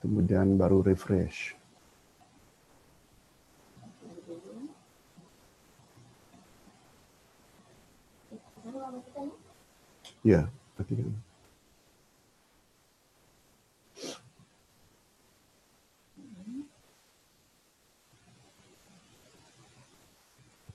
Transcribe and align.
kemudian 0.00 0.56
baru 0.56 0.80
refresh. 0.80 1.54
Ya, 10.24 10.48
perhatikan. 10.76 11.16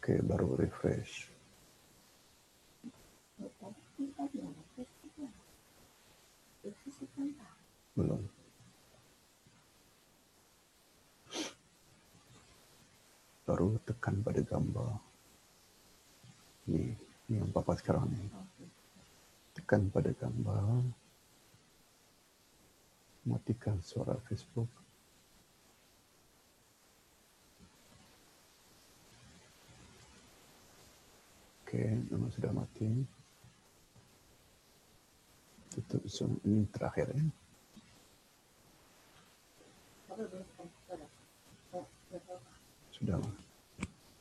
Okey, 0.01 0.21
baru 0.21 0.53
refresh. 0.57 1.29
Belum. 7.97 8.34
Baru 13.45 13.77
tekan 13.85 14.25
pada 14.25 14.41
gambar. 14.41 14.97
Ni, 16.65 16.97
ni 17.29 17.37
yang 17.37 17.53
papa 17.53 17.77
sekarang 17.77 18.09
ni. 18.09 18.25
Tekan 19.53 19.93
pada 19.93 20.09
gambar. 20.09 20.81
Matikan 23.29 23.77
suara 23.85 24.17
Facebook. 24.25 24.69
Okey, 31.65 32.01
memang 32.09 32.33
sudah 32.33 32.49
mati. 32.49 32.89
Tutup 35.75 36.07
Zoom 36.07 36.39
ini 36.47 36.63
terakhir 36.71 37.11
ya. 37.11 37.25
Sudah. 42.95 43.19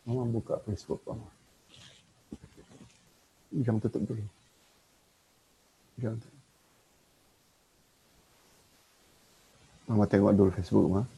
Mama 0.05 0.29
buka 0.29 0.61
Facebook 0.69 1.01
Mama. 1.09 1.25
Jangan 3.49 3.81
tutup 3.81 4.05
dulu. 4.05 4.25
Jangan 5.97 6.21
tutup. 6.21 6.43
Mama 9.89 10.05
tengok 10.05 10.37
dulu 10.37 10.51
Facebook 10.53 10.85
Mama. 10.93 11.09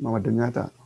Mama 0.00 0.20
dengar 0.24 0.48
tak? 0.52 0.85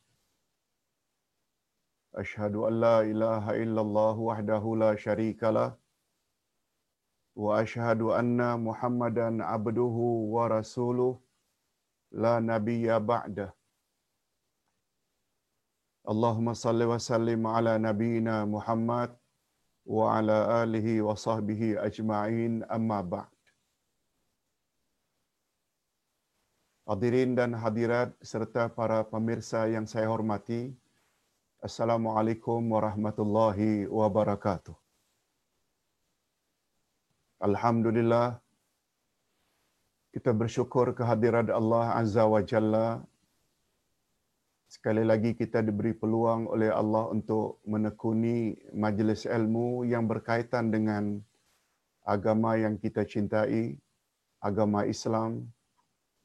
أشهد 2.15 2.55
أن 2.55 2.79
لا 2.81 3.01
إله 3.01 3.63
إلا 3.63 3.81
الله 3.81 4.15
وحده 4.19 4.75
لا 4.77 4.95
شريك 4.95 5.43
له 5.43 5.77
وأشهد 7.35 8.01
أن 8.01 8.63
محمدا 8.63 9.43
عبده 9.43 9.97
ورسوله 10.35 11.19
لا 12.11 12.39
نبي 12.39 12.99
بعده 12.99 13.55
اللهم 16.09 16.53
صل 16.53 16.83
وسلم 16.83 17.47
على 17.47 17.77
نبينا 17.77 18.45
محمد 18.45 19.17
وعلى 19.85 20.63
آله 20.63 21.01
وصحبه 21.01 21.85
أجمعين 21.85 22.63
أما 22.63 23.01
بعد 23.01 23.31
Hadirin 26.91 27.39
dan 27.39 27.55
hadirat 27.55 28.11
serta 28.19 28.67
para 28.67 29.07
pemirsa 29.07 29.63
yang 29.71 29.87
saya 29.87 30.11
hormati, 30.11 30.75
Assalamualaikum 31.61 32.73
warahmatullahi 32.73 33.85
wabarakatuh. 33.85 34.73
Alhamdulillah 37.37 38.41
kita 40.09 40.33
bersyukur 40.33 40.89
kehadiran 40.97 41.53
Allah 41.53 42.01
Azza 42.01 42.25
wa 42.25 42.41
Jalla. 42.41 43.05
Sekali 44.65 45.05
lagi 45.05 45.37
kita 45.37 45.61
diberi 45.61 45.93
peluang 45.93 46.49
oleh 46.49 46.73
Allah 46.73 47.13
untuk 47.13 47.61
menekuni 47.69 48.57
majlis 48.73 49.29
ilmu 49.29 49.85
yang 49.85 50.09
berkaitan 50.09 50.73
dengan 50.73 51.21
agama 52.01 52.57
yang 52.57 52.73
kita 52.81 53.05
cintai, 53.05 53.77
agama 54.41 54.89
Islam 54.89 55.45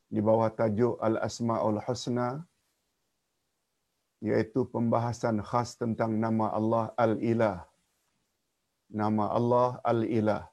di 0.09 0.25
bawah 0.25 0.49
tajuk 0.49 0.97
Al-Asma'ul 0.97 1.85
Husna 1.85 2.41
iaitu 4.25 4.65
pembahasan 4.73 5.41
khas 5.45 5.77
tentang 5.77 6.17
nama 6.17 6.53
Allah 6.53 6.85
Al-Ilah. 6.97 7.69
Nama 8.89 9.25
Allah 9.39 9.69
Al-Ilah. 9.85 10.45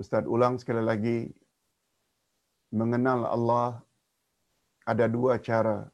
Ustaz 0.00 0.24
ulang 0.24 0.56
sekali 0.56 0.80
lagi 0.80 1.18
mengenal 2.72 3.28
Allah 3.28 3.84
ada 4.88 5.04
dua 5.04 5.36
cara 5.36 5.92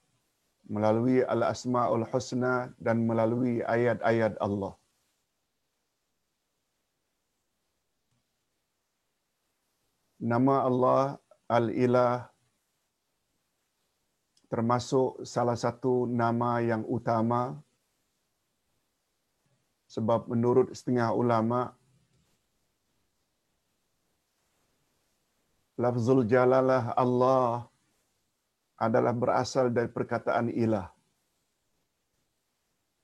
melalui 0.71 1.27
al-asmaul 1.27 2.07
husna 2.11 2.71
dan 2.79 3.03
melalui 3.03 3.67
ayat-ayat 3.67 4.39
Allah. 4.39 4.79
Nama 10.27 10.67
Allah 10.67 11.03
Al-Ilah 11.47 12.27
termasuk 14.51 15.23
salah 15.23 15.55
satu 15.55 16.11
nama 16.11 16.59
yang 16.63 16.83
utama 16.87 17.55
sebab 19.87 20.27
menurut 20.27 20.75
setengah 20.75 21.15
ulama 21.15 21.79
lafzul 25.79 26.27
jalalah 26.27 26.91
Allah 26.99 27.71
adalah 28.77 29.15
berasal 29.15 29.71
dari 29.71 29.89
perkataan 29.89 30.51
ilah. 30.51 30.91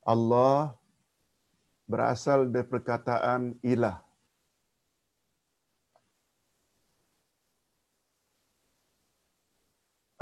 Allah 0.03 0.75
berasal 1.87 2.51
dari 2.51 2.67
perkataan 2.67 3.57
ilah. 3.63 4.03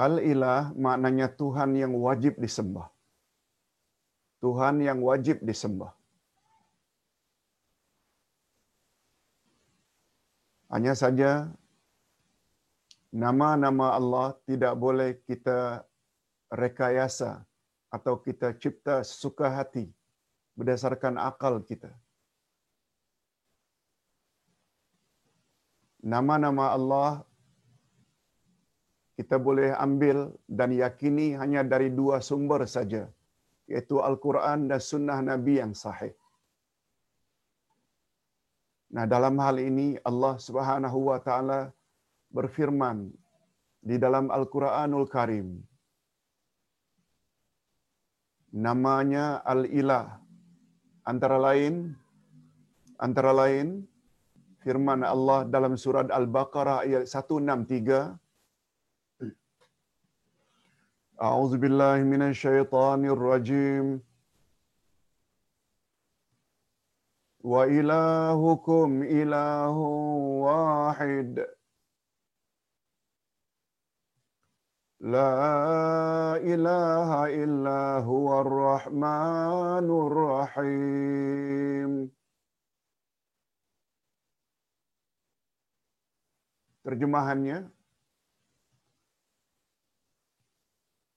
Al-ilah 0.06 0.73
maknanya 0.85 1.29
Tuhan 1.41 1.70
yang 1.82 1.93
wajib 2.06 2.35
disembah. 2.44 2.88
Tuhan 4.44 4.76
yang 4.88 4.99
wajib 5.08 5.44
disembah. 5.49 5.93
Hanya 10.73 10.94
saja 11.02 11.31
nama-nama 13.23 13.87
Allah 13.99 14.26
tidak 14.49 14.75
boleh 14.85 15.11
kita 15.29 15.85
rekayasa 16.62 17.31
atau 17.96 18.14
kita 18.26 18.55
cipta 18.62 18.96
suka 19.03 19.50
hati 19.56 19.85
berdasarkan 20.55 21.19
akal 21.29 21.58
kita. 21.70 21.91
Nama-nama 26.00 26.73
Allah 26.76 27.08
kita 29.20 29.37
boleh 29.46 29.76
ambil 29.87 30.32
dan 30.58 30.72
yakini 30.72 31.37
hanya 31.40 31.61
dari 31.72 31.88
dua 32.00 32.17
sumber 32.28 32.64
saja, 32.75 33.02
yaitu 33.69 33.96
Al-Quran 34.08 34.72
dan 34.72 34.81
Sunnah 34.90 35.20
Nabi 35.31 35.61
yang 35.61 35.76
sahih. 35.76 36.17
Nah, 38.96 39.05
dalam 39.14 39.37
hal 39.44 39.56
ini 39.69 39.88
Allah 40.11 40.34
Subhanahu 40.46 40.99
wa 41.11 41.19
taala 41.26 41.61
berfirman 42.37 42.99
di 43.90 43.96
dalam 44.05 44.32
Al-Quranul 44.38 45.06
Karim. 45.14 45.49
Namanya 48.67 49.26
Al-Ilah. 49.52 50.06
Antara 51.11 51.38
lain, 51.46 51.75
antara 53.06 53.32
lain, 53.43 53.69
firman 54.64 55.00
Allah 55.14 55.40
dalam 55.55 55.75
surat 55.84 56.08
Al-Baqarah 56.19 56.78
ayat 56.84 57.05
163. 57.08 58.19
A'udzu 61.19 61.57
billahi 61.57 62.04
minasyaitonir 62.04 63.18
rajim. 63.18 64.02
Wa 67.44 67.66
ilahukum 67.68 69.04
ilahu 69.04 70.42
wahid. 70.44 71.45
لا 75.06 76.42
إله 76.42 77.09
إلا 77.44 78.02
هو 78.09 78.42
الرحمن 78.42 79.85
الرحيم 80.07 81.92
Terjemahannya 86.85 87.66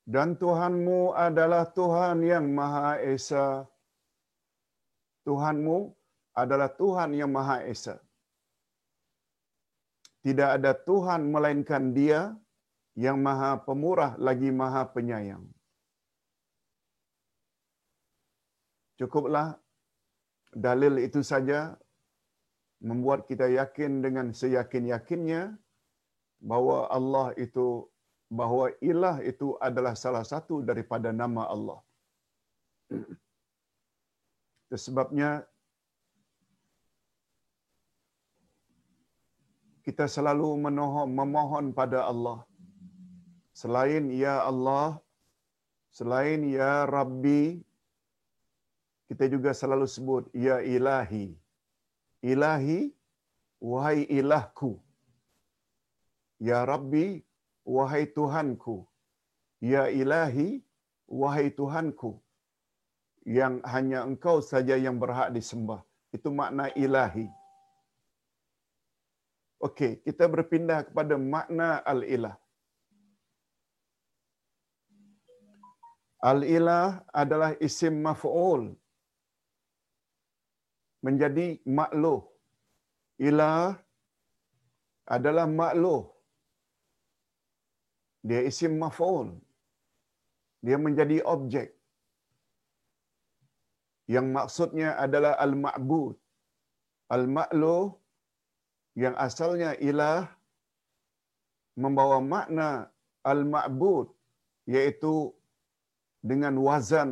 Dan 0.03 0.35
Tuhanmu 0.35 1.15
adalah 1.15 1.63
Tuhan 1.71 2.27
yang 2.27 2.51
Maha 2.51 2.99
Esa. 2.99 3.63
Tuhanmu 5.23 5.95
adalah 6.35 6.67
Tuhan 6.75 7.15
yang 7.15 7.31
Maha 7.31 7.63
Esa. 7.63 7.95
Tidak 10.23 10.49
ada 10.59 10.71
Tuhan 10.75 11.31
melainkan 11.31 11.95
Dia 11.95 12.31
yang 12.95 13.19
maha 13.19 13.59
pemurah 13.59 14.15
lagi 14.15 14.49
maha 14.53 14.87
penyayang. 14.87 15.43
Cukuplah 18.95 19.57
dalil 20.53 21.01
itu 21.01 21.19
saja 21.25 21.75
membuat 22.79 23.25
kita 23.25 23.49
yakin 23.49 23.99
dengan 24.05 24.31
seyakin-yakinnya 24.31 25.57
bahwa 26.39 26.87
Allah 26.87 27.33
itu 27.35 27.89
bahwa 28.39 28.65
ilah 28.91 29.17
itu 29.31 29.47
adalah 29.67 29.93
salah 30.03 30.25
satu 30.31 30.55
daripada 30.69 31.09
nama 31.21 31.43
Allah. 31.55 31.79
Sebabnya 34.85 35.31
kita 39.85 40.05
selalu 40.15 40.49
menohon, 40.65 41.07
memohon 41.19 41.65
pada 41.79 41.99
Allah 42.11 42.39
selain 43.61 44.09
ya 44.23 44.35
Allah, 44.49 44.97
selain 45.97 46.41
ya 46.57 46.73
Rabbi, 46.95 47.61
kita 49.07 49.29
juga 49.33 49.53
selalu 49.61 49.87
sebut 49.95 50.23
ya 50.33 50.57
Ilahi. 50.75 51.27
Ilahi, 52.31 52.79
wahai 53.71 54.01
ilahku. 54.19 54.71
Ya 56.49 56.59
Rabbi, 56.71 57.21
wahai 57.65 58.05
Tuhanku. 58.05 58.87
Ya 59.59 59.87
Ilahi, 59.87 60.63
wahai 61.07 61.49
Tuhanku. 61.49 62.23
yang 63.25 63.63
hanya 63.73 64.03
engkau 64.03 64.43
saja 64.43 64.75
yang 64.75 64.99
berhak 64.99 65.31
disembah. 65.31 65.81
Itu 66.11 66.29
makna 66.29 66.67
ilahi. 66.75 67.27
Okey, 69.63 70.03
kita 70.03 70.27
berpindah 70.27 70.79
kepada 70.87 71.15
makna 71.15 71.79
al-ilah. 71.87 72.35
Al-ilah 76.19 77.03
adalah 77.15 77.55
isim 77.63 78.03
maf'ul. 78.03 78.75
Menjadi 81.03 81.59
makluh. 81.67 82.23
Ilah 83.19 83.79
adalah 85.15 85.47
makluh. 85.47 86.11
Dia 88.29 88.41
isim 88.49 88.73
maf'ul. 88.83 89.29
Dia 90.65 90.77
menjadi 90.85 91.17
objek. 91.35 91.69
Yang 94.13 94.27
maksudnya 94.37 94.89
adalah 95.05 95.33
al-ma'bud. 95.45 96.15
Al-ma'luh 97.15 97.85
yang 99.03 99.15
asalnya 99.27 99.71
ilah 99.89 100.19
membawa 101.83 102.17
makna 102.33 102.69
al-ma'bud 103.31 104.07
iaitu 104.73 105.13
dengan 106.31 106.55
wazan 106.67 107.11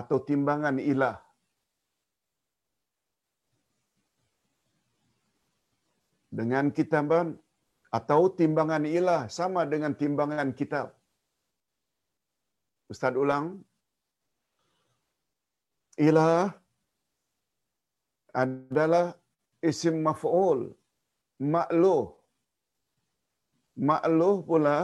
atau 0.00 0.18
timbangan 0.28 0.76
ilah. 0.92 1.18
Dengan 6.38 6.72
kitaban 6.76 7.36
atau 7.98 8.20
timbangan 8.38 8.84
ilah 8.98 9.22
sama 9.38 9.62
dengan 9.72 9.92
timbangan 10.02 10.50
kitab. 10.60 10.86
Ustaz 12.92 13.16
ulang. 13.24 13.46
Ilah 16.08 16.48
adalah 18.42 19.06
isim 19.70 19.96
maf'ul. 20.08 20.60
Ma'luh. 21.54 22.04
Ma'luh 23.88 24.36
pula 24.48 24.78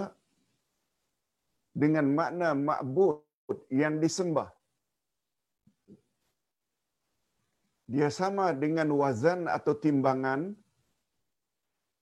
dengan 1.83 2.07
makna 2.19 2.49
ma'bud 2.69 3.59
yang 3.83 3.97
disembah. 4.05 4.49
Dia 7.93 8.09
sama 8.21 8.47
dengan 8.63 8.89
wazan 9.01 9.41
atau 9.57 9.73
timbangan 9.85 10.41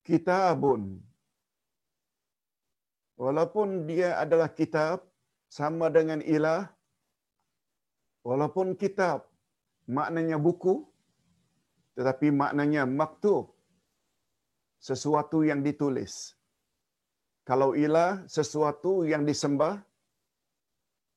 kitabun. 0.07 0.83
Walaupun 3.19 3.89
dia 3.91 4.21
adalah 4.23 4.49
kitab, 4.53 5.03
sama 5.57 5.87
dengan 5.97 6.21
ilah, 6.21 6.69
walaupun 8.27 8.75
kitab 8.75 9.25
maknanya 9.87 10.37
buku, 10.47 10.85
tetapi 11.97 12.29
maknanya 12.35 12.83
maktub, 12.85 13.55
sesuatu 14.83 15.41
yang 15.47 15.65
ditulis. 15.65 16.37
Kalau 17.47 17.79
ilah 17.79 18.27
sesuatu 18.27 19.07
yang 19.07 19.23
disembah, 19.23 19.79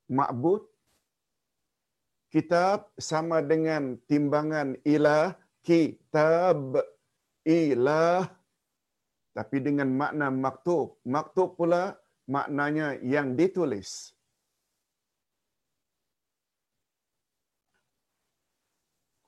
ma'bud, 0.08 0.64
kitab 2.30 2.94
sama 2.96 3.42
dengan 3.42 3.98
timbangan 4.06 4.78
ilah, 4.86 5.34
kitab, 5.66 6.80
ilah, 7.44 8.30
tapi 9.40 9.64
dengan 9.64 9.88
makna 9.88 10.28
maktub. 10.28 11.00
Maktub 11.16 11.56
pula 11.56 11.96
maknanya 12.36 13.00
yang 13.00 13.40
ditulis. 13.40 14.12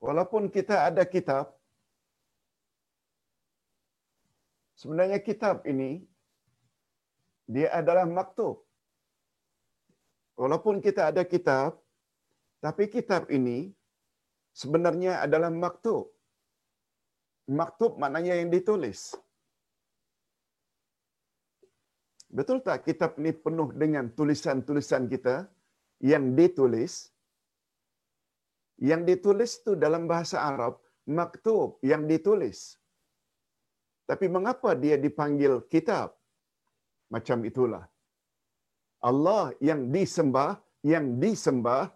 Walaupun 0.04 0.52
kita 0.52 0.76
ada 0.88 1.08
kitab, 1.08 1.56
sebenarnya 4.76 5.16
kitab 5.28 5.64
ini 5.72 6.04
dia 7.48 7.72
adalah 7.80 8.04
maktub. 8.04 8.60
Walaupun 10.36 10.84
kita 10.84 11.08
ada 11.08 11.24
kitab, 11.24 11.80
tapi 12.60 12.84
kitab 12.92 13.32
ini 13.32 13.72
sebenarnya 14.52 15.24
adalah 15.24 15.48
maktub. 15.48 16.12
Maktub 17.48 17.96
maknanya 17.96 18.36
yang 18.36 18.52
ditulis. 18.52 19.16
Betul 22.32 22.64
tak 22.64 22.88
kitab 22.88 23.20
ini 23.20 23.36
penuh 23.36 23.76
dengan 23.76 24.08
tulisan-tulisan 24.08 25.04
kita 25.12 25.44
yang 26.00 26.32
ditulis? 26.32 27.12
Yang 28.80 29.02
ditulis 29.10 29.50
itu 29.60 29.72
dalam 29.76 30.08
bahasa 30.08 30.40
Arab, 30.40 30.80
maktub 31.04 31.76
yang 31.84 32.08
ditulis. 32.08 32.80
Tapi 34.08 34.26
mengapa 34.32 34.72
dia 34.72 34.96
dipanggil 34.96 35.60
kitab? 35.68 36.16
Macam 37.12 37.44
itulah. 37.44 37.84
Allah 39.04 39.52
yang 39.60 39.92
disembah, 39.92 40.56
yang 40.80 41.20
disembah, 41.20 41.92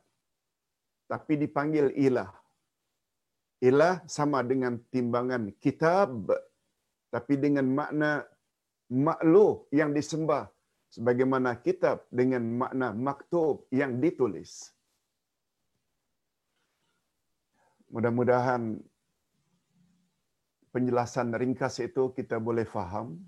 tapi 1.08 1.40
dipanggil 1.40 1.96
ilah. 1.96 2.28
Ilah 3.64 4.04
sama 4.04 4.44
dengan 4.44 4.76
timbangan 4.92 5.48
kitab, 5.64 6.28
tapi 7.08 7.34
dengan 7.40 7.64
makna 7.72 8.20
makluh 8.90 9.66
yang 9.74 9.90
disembah. 9.90 10.50
Sebagaimana 10.86 11.58
kitab 11.60 12.06
dengan 12.08 12.46
makna 12.46 12.94
maktub 12.94 13.66
yang 13.74 13.98
ditulis. 13.98 14.70
Mudah-mudahan 17.90 18.80
penjelasan 20.70 21.34
ringkas 21.34 21.82
itu 21.82 22.14
kita 22.14 22.38
boleh 22.38 22.64
faham. 22.64 23.18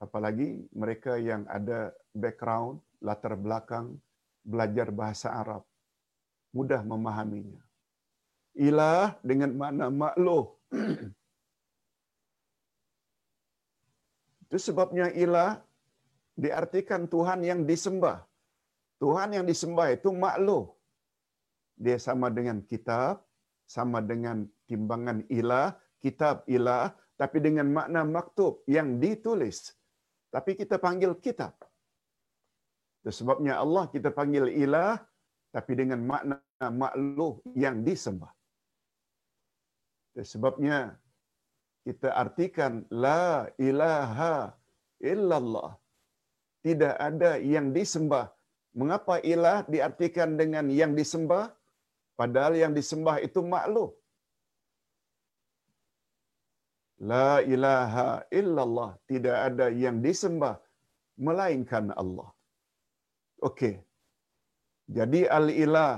Apalagi 0.00 0.64
mereka 0.76 1.16
yang 1.16 1.48
ada 1.48 1.92
background, 2.12 2.80
latar 3.00 3.36
belakang, 3.36 3.96
belajar 4.44 4.92
bahasa 4.92 5.32
Arab. 5.32 5.64
Mudah 6.52 6.84
memahaminya. 6.84 7.60
Ilah 8.56 9.20
dengan 9.20 9.52
makna 9.56 9.92
makluh. 9.92 10.56
Itu 14.46 14.58
sebabnya 14.70 15.10
ilah 15.10 15.58
diartikan 16.38 17.10
Tuhan 17.10 17.42
yang 17.42 17.60
disembah. 17.66 18.22
Tuhan 19.02 19.34
yang 19.36 19.44
disembah 19.44 19.92
itu 19.96 20.08
makluh. 20.14 20.70
Dia 21.76 21.98
sama 22.00 22.32
dengan 22.32 22.62
kitab, 22.64 23.26
sama 23.66 23.98
dengan 24.00 24.46
timbangan 24.70 25.26
ilah, 25.28 25.76
kitab 26.00 26.46
ilah, 26.48 26.94
tapi 27.20 27.42
dengan 27.42 27.66
makna 27.68 28.06
maktub 28.06 28.62
yang 28.70 28.96
ditulis. 29.02 29.74
Tapi 30.30 30.56
kita 30.56 30.76
panggil 30.80 31.12
kitab. 31.18 31.52
Itu 33.02 33.10
sebabnya 33.12 33.60
Allah 33.60 33.90
kita 33.90 34.14
panggil 34.14 34.48
ilah, 34.64 35.00
tapi 35.52 35.72
dengan 35.74 36.00
makna 36.04 36.38
makluh 36.72 37.42
yang 37.52 37.82
disembah. 37.84 38.32
Itu 40.14 40.24
sebabnya 40.24 40.96
kita 41.86 42.08
artikan 42.22 42.72
la 43.04 43.24
ilaha 43.68 44.34
illallah. 45.10 45.70
Tidak 46.66 46.94
ada 47.08 47.30
yang 47.54 47.66
disembah. 47.76 48.26
Mengapa 48.80 49.14
ilah 49.32 49.58
diartikan 49.74 50.30
dengan 50.40 50.66
yang 50.80 50.92
disembah? 50.98 51.44
Padahal 52.20 52.54
yang 52.62 52.72
disembah 52.78 53.16
itu 53.26 53.40
makhluk. 53.54 53.92
La 57.12 57.30
ilaha 57.54 58.08
illallah. 58.40 58.90
Tidak 59.10 59.36
ada 59.48 59.66
yang 59.84 59.98
disembah 60.06 60.54
melainkan 61.26 61.86
Allah. 62.02 62.28
Okey. 63.48 63.74
Jadi 64.96 65.22
al-ilah 65.38 65.94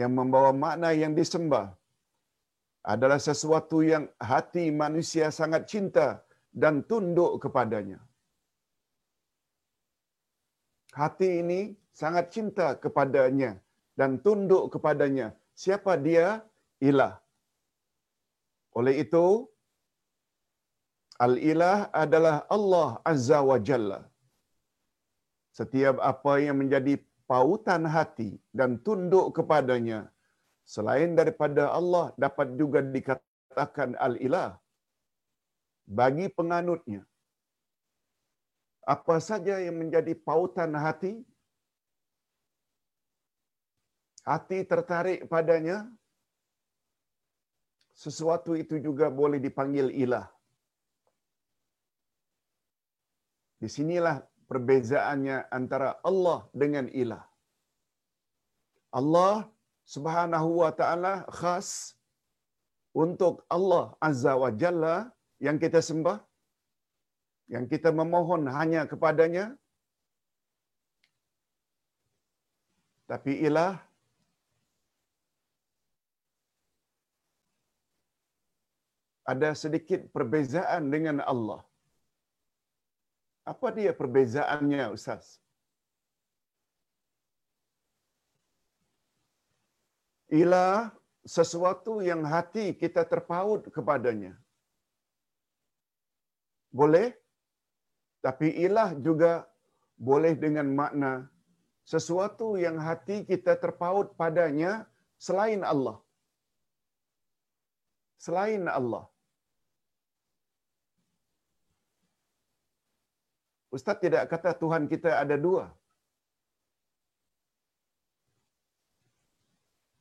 yang 0.00 0.12
membawa 0.18 0.50
makna 0.64 0.90
yang 1.02 1.14
disembah 1.20 1.66
adalah 2.84 3.18
sesuatu 3.28 3.80
yang 3.80 4.04
hati 4.32 4.64
manusia 4.82 5.32
sangat 5.38 5.64
cinta 5.72 6.20
dan 6.62 6.84
tunduk 6.90 7.40
kepadanya. 7.42 7.98
Hati 11.00 11.28
ini 11.42 11.60
sangat 12.00 12.30
cinta 12.34 12.66
kepadanya 12.82 13.58
dan 13.98 14.20
tunduk 14.26 14.70
kepadanya. 14.74 15.32
Siapa 15.62 15.96
dia? 16.06 16.44
Ilah. 16.78 17.14
Oleh 18.78 18.94
itu, 19.02 19.26
Al-Ilah 21.26 21.78
adalah 22.04 22.36
Allah 22.56 22.88
Azza 23.10 23.38
wa 23.50 23.58
Jalla. 23.66 24.00
Setiap 25.58 26.02
apa 26.02 26.32
yang 26.42 26.58
menjadi 26.62 26.94
pautan 27.30 27.86
hati 27.86 28.30
dan 28.50 28.82
tunduk 28.86 29.30
kepadanya, 29.36 30.10
selain 30.64 31.12
daripada 31.20 31.70
Allah 31.78 32.12
dapat 32.24 32.56
juga 32.60 32.80
dikatakan 32.80 33.96
Al-Ilah 34.06 34.56
bagi 35.84 36.26
penganutnya. 36.32 37.04
Apa 38.84 39.16
saja 39.16 39.60
yang 39.64 39.76
menjadi 39.80 40.12
pautan 40.12 40.76
hati 40.76 41.12
hati 44.24 44.58
tertarik 44.64 45.28
padanya, 45.28 45.84
sesuatu 47.92 48.56
itu 48.56 48.80
juga 48.80 49.08
boleh 49.20 49.38
dipanggil 49.46 49.92
ilah. 50.04 50.26
Di 53.60 53.68
sinilah 53.76 54.20
perbezaannya 54.50 55.48
antara 55.48 55.96
Allah 56.04 56.44
dengan 56.52 56.88
ilah. 56.92 57.24
Allah 58.92 59.48
Subhanahu 59.84 60.64
wa 60.64 60.70
taala 60.72 61.28
khas 61.28 61.92
untuk 62.96 63.44
Allah 63.56 63.92
Azza 64.00 64.32
wa 64.42 64.50
Jalla 64.50 65.12
yang 65.46 65.60
kita 65.60 65.84
sembah 65.84 66.18
yang 67.52 67.68
kita 67.68 67.92
memohon 67.92 68.48
hanya 68.48 68.88
kepadanya 68.88 69.52
tapi 73.04 73.44
ilah 73.44 73.76
ada 79.24 79.56
sedikit 79.56 80.00
perbezaan 80.12 80.88
dengan 80.92 81.24
Allah. 81.24 81.64
Apa 83.44 83.72
dia 83.76 83.92
perbezaannya 83.92 84.92
Ustaz? 84.96 85.40
Ilah 90.42 90.90
sesuatu 91.36 91.92
yang 92.08 92.22
hati 92.32 92.64
kita 92.82 93.02
terpaut 93.12 93.62
kepadanya. 93.76 94.32
Boleh? 96.80 97.08
Tapi 98.24 98.48
ilah 98.66 98.90
juga 99.06 99.32
boleh 100.08 100.34
dengan 100.44 100.66
makna 100.80 101.12
sesuatu 101.92 102.48
yang 102.64 102.76
hati 102.86 103.16
kita 103.30 103.54
terpaut 103.62 104.16
padanya 104.20 104.72
selain 105.26 105.62
Allah. 105.72 105.96
Selain 108.24 108.64
Allah. 108.78 109.04
Ustaz 113.76 113.98
tidak 114.04 114.24
kata 114.32 114.50
Tuhan 114.62 114.84
kita 114.92 115.10
ada 115.22 115.36
dua. 115.46 115.64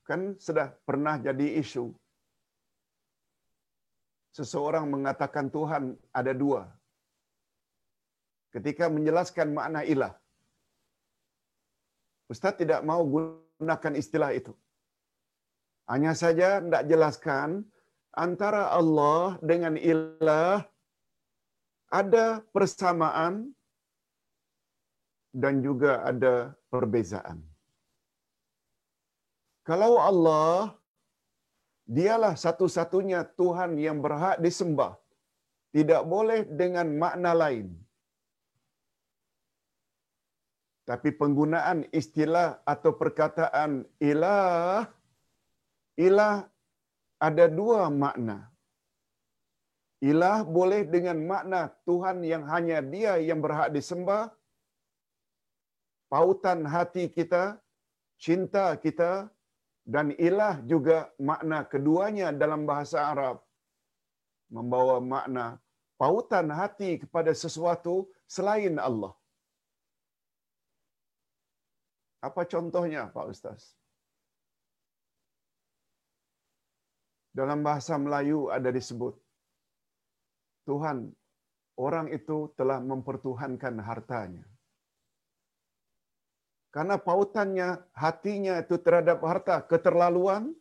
Kan 0.03 0.35
sudah 0.35 0.67
pernah 0.87 1.15
jadi 1.15 1.59
isu. 1.63 1.95
Seseorang 4.33 4.89
mengatakan 4.89 5.47
Tuhan 5.47 5.95
ada 6.11 6.33
dua. 6.33 6.67
Ketika 8.51 8.89
menjelaskan 8.89 9.53
makna 9.53 9.81
ilah. 9.85 10.13
Ustaz 12.27 12.57
tidak 12.57 12.81
mau 12.81 13.01
gunakan 13.05 13.93
istilah 13.93 14.33
itu. 14.33 14.53
Hanya 15.85 16.13
saja 16.15 16.63
tidak 16.63 16.83
jelaskan 16.89 17.49
antara 18.15 18.73
Allah 18.73 19.37
dengan 19.43 19.77
ilah 19.77 20.65
ada 21.93 22.41
persamaan 22.49 23.53
dan 25.29 25.61
juga 25.61 26.01
ada 26.01 26.57
perbezaan. 26.73 27.52
Kalau 29.63 29.95
Allah 29.95 30.75
dialah 31.87 32.35
satu-satunya 32.35 33.23
Tuhan 33.39 33.79
yang 33.79 34.03
berhak 34.03 34.37
disembah, 34.45 34.99
tidak 35.75 36.03
boleh 36.13 36.43
dengan 36.61 36.87
makna 37.03 37.31
lain. 37.31 37.67
Tapi 40.83 41.15
penggunaan 41.15 41.87
istilah 41.95 42.59
atau 42.67 42.91
perkataan 42.91 43.87
ilah, 44.03 44.83
ilah 45.95 46.43
ada 47.23 47.45
dua 47.47 47.87
makna. 47.87 48.51
Ilah 50.03 50.43
boleh 50.43 50.83
dengan 50.83 51.15
makna 51.23 51.71
Tuhan 51.87 52.19
yang 52.27 52.43
hanya 52.51 52.83
dia 52.83 53.15
yang 53.23 53.39
berhak 53.39 53.71
disembah, 53.71 54.35
pautan 56.11 56.67
hati 56.67 57.07
kita, 57.07 57.55
cinta 58.19 58.75
kita, 58.75 59.31
dan 59.83 60.15
ilah 60.15 60.63
juga 60.63 61.11
makna 61.19 61.67
keduanya 61.67 62.31
dalam 62.31 62.63
bahasa 62.63 63.03
Arab 63.03 63.43
membawa 64.47 65.03
makna 65.03 65.59
pautan 65.99 66.47
hati 66.51 67.03
kepada 67.03 67.35
sesuatu 67.35 68.07
selain 68.27 68.79
Allah. 68.79 69.11
Apa 72.23 72.47
contohnya 72.47 73.11
Pak 73.11 73.25
Ustaz? 73.27 73.75
Dalam 77.35 77.65
bahasa 77.65 77.99
Melayu 77.99 78.47
ada 78.47 78.69
disebut 78.71 79.19
Tuhan 80.63 81.11
orang 81.75 82.07
itu 82.13 82.53
telah 82.55 82.79
mempertuhankan 82.79 83.75
hartanya. 83.83 84.52
Karena 86.73 86.97
pautannya 86.97 87.85
hatinya 87.93 88.57
itu 88.57 88.81
terhadap 88.81 89.21
harta 89.21 89.61
keterlaluan, 89.61 90.57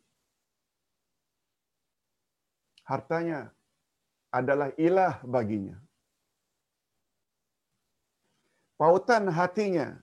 hartanya 2.85 3.49
adalah 4.29 4.77
ilah 4.77 5.25
baginya. 5.25 5.81
Pautan 8.77 9.33
hatinya 9.33 9.97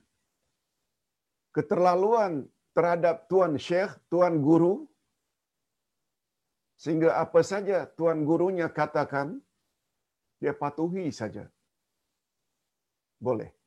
keterlaluan 1.54 2.50
terhadap 2.74 3.30
tuan 3.30 3.54
syekh, 3.54 3.94
tuan 4.10 4.42
guru, 4.42 4.90
sehingga 6.74 7.22
apa 7.22 7.44
saja 7.46 7.86
tuan 7.86 8.26
gurunya 8.26 8.66
katakan, 8.66 9.38
dia 10.42 10.56
patuhi 10.56 11.12
saja. 11.14 11.46
Boleh. 13.20 13.59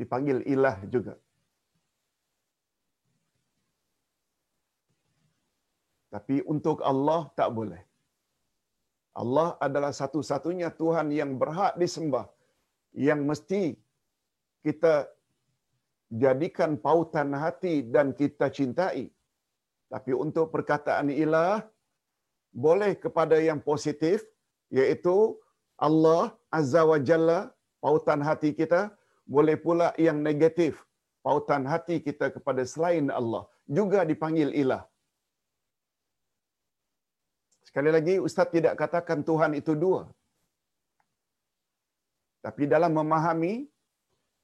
Dipanggil 0.00 0.38
ilah 0.54 0.76
juga. 0.94 1.14
Tapi 6.14 6.36
untuk 6.52 6.78
Allah 6.90 7.20
tak 7.38 7.50
boleh. 7.58 7.82
Allah 9.22 9.48
adalah 9.66 9.92
satu-satunya 10.00 10.68
Tuhan 10.80 11.08
yang 11.20 11.32
berhak 11.42 11.74
disembah. 11.82 12.26
Yang 13.06 13.20
mesti 13.30 13.62
kita 14.66 14.94
jadikan 16.22 16.74
pautan 16.86 17.30
hati 17.42 17.74
dan 17.94 18.10
kita 18.20 18.48
cintai. 18.58 19.04
Tapi 19.92 20.12
untuk 20.24 20.46
perkataan 20.54 21.10
ilah, 21.22 21.62
boleh 22.66 22.92
kepada 23.04 23.38
yang 23.48 23.60
positif, 23.70 24.26
iaitu 24.78 25.38
Allah 25.78 26.34
Azza 26.58 26.82
wa 26.90 26.98
Jalla, 27.08 27.40
pautan 27.82 28.22
hati 28.28 28.50
kita, 28.60 28.80
boleh 29.34 29.56
pula 29.64 29.88
yang 30.06 30.18
negatif, 30.28 30.72
pautan 31.26 31.64
hati 31.72 31.96
kita 32.06 32.26
kepada 32.36 32.62
selain 32.72 33.06
Allah, 33.18 33.42
juga 33.78 34.00
dipanggil 34.10 34.50
ilah. 34.62 34.82
Sekali 37.68 37.90
lagi, 37.96 38.14
Ustaz 38.26 38.50
tidak 38.56 38.74
katakan 38.82 39.20
Tuhan 39.28 39.52
itu 39.60 39.74
dua. 39.84 40.02
Tapi 42.46 42.64
dalam 42.74 42.92
memahami 42.98 43.54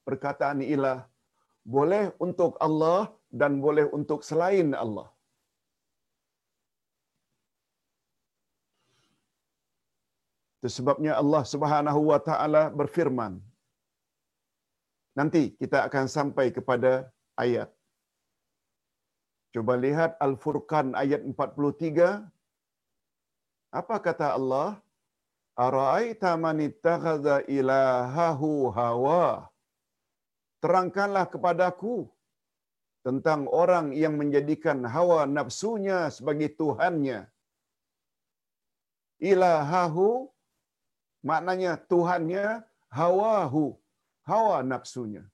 perkataan 0.07 0.63
ilah, 0.75 0.99
boleh 1.77 2.05
untuk 2.27 2.55
Allah 2.67 3.01
dan 3.41 3.59
boleh 3.65 3.87
untuk 3.99 4.21
selain 4.29 4.71
Allah. 4.85 5.09
Sebabnya 10.77 11.13
Allah 11.23 11.43
Subhanahu 11.53 12.01
wa 12.11 12.21
taala 12.29 12.63
berfirman. 12.79 13.33
Nanti 15.19 15.43
kita 15.61 15.89
akan 15.89 16.07
sampai 16.17 16.53
kepada 16.57 17.09
ayat. 17.41 17.73
Coba 19.57 19.75
lihat 19.81 20.21
Al-Furqan 20.21 20.93
ayat 20.93 21.25
43. 21.25 22.21
Apa 23.73 23.97
kata 24.07 24.37
Allah? 24.37 24.77
Ara'aita 25.57 26.37
man 26.37 26.61
ittakhadha 26.61 27.49
ilahahu 27.49 28.69
hawa? 28.77 29.49
Terangkanlah 30.61 31.25
kepadaku 31.33 31.97
tentang 33.07 33.49
orang 33.49 33.97
yang 33.97 34.21
menjadikan 34.21 34.85
hawa 34.85 35.25
nafsunya 35.25 36.13
sebagai 36.13 36.53
tuhannya. 36.61 37.25
Ilahahu 39.17 40.29
maknanya 41.25 41.81
tuhannya 41.89 42.61
hawahu, 42.93 43.81
hawa 44.31 44.59
nafsunya. 44.73 45.25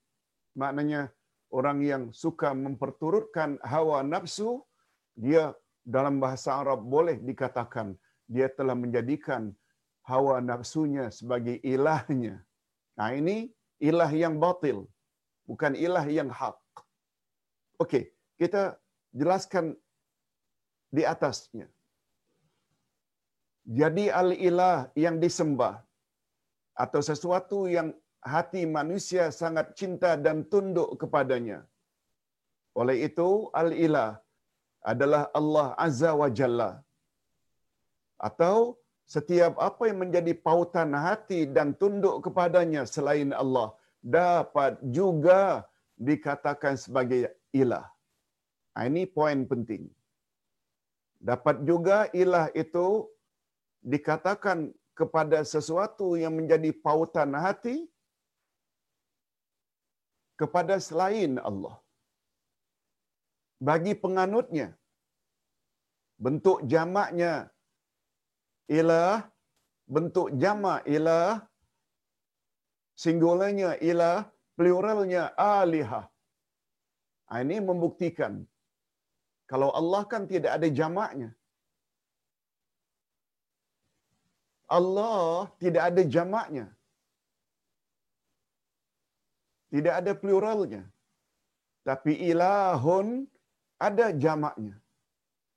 Maknanya 0.61 1.01
orang 1.49 1.79
yang 1.91 2.03
suka 2.23 2.53
memperturutkan 2.65 3.57
hawa 3.73 4.05
nafsu, 4.13 4.61
dia 5.17 5.43
dalam 5.83 6.17
bahasa 6.23 6.49
Arab 6.61 6.79
boleh 6.95 7.17
dikatakan 7.29 7.97
dia 8.33 8.47
telah 8.57 8.75
menjadikan 8.83 9.51
hawa 10.09 10.39
nafsunya 10.39 11.05
sebagai 11.17 11.59
ilahnya. 11.73 12.35
Nah 12.97 13.09
ini 13.19 13.51
ilah 13.89 14.11
yang 14.23 14.35
batil, 14.43 14.87
bukan 15.49 15.73
ilah 15.85 16.05
yang 16.07 16.29
hak. 16.39 16.57
Okey, 17.83 18.13
kita 18.39 18.77
jelaskan 19.11 19.75
di 20.93 21.03
atasnya. 21.13 21.67
Jadi 23.63 24.11
al-ilah 24.11 24.91
yang 25.03 25.17
disembah 25.23 25.79
atau 26.75 26.99
sesuatu 26.99 27.65
yang 27.71 27.95
hati 28.33 28.61
manusia 28.77 29.23
sangat 29.41 29.67
cinta 29.79 30.11
dan 30.25 30.37
tunduk 30.51 30.89
kepadanya. 31.01 31.59
Oleh 32.81 33.05
itu, 33.07 33.29
al-ilah 33.61 34.11
adalah 34.91 35.23
Allah 35.39 35.67
Azza 35.85 36.11
wa 36.21 36.29
Jalla. 36.37 36.71
Atau 38.27 38.79
setiap 39.13 39.53
apa 39.67 39.83
yang 39.89 39.99
menjadi 40.03 40.33
pautan 40.47 40.91
hati 41.05 41.39
dan 41.55 41.75
tunduk 41.81 42.23
kepadanya 42.25 42.83
selain 42.87 43.31
Allah 43.35 43.75
dapat 44.03 44.79
juga 44.97 45.67
dikatakan 46.09 46.75
sebagai 46.83 47.21
ilah. 47.61 47.87
Ini 48.73 49.03
poin 49.17 49.45
penting. 49.51 49.83
Dapat 51.29 51.63
juga 51.69 51.97
ilah 52.11 52.51
itu 52.63 53.07
dikatakan 53.93 54.73
kepada 54.99 55.39
sesuatu 55.53 56.07
yang 56.19 56.33
menjadi 56.39 56.71
pautan 56.85 57.31
hati 57.45 57.87
kepada 60.43 60.75
selain 60.87 61.33
Allah. 61.49 61.75
Bagi 63.69 63.93
penganutnya, 64.03 64.67
bentuk 66.25 66.59
jamaknya 66.73 67.33
ilah, 68.79 69.15
bentuk 69.95 70.29
jamak 70.41 70.81
ilah, 70.95 71.29
singularnya 73.03 73.71
ilah, 73.91 74.17
pluralnya 74.57 75.23
alihah. 75.51 76.05
Ini 77.41 77.57
membuktikan 77.69 78.33
kalau 79.51 79.69
Allah 79.79 80.01
kan 80.11 80.23
tidak 80.33 80.51
ada 80.57 80.67
jamaknya. 80.79 81.29
Allah 84.77 85.49
tidak 85.61 85.83
ada 85.89 86.03
jamaknya. 86.15 86.65
Tidak 89.73 89.93
ada 89.99 90.13
pluralnya. 90.21 90.83
Tapi 91.89 92.13
ilahun 92.31 93.07
ada 93.87 94.05
jamaknya. 94.23 94.75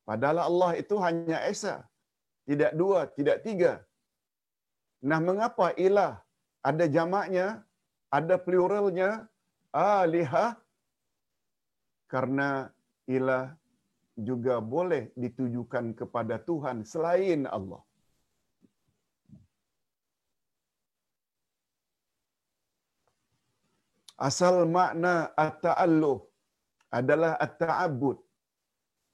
Padahal 0.08 0.38
Allah 0.48 0.70
itu 0.82 0.94
hanya 1.04 1.38
Esa. 1.52 1.74
Tidak 2.48 2.72
dua, 2.80 3.00
tidak 3.18 3.44
tiga. 3.46 3.72
Nah, 5.08 5.18
mengapa 5.28 5.66
ilah 5.86 6.12
ada 6.68 6.84
jamaknya, 6.96 7.46
ada 8.18 8.36
pluralnya, 8.46 9.10
alihah? 9.70 10.52
Karena 12.12 12.70
ilah 13.16 13.44
juga 14.28 14.54
boleh 14.74 15.02
ditujukan 15.22 15.86
kepada 16.00 16.36
Tuhan 16.48 16.86
selain 16.92 17.44
Allah. 17.56 17.82
Asal 24.16 24.64
makna 24.76 25.14
at-ta'alluh 25.44 26.18
adalah 26.98 27.32
at-ta'abbud, 27.46 28.16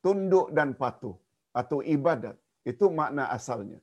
tunduk 0.04 0.54
dan 0.56 0.78
patuh 0.78 1.16
atau 1.60 1.82
ibadat. 1.82 2.38
Itu 2.62 2.86
makna 2.94 3.26
asalnya. 3.36 3.82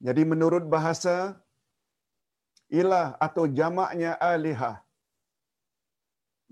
Jadi 0.00 0.22
menurut 0.24 0.64
bahasa 0.64 1.36
ilah 2.80 3.20
atau 3.26 3.44
jamaknya 3.58 4.16
alihah 4.16 4.76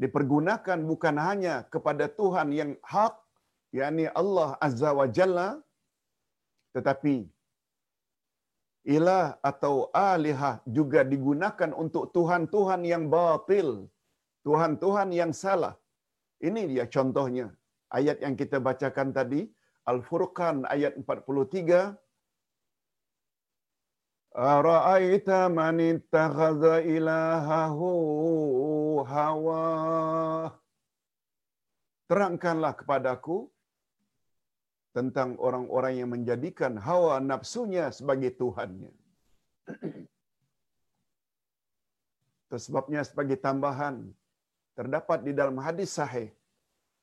dipergunakan 0.03 0.79
bukan 0.91 1.17
hanya 1.27 1.55
kepada 1.73 2.05
Tuhan 2.09 2.49
yang 2.59 2.73
hak, 2.93 3.15
yakni 3.79 4.05
Allah 4.21 4.57
Azza 4.67 4.91
wa 5.01 5.07
Jalla, 5.17 5.49
tetapi 6.77 7.29
ilah 8.85 9.37
atau 9.51 9.93
alihah 9.93 10.65
juga 10.65 11.01
digunakan 11.13 11.71
untuk 11.77 12.13
Tuhan-Tuhan 12.17 12.83
yang 12.93 13.05
batil, 13.13 13.89
Tuhan-Tuhan 14.47 15.09
yang 15.21 15.33
salah. 15.37 15.75
Ini 16.41 16.63
dia 16.73 16.85
contohnya. 16.89 17.53
Ayat 17.91 18.23
yang 18.25 18.35
kita 18.39 18.63
bacakan 18.63 19.11
tadi, 19.13 19.51
Al-Furqan 19.85 20.65
ayat 20.75 20.95
43, 20.97 21.99
Ara'aita 24.31 25.51
man 25.51 25.77
ittakhadha 25.83 26.87
ilahahu 26.87 27.91
hawa. 29.03 29.67
Terangkanlah 32.07 32.73
kepadaku 32.79 33.51
tentang 34.91 35.39
orang-orang 35.39 35.95
yang 36.03 36.11
menjadikan 36.15 36.75
hawa 36.87 37.23
nafsunya 37.23 37.85
sebagai 37.99 38.31
Tuhannya. 38.41 38.93
Sebabnya 42.67 43.07
sebagai 43.07 43.39
tambahan 43.39 44.11
terdapat 44.75 45.23
di 45.23 45.31
dalam 45.31 45.55
hadis 45.63 45.95
sahih 45.95 46.35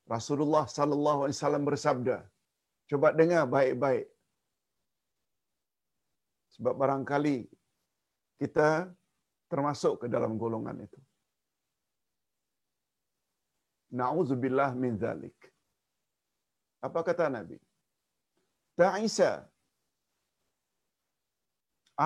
Rasulullah 0.04 0.64
sallallahu 0.68 1.20
alaihi 1.24 1.36
wasallam 1.40 1.64
bersabda, 1.68 2.16
coba 2.88 3.08
dengar 3.16 3.48
baik-baik 3.48 4.08
sebab 6.52 6.74
barangkali 6.74 7.46
kita 8.42 8.90
termasuk 9.46 10.04
ke 10.04 10.06
dalam 10.10 10.36
golongan 10.42 10.84
itu. 10.84 11.00
Na'udzubillah 13.94 14.76
min 14.76 15.00
zalik. 15.00 15.36
Apa 16.84 17.00
kata 17.00 17.32
Nabi? 17.32 17.56
Ta'isa 18.80 19.30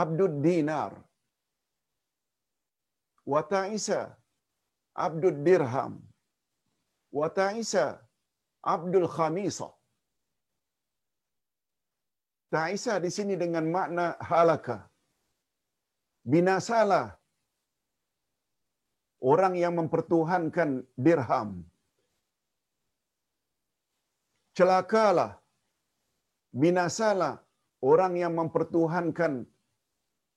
abdud 0.00 0.35
dinar 0.46 0.92
wa 3.32 3.40
ta'isa 3.52 4.00
abdud 5.06 5.38
dirham 5.48 5.94
wa 7.18 7.28
ta'isa 7.38 7.85
abdul 8.74 9.08
khamisah 9.16 9.72
Ta'isa 12.52 12.94
di 13.04 13.11
sini 13.16 13.35
dengan 13.42 13.64
makna 13.74 14.06
halaka. 14.30 14.76
Binasalah 16.32 17.16
orang 19.30 19.54
yang 19.62 19.72
mempertuhankan 19.80 20.85
dirham. 21.06 21.64
Celakalah. 24.58 25.41
Binasalah 26.52 27.40
orang 27.80 28.14
yang 28.20 28.36
mempertuhankan 28.36 29.48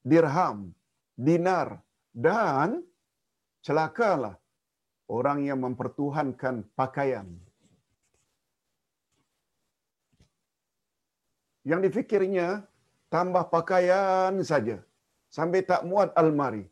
dirham, 0.01 0.71
dinar 1.19 1.83
dan 2.15 2.81
celakalah 3.61 4.39
orang 5.11 5.43
yang 5.43 5.59
mempertuhankan 5.59 6.63
pakaian. 6.79 7.27
yang 11.65 11.81
difikirnya 11.85 12.47
tambah 13.09 13.43
pakaian 13.49 14.33
saja 14.51 14.77
sampai 15.35 15.65
tak 15.65 15.81
muat 15.89 16.13
almari. 16.21 16.63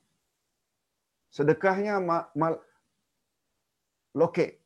Sedekahnya 1.34 1.98
ma- 1.98 2.30
ma- 2.38 2.62
lokek. 4.14 4.62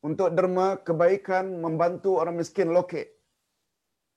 Untuk 0.00 0.32
derma 0.32 0.80
kebaikan 0.86 1.60
membantu 1.64 2.16
orang 2.22 2.40
miskin 2.40 2.72
lokek. 2.72 3.12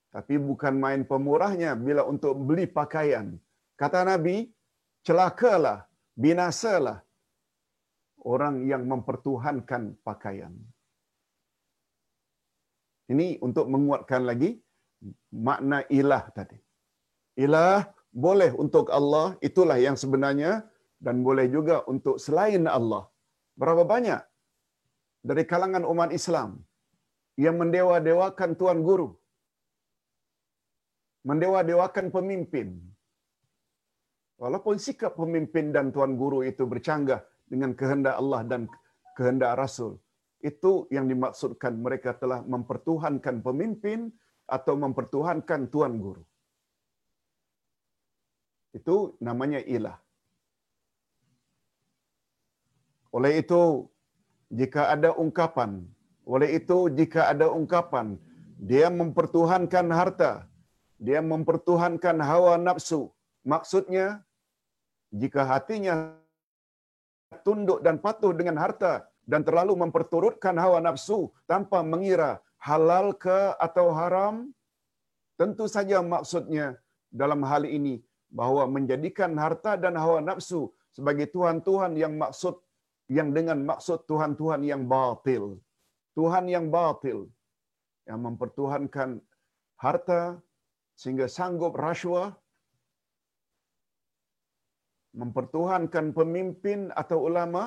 Tapi 0.10 0.42
bukan 0.42 0.74
main 0.84 1.02
pemurahnya 1.06 1.78
bila 1.78 2.02
untuk 2.14 2.34
beli 2.48 2.66
pakaian. 2.66 3.38
Kata 3.78 4.02
Nabi, 4.02 4.50
celakalah, 5.06 5.86
binasalah 6.18 6.98
orang 8.26 8.66
yang 8.72 8.84
mempertuhankan 8.90 9.84
pakaian. 10.08 10.54
Ini 13.10 13.42
untuk 13.42 13.66
menguatkan 13.74 14.26
lagi 14.30 14.58
makna 15.34 15.86
ilah 16.00 16.24
tadi. 16.38 16.58
Ilah 17.38 17.90
boleh 18.14 18.52
untuk 18.64 18.90
Allah, 18.90 19.38
itulah 19.48 19.78
yang 19.78 19.98
sebenarnya 19.98 20.66
dan 21.06 21.22
boleh 21.28 21.46
juga 21.50 21.86
untuk 21.94 22.18
selain 22.26 22.66
Allah. 22.66 23.04
Berapa 23.60 23.84
banyak 23.94 24.22
dari 25.30 25.44
kalangan 25.52 25.84
umat 25.92 26.10
Islam 26.20 26.50
yang 27.40 27.56
mendewa-dewakan 27.62 28.60
tuan 28.60 28.80
guru, 28.84 29.16
mendewa-dewakan 31.28 32.12
pemimpin. 32.12 32.80
Walaupun 34.40 34.80
sikap 34.80 35.20
pemimpin 35.20 35.76
dan 35.76 35.92
tuan 35.92 36.16
guru 36.16 36.48
itu 36.48 36.64
bercanggah 36.64 37.20
dengan 37.52 37.76
kehendak 37.76 38.16
Allah 38.16 38.42
dan 38.48 38.62
kehendak 39.20 39.60
Rasul, 39.60 40.00
itu 40.40 40.88
yang 40.96 41.12
dimaksudkan 41.12 41.76
mereka 41.76 42.16
telah 42.16 42.40
mempertuhankan 42.48 43.44
pemimpin 43.44 44.16
atau 44.48 44.80
mempertuhankan 44.80 45.68
tuan 45.68 46.00
guru. 46.00 46.24
Itu 48.72 49.20
namanya 49.20 49.60
ilah. 49.68 50.00
Oleh 53.12 53.44
itu 53.44 53.90
jika 54.50 54.90
ada 54.94 55.14
ungkapan. 55.14 55.86
Oleh 56.26 56.62
itu, 56.62 56.94
jika 56.94 57.34
ada 57.34 57.50
ungkapan, 57.50 58.18
dia 58.62 58.90
mempertuhankan 58.94 59.90
harta, 59.90 60.46
dia 61.00 61.20
mempertuhankan 61.24 62.20
hawa 62.30 62.54
nafsu. 62.68 63.02
Maksudnya, 63.48 64.20
jika 65.16 65.42
hatinya 65.48 65.96
tunduk 67.48 67.80
dan 67.86 67.98
patuh 68.04 68.36
dengan 68.36 68.60
harta 68.60 69.08
dan 69.24 69.42
terlalu 69.48 69.74
memperturutkan 69.80 70.60
hawa 70.60 70.84
nafsu 70.84 71.32
tanpa 71.48 71.80
mengira 71.82 72.44
halal 72.60 73.16
ke 73.16 73.56
atau 73.58 73.88
haram, 73.96 74.52
tentu 75.40 75.66
saja 75.72 76.04
maksudnya 76.04 76.76
dalam 77.08 77.42
hal 77.48 77.64
ini 77.64 78.04
bahawa 78.30 78.68
menjadikan 78.70 79.32
harta 79.40 79.80
dan 79.80 79.96
hawa 79.96 80.20
nafsu 80.20 80.70
sebagai 80.94 81.32
tuhan-tuhan 81.32 81.96
yang 81.96 82.14
maksud 82.20 82.60
yang 83.10 83.34
dengan 83.34 83.58
maksud 83.66 84.06
tuhan-tuhan 84.06 84.62
yang 84.62 84.86
batil. 84.86 85.58
Tuhan 86.14 86.46
yang 86.52 86.68
batil 86.70 87.32
yang 88.06 88.20
mempertuhankan 88.22 89.24
harta 89.80 90.22
sehingga 91.00 91.28
sanggup 91.38 91.74
rasuah 91.86 92.30
mempertuhankan 95.22 96.12
pemimpin 96.18 96.80
atau 97.02 97.18
ulama 97.30 97.64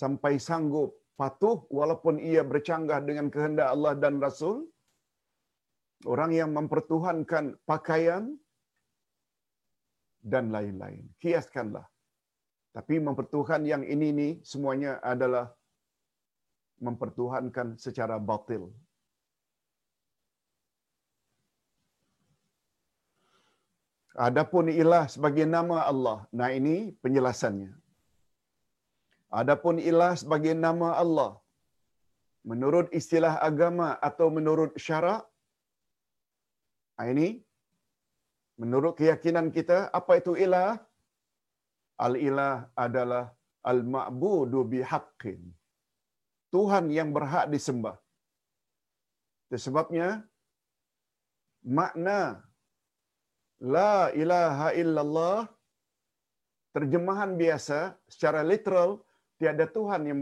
sampai 0.00 0.32
sanggup 0.48 0.96
patuh 1.20 1.68
walaupun 1.78 2.16
ia 2.30 2.42
bercanggah 2.52 3.00
dengan 3.08 3.28
kehendak 3.34 3.68
Allah 3.74 3.94
dan 4.02 4.16
Rasul. 4.24 4.64
Orang 6.12 6.32
yang 6.32 6.50
mempertuhankan 6.56 7.60
pakaian 7.68 8.32
dan 10.32 10.48
lain-lain. 10.48 11.04
Kiaskanlah. 11.20 11.84
Tapi 12.76 12.96
mempertuhan 12.96 13.68
yang 13.68 13.84
ini 13.84 14.08
ni 14.20 14.28
semuanya 14.40 14.96
adalah 15.04 15.52
mempertuhankan 16.80 17.76
secara 17.76 18.16
batil 18.16 18.72
Adapun 24.14 24.66
ilah 24.66 25.06
sebagai 25.06 25.46
nama 25.46 25.86
Allah. 25.86 26.26
Nah 26.38 26.50
ini 26.50 26.90
penjelasannya. 27.02 27.70
Adapun 29.30 29.78
ilah 29.78 30.18
sebagai 30.18 30.54
nama 30.58 30.98
Allah. 31.02 31.38
Menurut 32.42 32.90
istilah 32.90 33.38
agama 33.38 33.94
atau 34.08 34.26
menurut 34.34 34.74
syarak. 34.74 35.22
Nah 36.98 37.08
ini. 37.14 37.28
Menurut 38.60 38.92
keyakinan 39.00 39.48
kita, 39.56 39.88
apa 39.88 40.20
itu 40.20 40.36
ilah? 40.36 40.76
Al-ilah 41.96 42.68
adalah 42.76 43.32
al-ma'budu 43.64 44.68
bihaqqin. 44.72 45.40
Tuhan 46.52 46.92
yang 46.92 47.08
berhak 47.16 47.48
disembah. 47.54 47.96
Sebabnya, 49.64 50.08
makna 51.78 52.44
La 53.60 54.08
ilaha 54.16 54.72
illallah 54.72 55.44
terjemahan 56.72 57.36
biasa 57.36 57.98
secara 58.08 58.40
literal 58.40 59.04
tiada 59.36 59.68
Tuhan 59.68 60.02
yang 60.08 60.20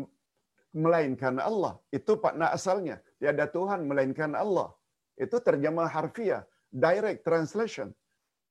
melainkan 0.75 1.39
Allah. 1.39 1.79
Itu 1.95 2.19
makna 2.19 2.51
asalnya. 2.51 2.99
Tiada 3.19 3.47
Tuhan 3.47 3.87
melainkan 3.87 4.35
Allah. 4.35 4.75
Itu 5.15 5.39
terjemah 5.43 5.91
harfiah, 5.91 6.43
direct 6.71 7.23
translation. 7.27 7.95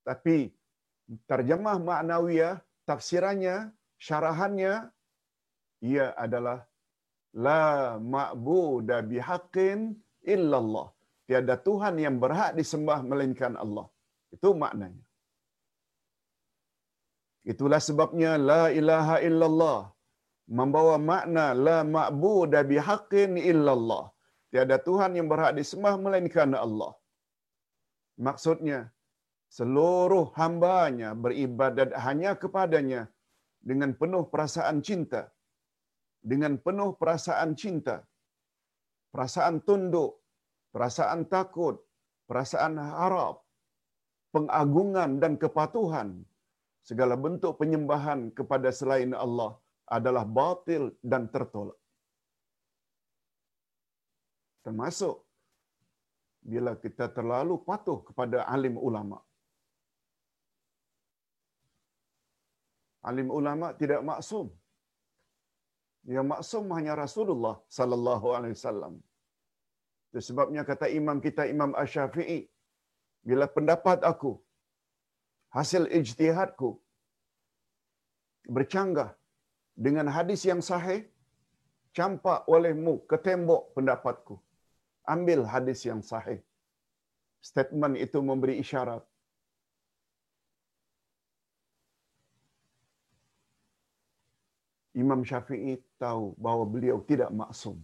Tapi 0.08 0.52
terjemah 1.28 1.80
maknawiyah, 1.80 2.60
tafsirannya, 2.88 3.72
syarahannya 4.00 4.92
ia 5.84 6.16
adalah 6.16 6.64
la 7.36 8.00
ma'budu 8.00 9.04
bihaqqin 9.04 9.96
illallah. 10.24 10.92
Tiada 11.28 11.60
Tuhan 11.60 12.00
yang 12.00 12.16
berhak 12.24 12.56
disembah 12.56 13.04
melainkan 13.04 13.60
Allah. 13.60 13.88
Itu 14.36 14.52
maknanya. 14.64 15.06
Itulah 17.52 17.80
sebabnya 17.88 18.32
la 18.50 18.64
ilaha 18.80 19.18
illallah 19.28 19.80
membawa 20.60 20.96
makna 21.12 21.46
la 21.68 21.78
ma'budu 21.96 22.60
bihaqqin 22.72 23.40
illallah. 23.52 24.04
Tiada 24.52 24.78
Tuhan 24.88 25.16
yang 25.20 25.28
berhak 25.32 25.56
disembah 25.60 25.96
melainkan 26.04 26.52
Allah. 26.66 26.92
Maksudnya, 28.28 28.80
seluruh 29.58 30.26
hambanya 30.40 31.10
beribadat 31.24 31.92
hanya 32.06 32.32
kepadanya 32.42 33.02
dengan 33.70 33.92
penuh 34.00 34.24
perasaan 34.32 34.80
cinta. 34.88 35.22
Dengan 36.32 36.60
penuh 36.66 36.90
perasaan 37.00 37.52
cinta. 37.62 38.04
Perasaan 39.14 39.64
tunduk, 39.68 40.12
perasaan 40.76 41.22
takut, 41.32 41.76
perasaan 42.28 42.76
harap, 42.76 43.47
pengagungan 44.38 45.12
dan 45.24 45.34
kepatuhan 45.44 46.10
segala 46.90 47.16
bentuk 47.26 47.54
penyembahan 47.62 48.20
kepada 48.38 48.70
selain 48.80 49.14
Allah 49.26 49.52
adalah 49.98 50.24
batil 50.40 50.84
dan 51.12 51.24
tertolak. 51.34 51.80
Termasuk 54.66 55.16
bila 56.54 56.72
kita 56.84 57.06
terlalu 57.18 57.56
patuh 57.70 58.00
kepada 58.08 58.38
alim 58.56 58.76
ulama. 58.88 59.20
Alim 63.10 63.30
ulama 63.40 63.68
tidak 63.82 64.02
maksum. 64.10 64.48
Yang 66.16 66.28
maksum 66.34 66.66
hanya 66.76 66.94
Rasulullah 67.04 67.56
sallallahu 67.78 68.28
alaihi 68.38 68.56
wasallam. 68.58 68.94
Itu 70.10 70.20
sebabnya 70.28 70.62
kata 70.70 70.88
imam 71.00 71.18
kita 71.26 71.44
Imam 71.54 71.72
Asy-Syafi'i, 71.82 72.40
bila 73.28 73.46
pendapat 73.56 74.00
aku, 74.12 74.32
hasil 75.56 75.84
ijtihadku, 76.00 76.70
bercanggah 78.56 79.10
dengan 79.86 80.08
hadis 80.16 80.42
yang 80.50 80.62
sahih, 80.70 81.02
campak 81.98 82.48
olehmu 82.56 82.94
ke 83.10 83.18
tembok 83.26 83.64
pendapatku. 83.76 84.36
Ambil 85.14 85.40
hadis 85.54 85.84
yang 85.90 86.00
sahih. 86.12 86.40
Statement 87.50 87.96
itu 88.06 88.20
memberi 88.30 88.56
isyarat. 88.64 89.04
Imam 95.02 95.22
Syafi'i 95.30 95.76
tahu 96.04 96.24
bahawa 96.44 96.66
beliau 96.76 96.98
tidak 97.10 97.30
maksum. 97.42 97.78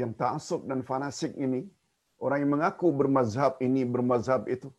Yang 0.00 0.12
ta'asub 0.20 0.60
dan 0.70 0.80
fanasik 0.90 1.32
ini 1.46 1.62
orang 2.24 2.38
yang 2.42 2.52
mengaku 2.54 2.88
bermazhab 3.00 3.58
ini, 3.66 3.82
bermazhab 3.94 4.46
itu. 4.54 4.70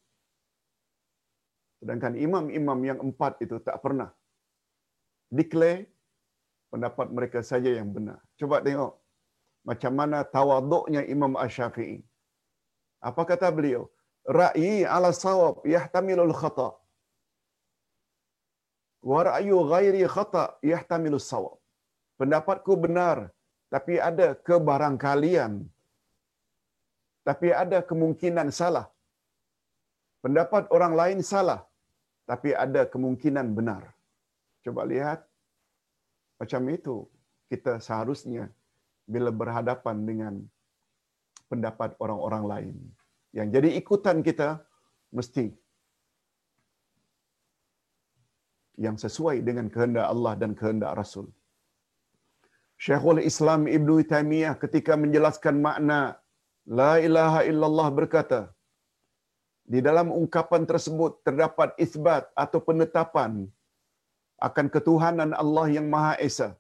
Sedangkan 1.80 2.16
imam-imam 2.26 2.80
yang 2.90 3.00
empat 3.08 3.44
itu 3.44 3.60
tak 3.68 3.78
pernah 3.84 4.10
declare 5.28 5.92
pendapat 6.72 7.08
mereka 7.18 7.40
saja 7.52 7.72
yang 7.80 7.90
benar. 7.96 8.20
Coba 8.40 8.64
tengok 8.68 8.94
macam 9.70 9.94
mana 10.00 10.24
tawaduknya 10.36 11.02
Imam 11.16 11.36
Ash-Syafi'i. 11.44 12.00
Apa 13.10 13.22
kata 13.28 13.52
beliau? 13.58 13.84
Ra'yi 14.40 14.88
ala 14.88 15.12
sawab 15.12 15.56
yahtamilul 15.68 16.32
khata. 16.42 16.70
Wa 19.12 19.20
ra'yu 19.28 19.58
ghairi 19.74 20.04
khata 20.16 20.56
yahtamilus 20.72 21.28
sawab. 21.28 21.60
Pendapatku 22.16 22.74
benar, 22.80 23.18
tapi 23.68 24.00
ada 24.10 24.28
kebarangkalian 24.48 25.68
tapi 27.28 27.50
ada 27.64 27.80
kemungkinan 27.90 28.52
salah. 28.60 28.88
Pendapat 30.24 30.72
orang 30.76 30.94
lain 30.96 31.20
salah, 31.32 31.62
tapi 32.30 32.56
ada 32.56 32.88
kemungkinan 32.94 33.52
benar. 33.58 33.84
Coba 34.64 34.88
lihat 34.88 35.20
macam 36.40 36.64
itu 36.72 36.96
kita 37.52 37.84
seharusnya 37.84 38.48
bila 39.04 39.32
berhadapan 39.42 39.98
dengan 40.10 40.34
pendapat 41.52 41.92
orang-orang 42.04 42.44
lain. 42.52 42.76
Yang 43.36 43.48
jadi 43.56 43.70
ikutan 43.82 44.18
kita 44.24 44.50
mesti 45.12 45.52
yang 48.80 48.98
sesuai 48.98 49.44
dengan 49.48 49.68
kehendak 49.74 50.08
Allah 50.14 50.34
dan 50.40 50.52
kehendak 50.60 50.96
Rasul. 50.98 51.28
Syekhul 52.84 53.22
Islam 53.22 53.70
Ibn 53.70 53.90
Taimiyah 54.12 54.56
ketika 54.64 54.94
menjelaskan 55.04 55.62
makna 55.62 56.18
La 56.64 56.96
ilaha 57.04 57.44
illallah 57.44 57.88
berkata, 57.92 58.48
di 59.64 59.80
dalam 59.84 60.12
ungkapan 60.12 60.64
tersebut 60.68 61.20
terdapat 61.24 61.76
isbat 61.80 62.28
atau 62.36 62.60
penetapan 62.60 63.48
akan 64.40 64.68
ketuhanan 64.68 65.32
Allah 65.36 65.68
yang 65.72 65.88
Maha 65.88 66.16
Esa. 66.20 66.56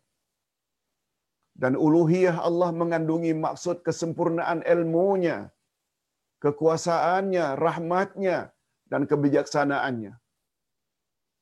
Dan 1.53 1.75
uluhiyah 1.75 2.39
Allah 2.47 2.71
mengandungi 2.71 3.31
maksud 3.35 3.83
kesempurnaan 3.87 4.63
ilmunya, 4.65 5.51
kekuasaannya, 6.43 7.45
rahmatnya, 7.59 8.51
dan 8.91 9.05
kebijaksanaannya. 9.05 10.13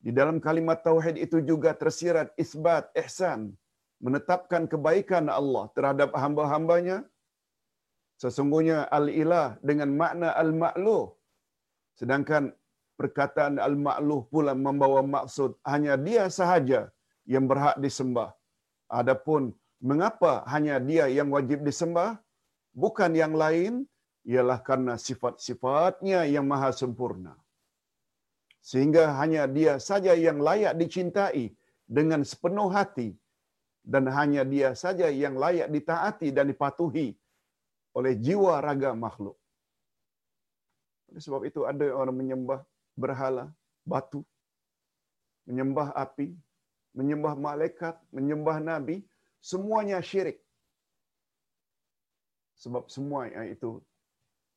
Di 0.02 0.12
dalam 0.12 0.42
kalimat 0.42 0.82
tauhid 0.82 1.18
itu 1.26 1.46
juga 1.46 1.72
tersirat 1.78 2.34
isbat 2.44 2.90
ihsan, 2.98 3.54
menetapkan 4.02 4.66
kebaikan 4.66 5.30
Allah 5.30 5.70
terhadap 5.78 6.10
hamba-hambanya. 6.14 7.06
Sesungguhnya 8.22 8.80
al-ilah 8.98 9.48
dengan 9.68 9.90
makna 10.02 10.30
al-ma'luh. 10.42 11.06
Sedangkan 12.00 12.44
perkataan 13.00 13.56
al-ma'luh 13.68 14.22
pula 14.34 14.54
membawa 14.66 15.02
maksud 15.16 15.52
hanya 15.72 15.94
dia 16.08 16.24
sahaja 16.40 16.82
yang 17.34 17.46
berhak 17.52 17.78
disembah. 17.86 18.30
Adapun 19.00 19.44
mengapa 19.90 20.34
hanya 20.54 20.76
dia 20.90 21.06
yang 21.18 21.30
wajib 21.36 21.60
disembah, 21.70 22.10
bukan 22.84 23.12
yang 23.22 23.34
lain, 23.44 23.74
ialah 24.32 24.60
karena 24.68 24.94
sifat-sifatnya 25.06 26.20
yang 26.34 26.46
maha 26.52 26.70
sempurna. 26.82 27.34
Sehingga 28.70 29.04
hanya 29.20 29.44
dia 29.58 29.74
saja 29.90 30.14
yang 30.26 30.38
layak 30.48 30.78
dicintai 30.82 31.46
dengan 31.98 32.22
sepenuh 32.32 32.70
hati 32.78 33.10
dan 33.94 34.06
hanya 34.18 34.46
dia 34.54 34.70
saja 34.84 35.10
yang 35.24 35.36
layak 35.44 35.70
ditaati 35.76 36.30
dan 36.38 36.46
dipatuhi 36.54 37.08
oleh 37.98 38.14
jiwa 38.16 38.60
raga 38.64 38.92
makhluk. 38.96 39.38
Oleh 41.12 41.22
sebab 41.22 41.42
itu 41.50 41.68
ada 41.68 41.86
orang 41.92 42.16
menyembah 42.16 42.60
berhala, 42.96 43.52
batu, 43.84 44.24
menyembah 45.48 45.92
api, 45.96 46.32
menyembah 46.96 47.34
malaikat, 47.36 47.96
menyembah 48.16 48.58
nabi, 48.64 49.04
semuanya 49.44 50.00
syirik. 50.00 50.40
Sebab 52.62 52.88
semua 52.94 53.28
itu 53.50 53.82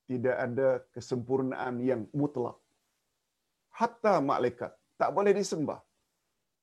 tidak 0.05 0.37
ada 0.37 0.69
kesempurnaan 0.93 1.81
yang 1.81 2.05
mutlak. 2.13 2.61
Hatta 3.73 4.21
malaikat 4.21 4.71
tak 5.01 5.11
boleh 5.11 5.33
disembah. 5.35 5.81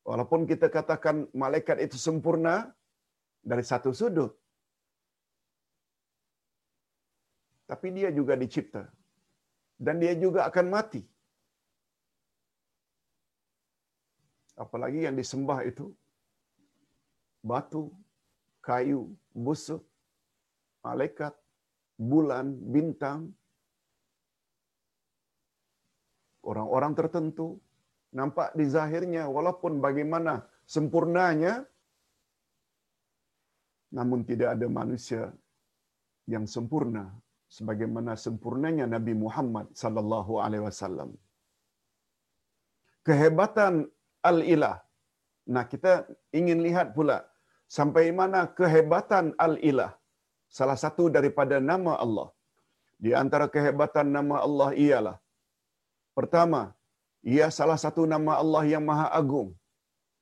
Walaupun 0.05 0.49
kita 0.49 0.69
katakan 0.69 1.29
malaikat 1.33 1.77
itu 1.81 1.97
sempurna 1.97 2.69
dari 3.41 3.61
satu 3.61 3.93
sudut. 3.93 4.37
Tapi 7.71 7.87
dia 7.95 8.09
juga 8.11 8.35
dicipta. 8.35 8.83
Dan 9.79 10.03
dia 10.03 10.11
juga 10.23 10.43
akan 10.49 10.65
mati. 10.67 11.01
Apalagi 14.59 15.07
yang 15.07 15.15
disembah 15.15 15.63
itu 15.63 15.87
batu, 17.41 17.89
kayu, 18.59 19.09
busuk, 19.31 19.81
malaikat, 20.83 21.33
bulan, 21.95 22.51
bintang, 22.75 23.31
orang-orang 26.45 26.93
tertentu 26.99 27.47
nampak 28.11 28.51
di 28.59 28.65
zahirnya 28.67 29.23
walaupun 29.31 29.79
bagaimana 29.79 30.43
sempurnanya 30.67 31.63
namun 33.91 34.23
tidak 34.27 34.55
ada 34.55 34.67
manusia 34.67 35.31
yang 36.27 36.43
sempurna 36.43 37.07
sebagaimana 37.55 38.11
sempurnanya 38.25 38.85
Nabi 38.95 39.13
Muhammad 39.23 39.67
sallallahu 39.81 40.33
alaihi 40.45 40.65
wasallam. 40.67 41.09
Kehebatan 43.07 43.73
al-ilah. 44.31 44.75
Nah, 45.53 45.63
kita 45.71 45.93
ingin 46.39 46.59
lihat 46.67 46.87
pula 46.97 47.17
sampai 47.77 48.05
mana 48.19 48.41
kehebatan 48.59 49.25
al-ilah. 49.47 49.91
Salah 50.57 50.77
satu 50.83 51.03
daripada 51.15 51.57
nama 51.71 51.93
Allah. 52.05 52.29
Di 53.03 53.11
antara 53.21 53.45
kehebatan 53.55 54.07
nama 54.17 54.35
Allah 54.47 54.69
ialah 54.85 55.17
pertama, 56.17 56.61
ia 57.33 57.47
salah 57.57 57.77
satu 57.83 58.03
nama 58.13 58.33
Allah 58.43 58.63
yang 58.73 58.83
maha 58.89 59.07
agung. 59.21 59.49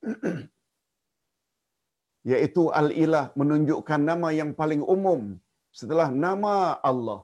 Yaitu 2.30 2.62
Al-Ilah 2.80 3.24
menunjukkan 3.40 4.00
nama 4.10 4.28
yang 4.38 4.50
paling 4.60 4.82
umum 4.94 5.20
setelah 5.78 6.08
nama 6.24 6.54
Allah. 6.90 7.20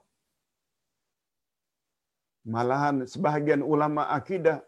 Malahan 2.54 2.96
sebahagian 3.12 3.62
ulama 3.74 4.02
akidah 4.18 4.58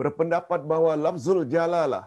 berpendapat 0.00 0.60
bahawa 0.70 0.92
lafzul 1.06 1.40
jalalah 1.54 2.04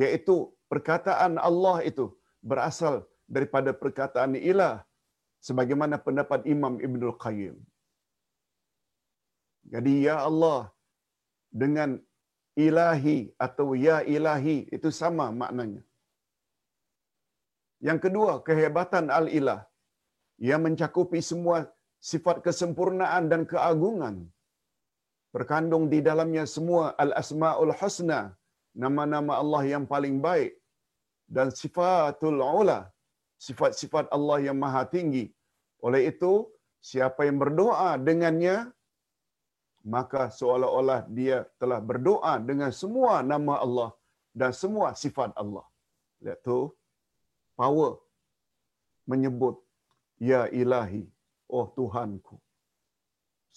yaitu 0.00 0.34
perkataan 0.72 1.38
Allah 1.48 1.76
itu 1.90 2.06
berasal 2.50 3.06
daripada 3.34 3.70
perkataan 3.82 4.34
ilah 4.50 4.74
sebagaimana 5.46 5.96
pendapat 6.06 6.40
Imam 6.54 6.74
Ibnul 6.86 7.16
Qayyim. 7.24 7.56
Jadi 9.72 9.94
ya 10.08 10.16
Allah 10.28 10.60
dengan 11.62 11.90
ilahi 12.66 13.18
atau 13.46 13.66
ya 13.86 14.02
ilahi 14.16 14.56
itu 14.76 14.88
sama 15.00 15.26
maknanya. 15.42 15.82
Yang 17.86 17.98
kedua, 18.04 18.32
kehebatan 18.46 19.06
al-ilah 19.18 19.60
yang 20.38 20.62
mencakupi 20.66 21.20
semua 21.30 21.66
sifat 22.10 22.36
kesempurnaan 22.46 23.26
dan 23.32 23.42
keagungan. 23.52 24.16
Berkandung 25.34 25.84
di 25.92 25.98
dalamnya 26.08 26.44
semua 26.48 26.96
al-asma'ul 27.04 27.74
husna, 27.80 28.20
nama-nama 28.84 29.32
Allah 29.42 29.62
yang 29.74 29.84
paling 29.84 30.16
baik 30.26 30.52
dan 31.36 31.48
sifatul 31.60 32.40
ula, 32.40 32.88
sifat-sifat 33.46 34.08
Allah 34.16 34.38
yang 34.46 34.56
maha 34.56 34.82
tinggi. 34.94 35.28
Oleh 35.86 36.10
itu, 36.10 36.32
siapa 36.80 37.28
yang 37.28 37.38
berdoa 37.42 37.90
dengannya, 38.08 38.56
maka 39.94 40.22
seolah-olah 40.38 41.00
dia 41.18 41.46
telah 41.60 41.80
berdoa 41.90 42.32
dengan 42.48 42.70
semua 42.80 43.20
nama 43.32 43.54
Allah 43.64 43.90
dan 44.40 44.50
semua 44.62 44.88
sifat 45.02 45.30
Allah. 45.42 45.66
Lihat 46.24 46.40
tu, 46.48 46.58
power 47.58 47.92
menyebut, 49.10 49.56
Ya 50.18 50.42
ilahi, 50.60 51.02
oh 51.56 51.66
Tuhanku. 51.78 52.36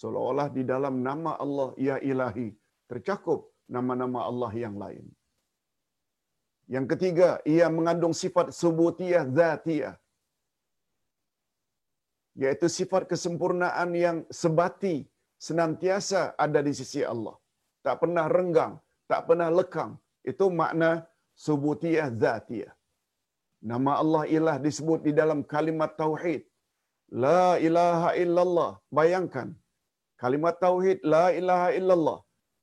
Seolah-olah 0.00 0.48
di 0.56 0.62
dalam 0.72 1.02
nama 1.08 1.32
Allah, 1.44 1.70
Ya 1.88 1.96
ilahi, 2.10 2.48
tercakup 2.90 3.50
nama-nama 3.74 4.20
Allah 4.30 4.52
yang 4.64 4.76
lain. 4.82 5.06
Yang 6.74 6.86
ketiga, 6.92 7.28
ia 7.54 7.66
mengandung 7.76 8.14
sifat 8.22 8.54
subutiyah 8.60 9.24
zatiyah. 9.38 9.94
Yaitu 12.42 12.66
sifat 12.78 13.02
kesempurnaan 13.10 13.90
yang 14.04 14.18
sebati, 14.40 14.96
senantiasa 15.46 16.20
ada 16.44 16.60
di 16.66 16.72
sisi 16.80 17.02
Allah. 17.12 17.36
Tak 17.86 17.96
pernah 18.02 18.26
renggang, 18.36 18.74
tak 19.10 19.26
pernah 19.28 19.50
lekang. 19.58 19.92
Itu 20.30 20.46
makna 20.60 20.90
subutiyah 21.46 22.08
zatiyah. 22.22 22.72
Nama 23.70 23.92
Allah 24.02 24.22
ilah 24.36 24.56
disebut 24.66 25.00
di 25.06 25.12
dalam 25.20 25.40
kalimat 25.52 25.92
tauhid. 26.02 26.42
La 27.12 27.60
ilaha 27.60 28.16
illallah. 28.22 28.70
Bayangkan, 28.98 29.48
kalimat 30.16 30.56
tauhid 30.64 31.04
la 31.14 31.24
ilaha 31.40 31.68
illallah 31.78 32.18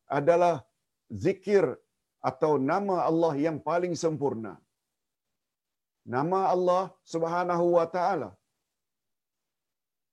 adalah 0.10 0.66
zikir 1.26 1.78
atau 2.30 2.58
nama 2.58 3.06
Allah 3.10 3.34
yang 3.38 3.62
paling 3.70 3.94
sempurna. 4.04 4.58
Nama 6.16 6.40
Allah 6.54 6.84
Subhanahu 7.14 7.66
wa 7.78 7.86
taala. 7.96 8.30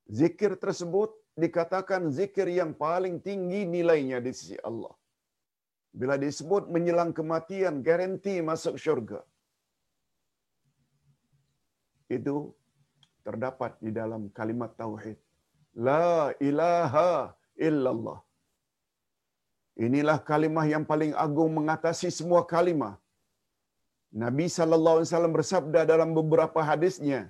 Zikir 0.06 0.52
tersebut 0.64 1.10
dikatakan 1.44 2.12
zikir 2.18 2.48
yang 2.60 2.72
paling 2.84 3.16
tinggi 3.28 3.64
nilainya 3.76 4.20
di 4.26 4.32
sisi 4.38 4.58
Allah. 4.68 4.94
Bila 6.00 6.20
disebut 6.24 6.68
menjelang 6.74 7.12
kematian, 7.16 7.80
garanti 7.80 8.34
masuk 8.44 8.76
syurga. 8.76 9.20
Itu 12.16 12.52
terdapat 13.26 13.72
di 13.84 13.90
dalam 14.00 14.22
kalimat 14.38 14.70
tauhid. 14.82 15.18
La 15.88 16.32
ilaha 16.48 17.10
illallah. 17.68 18.18
Inilah 19.86 20.18
kalimah 20.30 20.66
yang 20.74 20.84
paling 20.90 21.12
agung 21.24 21.52
mengatasi 21.58 22.08
semua 22.18 22.40
kalimah. 22.54 22.94
Nabi 24.24 24.46
sallallahu 24.58 24.96
alaihi 24.98 25.10
wasallam 25.10 25.34
bersabda 25.38 25.80
dalam 25.92 26.10
beberapa 26.18 26.60
hadisnya, 26.70 27.20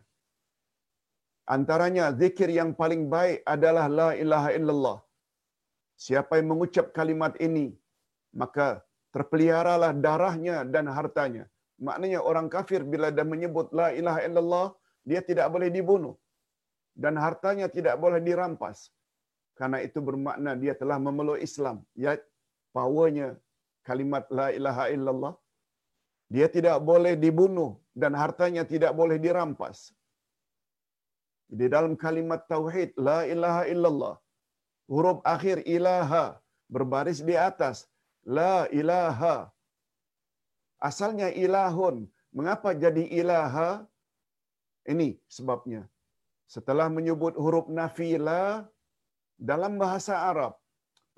Antaranya 1.54 2.04
zikir 2.20 2.48
yang 2.58 2.70
paling 2.78 3.02
baik 3.14 3.38
adalah 3.54 3.86
la 3.98 4.08
ilaha 4.22 4.50
illallah. 4.58 4.98
Siapa 6.04 6.32
yang 6.38 6.48
mengucap 6.52 6.86
kalimat 6.96 7.34
ini, 7.46 7.66
maka 8.40 8.68
terpeliharalah 9.14 9.92
darahnya 10.06 10.56
dan 10.74 10.90
hartanya. 10.96 11.44
Maknanya 11.86 12.20
orang 12.30 12.48
kafir 12.54 12.80
bila 12.92 13.08
dia 13.16 13.26
menyebut 13.32 13.70
la 13.78 13.88
ilaha 14.00 14.20
illallah, 14.26 14.66
dia 15.08 15.20
tidak 15.28 15.48
boleh 15.54 15.70
dibunuh. 15.76 16.14
Dan 17.02 17.14
hartanya 17.24 17.66
tidak 17.76 17.96
boleh 18.02 18.20
dirampas. 18.28 18.78
Karena 19.58 19.78
itu 19.86 19.98
bermakna 20.08 20.52
dia 20.62 20.74
telah 20.80 20.98
memeluk 21.06 21.40
Islam. 21.48 21.76
Ya, 22.04 22.12
powernya 22.76 23.28
kalimat 23.88 24.24
la 24.38 24.48
ilaha 24.58 24.84
illallah. 24.94 25.34
Dia 26.34 26.48
tidak 26.56 26.78
boleh 26.90 27.14
dibunuh 27.24 27.70
dan 28.02 28.12
hartanya 28.22 28.62
tidak 28.72 28.92
boleh 29.00 29.18
dirampas. 29.26 29.78
Di 31.58 31.66
dalam 31.74 31.94
kalimat 32.04 32.40
tauhid 32.52 32.90
la 33.08 33.18
ilaha 33.34 33.62
illallah 33.72 34.14
huruf 34.90 35.18
akhir 35.34 35.62
ilaha 35.76 36.24
berbaris 36.74 37.20
di 37.28 37.36
atas 37.38 37.86
La 38.26 38.66
ilaha. 38.74 39.36
Asalnya 40.82 41.30
ilahun. 41.30 42.10
Mengapa 42.34 42.74
jadi 42.74 43.06
ilaha? 43.20 43.86
Ini 44.92 45.18
sebabnya. 45.36 45.82
Setelah 46.46 46.86
menyebut 46.96 47.34
huruf 47.34 47.66
nafi 47.78 48.14
la 48.26 48.62
dalam 49.34 49.74
bahasa 49.82 50.14
Arab, 50.30 50.54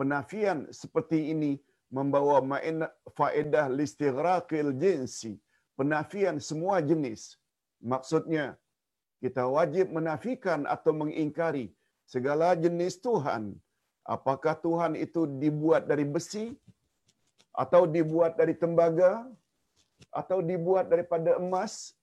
penafian 0.01 0.59
seperti 0.73 1.19
ini 1.33 1.53
membawa 1.93 2.41
faedah 3.19 3.67
listighraqil 3.79 4.73
jinsi. 4.73 5.37
Penafian 5.79 6.41
semua 6.49 6.81
jenis. 6.91 7.37
Maksudnya, 7.93 8.57
kita 9.23 9.45
wajib 9.47 9.93
menafikan 9.99 10.67
atau 10.75 10.93
mengingkari 11.01 11.67
segala 12.09 12.57
jenis 12.65 12.97
Tuhan. 12.99 13.55
Apakah 14.15 14.57
Tuhan 14.57 14.97
itu 14.97 15.29
dibuat 15.43 15.85
dari 15.91 16.09
besi 16.09 16.57
atau 17.53 17.85
dibuat 17.85 18.39
dari 18.41 18.55
tembaga 18.57 19.29
atau 20.15 20.39
dibuat 20.41 20.87
daripada 20.89 21.37
emas 21.37 21.98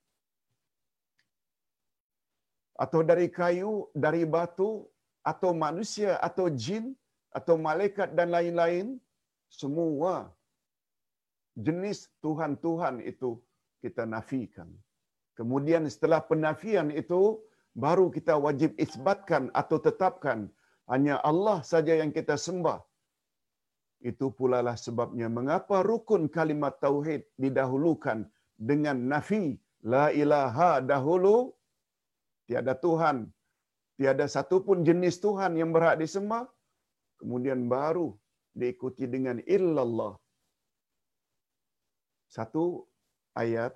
atau 2.76 3.00
dari 3.00 3.32
kayu, 3.32 3.88
dari 3.96 4.22
batu 4.28 4.84
atau 5.24 5.50
manusia 5.56 6.20
atau 6.20 6.46
jin 6.52 6.92
atau 7.32 7.56
malaikat 7.56 8.12
dan 8.14 8.30
lain-lain 8.30 9.00
semua 9.48 10.30
jenis 11.56 12.12
Tuhan-Tuhan 12.20 13.00
itu 13.00 13.40
kita 13.80 14.04
nafikan. 14.04 14.68
Kemudian 15.36 15.88
setelah 15.88 16.20
penafian 16.20 16.88
itu 16.92 17.40
baru 17.76 18.08
kita 18.12 18.36
wajib 18.40 18.72
isbatkan 18.80 19.48
atau 19.52 19.76
tetapkan 19.80 20.48
hanya 20.88 21.20
Allah 21.20 21.60
saja 21.64 21.92
yang 21.96 22.12
kita 22.12 22.36
sembah. 22.36 22.80
Itu 24.00 24.28
pula 24.32 24.60
lah 24.60 24.76
sebabnya 24.76 25.28
mengapa 25.32 25.80
rukun 25.80 26.28
kalimat 26.28 26.76
tauhid 26.84 27.24
didahulukan 27.40 28.28
dengan 28.56 28.96
nafi 29.12 29.56
la 29.84 30.12
ilaha 30.12 30.80
dahulu 30.84 31.55
tiada 32.48 32.74
Tuhan. 32.86 33.16
Tiada 33.96 34.26
satu 34.36 34.56
pun 34.66 34.84
jenis 34.88 35.16
Tuhan 35.24 35.52
yang 35.60 35.70
berhak 35.76 35.96
disembah. 36.02 36.44
Kemudian 37.20 37.60
baru 37.76 38.08
diikuti 38.60 39.04
dengan 39.14 39.40
illallah. 39.56 40.14
Satu 42.36 42.64
ayat. 43.44 43.72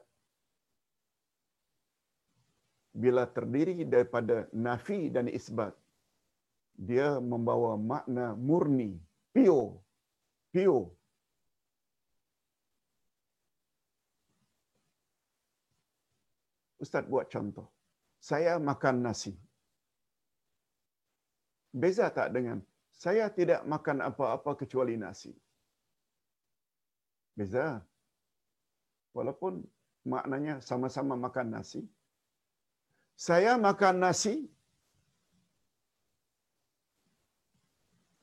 Bila 3.02 3.22
terdiri 3.36 3.86
daripada 3.94 4.36
nafi 4.50 5.00
dan 5.14 5.30
isbat 5.30 5.72
dia 6.88 7.08
membawa 7.20 7.76
makna 7.76 8.32
murni 8.48 8.96
pure 9.36 9.76
pure 10.48 10.88
Ustaz 16.80 17.04
buat 17.12 17.28
contoh 17.28 17.68
saya 18.28 18.60
makan 18.70 18.96
nasi. 19.06 19.32
Beza 21.80 22.06
tak 22.18 22.28
dengan 22.36 22.58
saya 23.04 23.26
tidak 23.38 23.60
makan 23.72 23.98
apa-apa 24.08 24.52
kecuali 24.60 24.94
nasi. 25.04 25.32
Beza. 27.38 27.80
Walaupun 29.16 29.64
maknanya 30.12 30.54
sama-sama 30.68 31.14
makan 31.26 31.48
nasi. 31.56 31.82
Saya 33.16 33.52
makan 33.68 33.96
nasi 34.04 34.34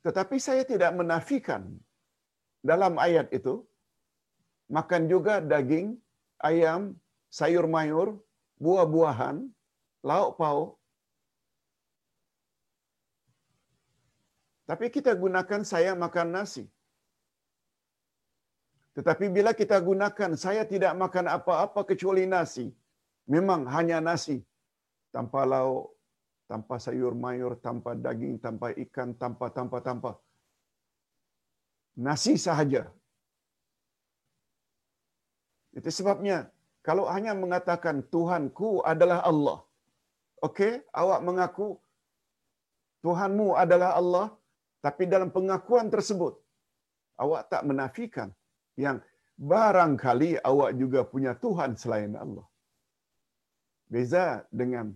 tetapi 0.06 0.38
saya 0.48 0.64
tidak 0.72 0.91
menafikan 1.00 1.64
dalam 2.70 2.93
ayat 3.06 3.28
itu 3.38 3.56
makan 4.78 5.04
juga 5.12 5.43
daging, 5.52 5.88
ayam, 6.50 6.82
sayur 7.38 7.66
mayur, 7.76 8.08
buah-buahan, 8.64 9.38
lauk 10.10 10.32
pauk. 10.39 10.70
Tapi 14.70 14.86
kita 14.95 15.12
gunakan 15.24 15.62
saya 15.72 15.91
makan 16.03 16.28
nasi. 16.36 16.64
Tetapi 18.97 19.26
bila 19.36 19.51
kita 19.60 19.78
gunakan 19.89 20.32
saya 20.43 20.64
tidak 20.72 20.93
makan 21.03 21.28
apa-apa 21.38 21.82
kecuali 21.89 22.24
nasi, 22.34 22.68
memang 23.34 23.62
hanya 23.76 23.97
nasi 24.08 24.38
tanpa 25.16 25.41
lauk, 25.53 25.84
tanpa 26.51 26.76
sayur 26.86 27.14
mayur, 27.24 27.53
tanpa 27.68 27.93
daging, 28.05 28.36
tanpa 28.45 28.68
ikan, 28.84 29.10
tanpa 29.22 29.47
tanpa 29.58 29.78
tanpa. 29.88 30.12
Nasi 32.08 32.34
sahaja. 32.45 32.84
Itu 35.78 35.89
sebabnya 35.93 36.49
kalau 36.88 37.05
hanya 37.14 37.34
mengatakan 37.43 38.01
Tuhanku 38.14 38.82
adalah 38.82 39.22
Allah. 39.32 39.66
Okey, 40.46 40.86
awak 40.94 41.22
mengaku 41.26 41.82
Tuhanmu 43.02 43.58
adalah 43.64 43.98
Allah, 43.98 44.28
tapi 44.86 45.10
dalam 45.10 45.30
pengakuan 45.34 45.90
tersebut 45.90 46.34
awak 47.18 47.50
tak 47.50 47.66
menafikan 47.66 48.30
yang 48.78 49.02
barangkali 49.38 50.38
awak 50.50 50.72
juga 50.82 51.02
punya 51.14 51.34
Tuhan 51.38 51.74
selain 51.82 52.14
Allah. 52.14 52.46
Beza 53.90 54.46
dengan 54.52 54.94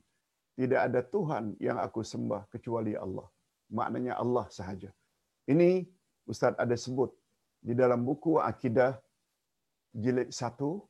tidak 0.59 0.81
ada 0.87 1.01
Tuhan 1.01 1.43
yang 1.57 1.77
aku 1.81 2.01
sembah 2.05 2.45
kecuali 2.53 2.93
Allah. 2.93 3.27
Maknanya 3.71 4.19
Allah 4.23 4.45
sahaja. 4.51 4.91
Ini 5.47 5.69
Ustaz 6.27 6.53
ada 6.63 6.75
sebut 6.75 7.09
di 7.63 7.73
dalam 7.73 8.03
buku 8.05 8.37
Akidah 8.37 8.99
jilid 9.95 10.29
satu 10.29 10.85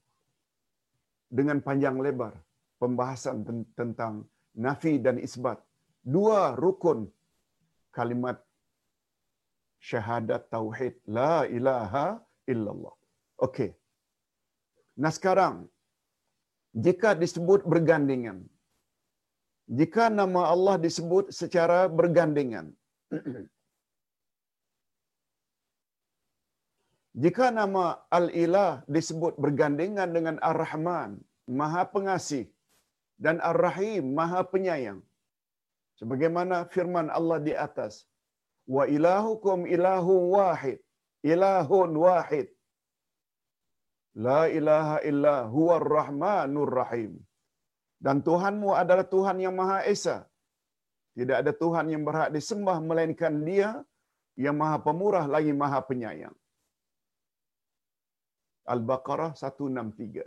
dengan 1.32 1.64
panjang 1.64 1.96
lebar 2.02 2.34
pembahasan 2.82 3.46
tentang 3.80 4.26
nafi 4.66 4.94
dan 5.06 5.18
isbat. 5.28 5.60
Dua 6.16 6.40
rukun 6.64 7.00
kalimat 7.98 8.38
syahadat 9.90 10.50
tauhid 10.56 10.96
la 11.18 11.36
ilaha 11.58 12.08
illallah. 12.54 12.96
Okey. 13.48 13.72
Nah 15.02 15.12
sekarang 15.18 15.56
jika 16.86 17.12
disebut 17.24 17.62
bergandingan 17.72 18.40
jika 19.80 20.04
nama 20.20 20.42
Allah 20.54 20.76
disebut 20.86 21.26
secara 21.40 21.80
bergandengan. 22.00 22.68
Jika 27.24 27.46
nama 27.60 27.84
Al-Ilah 28.18 28.88
disebut 28.96 29.34
bergandengan 29.44 30.10
dengan 30.16 30.36
Ar-Rahman, 30.50 31.20
Maha 31.60 31.84
Pengasih, 31.94 32.48
dan 33.26 33.38
Ar-Rahim, 33.52 34.04
Maha 34.20 34.42
Penyayang. 34.54 35.02
Sebagaimana 36.00 36.66
firman 36.74 37.08
Allah 37.18 37.40
di 37.48 37.54
atas, 37.68 37.94
Wa 38.76 38.84
ilahukum 38.96 39.60
ilahu 39.76 40.14
wahid, 40.38 40.80
ilahun 41.32 41.92
wahid. 42.06 42.48
La 44.26 44.42
ilaha 44.60 44.98
illa 45.10 45.36
huwa 45.56 45.76
rahmanur 45.98 46.72
rahim. 46.82 47.12
Dan 48.06 48.18
Tuhanmu 48.28 48.70
adalah 48.82 49.06
Tuhan 49.16 49.38
yang 49.46 49.56
Maha 49.62 49.80
Esa. 49.94 50.18
Tidak 51.20 51.38
ada 51.42 51.52
Tuhan 51.64 51.86
yang 51.94 52.04
berhak 52.08 52.30
disembah 52.36 52.78
melainkan 52.90 53.36
Dia 53.48 53.70
yang 54.44 54.56
Maha 54.62 54.78
Pemurah 54.86 55.26
lagi 55.36 55.54
Maha 55.62 55.80
Penyayang. 55.90 56.36
Al-Baqarah 58.74 59.32
163. 59.38 60.26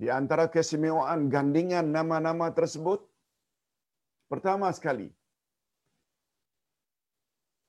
Di 0.00 0.08
antara 0.12 0.44
kesemewaan 0.54 1.20
gandingan 1.34 1.86
nama-nama 1.96 2.46
tersebut, 2.58 3.00
pertama 4.30 4.68
sekali, 4.78 5.08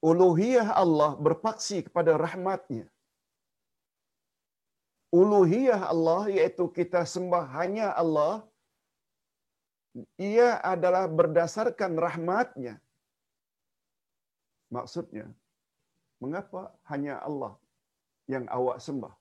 uluhiyah 0.10 0.76
Allah 0.84 1.12
berpaksi 1.28 1.78
kepada 1.88 2.20
rahmatnya. 2.26 2.86
Uluhiyah 5.20 5.82
Allah 5.94 6.22
iaitu 6.36 6.68
kita 6.78 7.02
sembah 7.14 7.46
hanya 7.58 7.96
Allah 8.02 8.44
ia 10.32 10.50
adalah 10.74 11.08
berdasarkan 11.20 11.96
rahmatnya. 12.06 12.76
Maksudnya 14.76 15.32
mengapa 16.20 16.76
hanya 16.92 17.16
Allah 17.24 17.54
yang 18.28 18.44
awak 18.52 18.84
sembah 18.84 19.16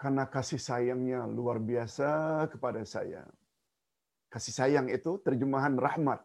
karena 0.00 0.24
kasih 0.24 0.56
sayangnya 0.56 1.28
luar 1.28 1.60
biasa 1.60 2.48
kepada 2.48 2.80
saya 2.88 3.28
kasih 4.32 4.54
sayang 4.56 4.86
itu 4.88 5.20
terjemahan 5.20 5.76
rahmat 5.76 6.24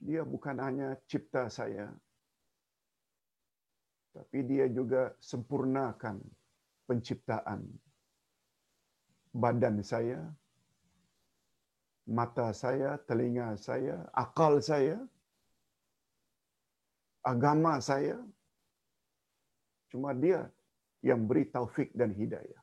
dia 0.00 0.24
bukan 0.24 0.56
hanya 0.56 0.96
cipta 1.04 1.52
saya 1.52 1.92
tapi 4.16 4.40
dia 4.48 4.64
juga 4.72 5.12
sempurnakan 5.20 6.16
penciptaan 6.88 7.68
badan 9.36 9.84
saya, 9.84 10.24
mata 12.08 12.48
saya, 12.56 12.96
telinga 13.04 13.52
saya, 13.60 14.08
akal 14.16 14.58
saya. 14.64 14.96
agama 17.26 17.82
saya. 17.82 18.22
Cuma 19.90 20.14
dia 20.14 20.46
yang 21.06 21.30
beri 21.30 21.46
taufik 21.54 21.94
dan 21.94 22.10
hidayah. 22.10 22.62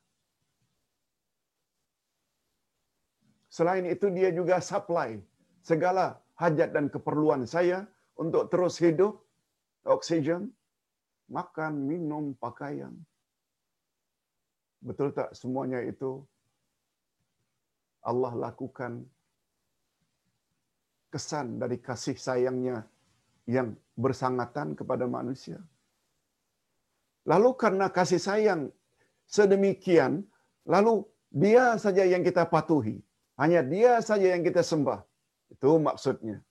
Selain 3.48 3.86
itu 3.86 4.10
dia 4.12 4.30
juga 4.34 4.58
supply 4.60 5.22
segala 5.62 6.20
hajat 6.42 6.70
dan 6.76 6.90
keperluan 6.92 7.46
saya 7.46 7.86
untuk 8.20 8.50
terus 8.52 8.76
hidup, 8.82 9.22
oksigen, 9.86 10.50
makan, 11.30 11.86
minum, 11.86 12.34
pakaian. 12.36 12.92
Betul 14.84 15.16
tak 15.16 15.32
semuanya 15.38 15.80
itu 15.86 16.26
Allah 18.04 18.34
lakukan 18.36 19.08
kesan 21.14 21.62
dari 21.62 21.78
kasih 21.80 22.18
sayangnya 22.18 22.84
yang 23.48 23.78
bersangatan 23.96 24.74
kepada 24.74 25.06
manusia. 25.08 25.62
Lalu 27.24 27.50
karena 27.56 27.88
kasih 27.88 28.20
sayang 28.20 28.62
sedemikian, 29.28 30.28
lalu 30.68 31.08
dia 31.32 31.80
saja 31.80 32.04
yang 32.04 32.22
kita 32.22 32.44
patuhi. 32.46 33.00
Hanya 33.40 33.66
dia 33.66 33.98
saja 34.04 34.28
yang 34.36 34.44
kita 34.46 34.62
sembah. 34.62 35.02
Itu 35.50 35.80
maksudnya. 35.82 36.44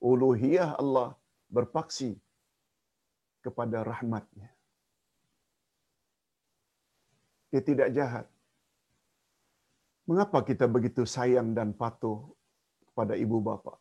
Uluhiyah 0.00 0.78
Allah 0.80 1.12
berpaksi 1.50 2.16
kepada 3.44 3.84
rahmatnya. 3.84 4.48
Dia 7.50 7.62
tidak 7.62 7.88
jahat. 7.92 8.26
Mengapa 10.06 10.38
kita 10.46 10.70
begitu 10.70 11.02
sayang 11.02 11.50
dan 11.50 11.74
patuh 11.74 12.22
kepada 12.90 13.18
ibu 13.18 13.42
bapa? 13.42 13.74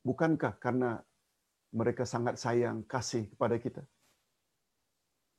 Bukankah 0.00 0.56
karena 0.56 1.04
mereka 1.70 2.02
sangat 2.02 2.36
sayang 2.36 2.82
kasih 2.86 3.30
kepada 3.30 3.56
kita? 3.58 3.82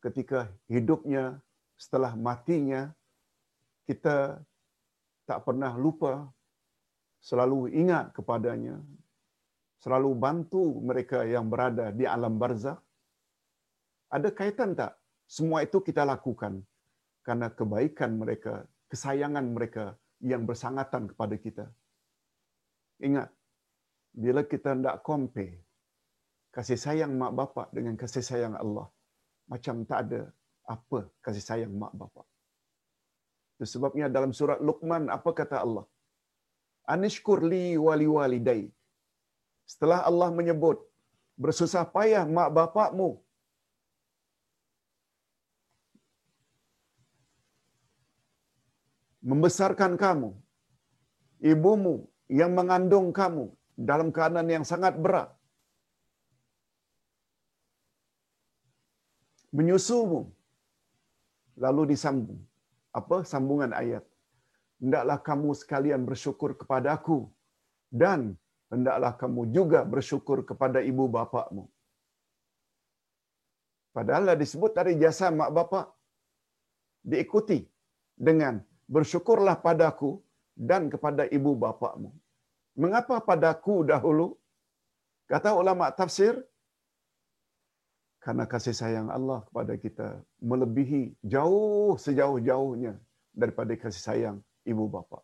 Ketika 0.01 0.49
hidupnya, 0.71 1.37
setelah 1.77 2.17
matinya, 2.17 2.89
kita 3.85 4.41
tak 5.29 5.39
pernah 5.45 5.73
lupa, 5.77 6.29
selalu 7.21 7.69
ingat 7.69 8.15
kepadanya, 8.17 8.81
selalu 9.83 10.11
bantu 10.17 10.81
mereka 10.81 11.21
yang 11.25 11.45
berada 11.51 11.93
di 11.93 12.05
alam 12.05 12.37
barzah. 12.41 12.77
Ada 14.09 14.29
kaitan 14.33 14.73
tak? 14.73 14.97
Semua 15.29 15.63
itu 15.63 15.79
kita 15.79 16.03
lakukan 16.03 16.59
karena 17.23 17.47
kebaikan 17.53 18.17
mereka, 18.17 18.65
kesayangan 18.91 19.45
mereka 19.55 19.95
yang 20.19 20.43
bersangatan 20.43 21.07
kepada 21.13 21.35
kita. 21.37 21.65
Ingat, 23.01 23.29
bila 24.11 24.43
kita 24.43 24.75
tidak 24.75 24.99
compare 25.01 25.70
kasih 26.55 26.79
sayang 26.83 27.13
mak 27.21 27.31
bapak 27.39 27.67
dengan 27.75 27.95
kasih 28.01 28.23
sayang 28.29 28.55
Allah, 28.63 28.87
macam 29.51 29.75
tak 29.89 29.99
ada 30.05 30.21
apa 30.75 30.99
kasih 31.25 31.43
sayang 31.49 31.73
mak 31.81 31.93
bapak. 32.01 32.27
Itu 33.55 33.65
sebabnya 33.73 34.07
dalam 34.15 34.31
surat 34.39 34.59
Luqman 34.67 35.03
apa 35.17 35.31
kata 35.39 35.57
Allah? 35.65 35.85
Anishkur 36.93 37.39
li 37.51 37.65
wali 37.85 38.07
walidai. 38.15 38.63
Setelah 39.71 39.99
Allah 40.09 40.29
menyebut 40.39 40.77
bersusah 41.43 41.85
payah 41.95 42.23
mak 42.37 42.49
bapakmu 42.57 43.09
membesarkan 49.29 49.93
kamu, 50.03 50.29
ibumu 51.53 51.95
yang 52.39 52.51
mengandung 52.57 53.07
kamu 53.19 53.45
dalam 53.89 54.09
keadaan 54.15 54.49
yang 54.55 54.65
sangat 54.71 54.97
berat, 55.03 55.29
menyusumu, 59.57 60.21
lalu 61.63 61.81
disambung. 61.91 62.41
Apa 62.99 63.17
sambungan 63.31 63.71
ayat? 63.81 64.03
Hendaklah 64.81 65.17
kamu 65.27 65.49
sekalian 65.61 66.01
bersyukur 66.09 66.51
kepada 66.61 66.89
aku 66.97 67.19
dan 68.03 68.21
hendaklah 68.73 69.11
kamu 69.21 69.41
juga 69.57 69.79
bersyukur 69.93 70.41
kepada 70.49 70.79
ibu 70.91 71.05
bapakmu. 71.15 71.63
Padahal 73.95 74.39
disebut 74.39 74.71
dari 74.77 74.93
jasa 75.03 75.27
mak 75.39 75.51
bapak 75.57 75.85
diikuti 77.11 77.59
dengan 78.27 78.63
bersyukurlah 78.95 79.55
padaku 79.65 80.11
dan 80.69 80.87
kepada 80.93 81.23
ibu 81.37 81.51
bapakmu. 81.63 82.09
Mengapa 82.81 83.19
padaku 83.29 83.75
dahulu? 83.91 84.27
Kata 85.31 85.55
ulama 85.61 85.87
tafsir, 85.99 86.33
karena 88.21 88.43
kasih 88.45 88.75
sayang 88.77 89.07
Allah 89.09 89.41
kepada 89.49 89.73
kita 89.83 90.07
melebihi 90.37 91.17
jauh 91.33 91.97
sejauh-jauhnya 91.97 92.93
daripada 93.33 93.73
kasih 93.73 94.03
sayang 94.07 94.37
ibu 94.61 94.85
bapa. 94.85 95.19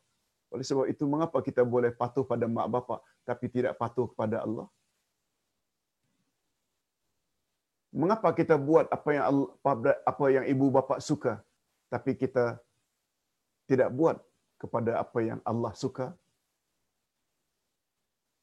Oleh 0.49 0.65
sebab 0.65 0.89
itu 0.89 1.05
mengapa 1.05 1.37
kita 1.45 1.61
boleh 1.61 1.93
patuh 1.93 2.25
pada 2.25 2.49
mak 2.49 2.67
bapa 2.73 2.97
tapi 3.21 3.45
tidak 3.53 3.77
patuh 3.77 4.09
kepada 4.09 4.41
Allah? 4.41 4.67
Mengapa 7.93 8.29
kita 8.33 8.57
buat 8.57 8.89
apa 8.97 9.09
yang 9.13 9.25
Allah, 9.29 9.49
apa 10.11 10.25
yang 10.33 10.45
ibu 10.49 10.65
bapa 10.73 10.97
suka 10.97 11.33
tapi 11.93 12.17
kita 12.17 12.57
tidak 13.69 13.93
buat 13.93 14.17
kepada 14.57 14.97
apa 15.03 15.19
yang 15.21 15.39
Allah 15.45 15.73
suka? 15.77 16.17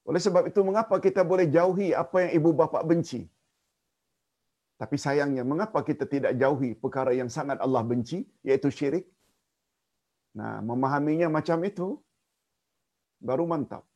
Oleh 0.07 0.21
sebab 0.23 0.47
itu 0.47 0.61
mengapa 0.63 0.95
kita 1.03 1.27
boleh 1.27 1.51
jauhi 1.51 1.91
apa 1.91 2.23
yang 2.23 2.33
ibu 2.39 2.51
bapa 2.55 2.79
benci? 2.87 3.27
Tapi 4.81 4.97
sayangnya, 4.99 5.43
mengapa 5.47 5.81
kita 5.89 6.05
tidak 6.15 6.33
jauhi 6.41 6.71
perkara 6.75 7.13
yang 7.21 7.31
sangat 7.37 7.59
Allah 7.65 7.83
benci, 7.91 8.19
iaitu 8.43 8.69
syirik? 8.77 9.07
Nah, 10.39 10.59
memahaminya 10.69 11.29
macam 11.31 11.59
itu, 11.71 11.89
baru 13.23 13.47
mantap. 13.47 13.87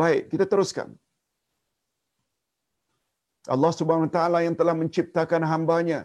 Baik, 0.00 0.28
kita 0.32 0.44
teruskan. 0.44 0.88
Allah 3.54 3.72
subhanahu 3.78 4.12
ta'ala 4.16 4.38
yang 4.46 4.56
telah 4.60 4.74
menciptakan 4.76 5.42
hambanya, 5.52 6.00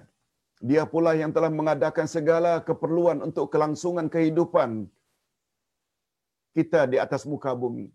dia 0.59 0.83
pula 0.83 1.11
yang 1.15 1.31
telah 1.35 1.51
mengadakan 1.59 2.07
segala 2.15 2.59
keperluan 2.67 3.19
untuk 3.27 3.47
kelangsungan 3.53 4.07
kehidupan 4.11 4.71
kita 6.57 6.83
di 6.91 6.97
atas 6.99 7.23
muka 7.23 7.51
bumi. 7.55 7.87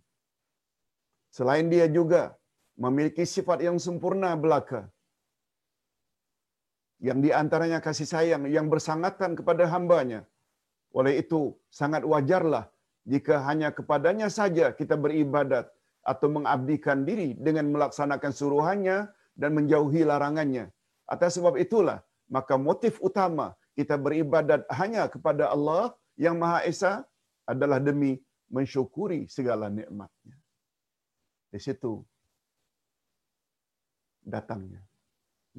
Selain 1.36 1.66
dia 1.68 1.86
juga 1.98 2.32
memiliki 2.84 3.24
sifat 3.28 3.60
yang 3.66 3.76
sempurna 3.76 4.32
belaka, 4.44 4.88
yang 7.06 7.18
di 7.24 7.30
antaranya 7.40 7.78
kasih 7.86 8.08
sayang 8.08 8.42
yang 8.56 8.66
bersangatan 8.72 9.36
kepada 9.38 9.64
hambanya. 9.72 10.20
Oleh 10.98 11.20
itu, 11.22 11.52
sangat 11.68 12.02
wajarlah 12.12 12.64
jika 13.12 13.44
hanya 13.48 13.68
kepadanya 13.76 14.28
saja 14.38 14.72
kita 14.78 14.96
beribadat 15.04 15.68
atau 16.12 16.28
mengabdikan 16.36 17.04
diri 17.08 17.36
dengan 17.46 17.68
melaksanakan 17.74 18.32
suruhannya 18.38 18.98
dan 19.36 19.50
menjauhi 19.58 20.02
larangannya. 20.10 20.64
Atas 21.14 21.36
sebab 21.36 21.60
itulah, 21.64 22.00
maka 22.36 22.56
motif 22.68 22.96
utama 23.08 23.52
kita 23.76 24.00
beribadat 24.00 24.64
hanya 24.80 25.04
kepada 25.14 25.52
Allah 25.52 25.92
yang 26.16 26.40
Maha 26.40 26.64
Esa 26.64 27.04
adalah 27.44 27.82
demi 27.88 28.16
mensyukuri 28.48 29.28
segala 29.36 29.68
nikmatnya. 29.68 30.36
Di 31.52 31.60
situ 31.60 32.00
datangnya. 34.24 34.80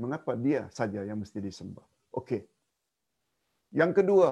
Mengapa 0.01 0.31
dia 0.45 0.61
saja 0.77 1.01
yang 1.09 1.19
mesti 1.23 1.39
disembah? 1.47 1.85
Okey. 2.19 2.41
Yang 3.79 3.91
kedua, 3.97 4.29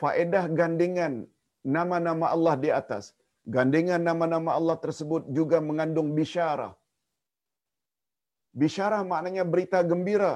faedah 0.00 0.44
gandingan 0.60 1.14
nama-nama 1.78 2.26
Allah 2.34 2.54
di 2.64 2.70
atas. 2.80 3.04
Gandingan 3.56 4.02
nama-nama 4.08 4.50
Allah 4.58 4.76
tersebut 4.84 5.22
juga 5.38 5.58
mengandung 5.68 6.08
bisyarah. 6.18 6.72
Bisyarah 8.60 9.02
maknanya 9.10 9.44
berita 9.52 9.78
gembira 9.90 10.34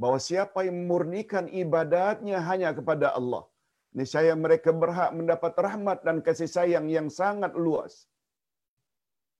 bahawa 0.00 0.18
siapa 0.28 0.64
yang 0.66 0.76
memurnikan 0.80 1.46
ibadatnya 1.62 2.38
hanya 2.48 2.70
kepada 2.78 3.08
Allah. 3.18 3.44
Niscaya 3.98 4.32
mereka 4.44 4.70
berhak 4.82 5.10
mendapat 5.18 5.52
rahmat 5.66 5.98
dan 6.06 6.16
kasih 6.26 6.50
sayang 6.56 6.86
yang 6.96 7.08
sangat 7.20 7.52
luas. 7.64 8.06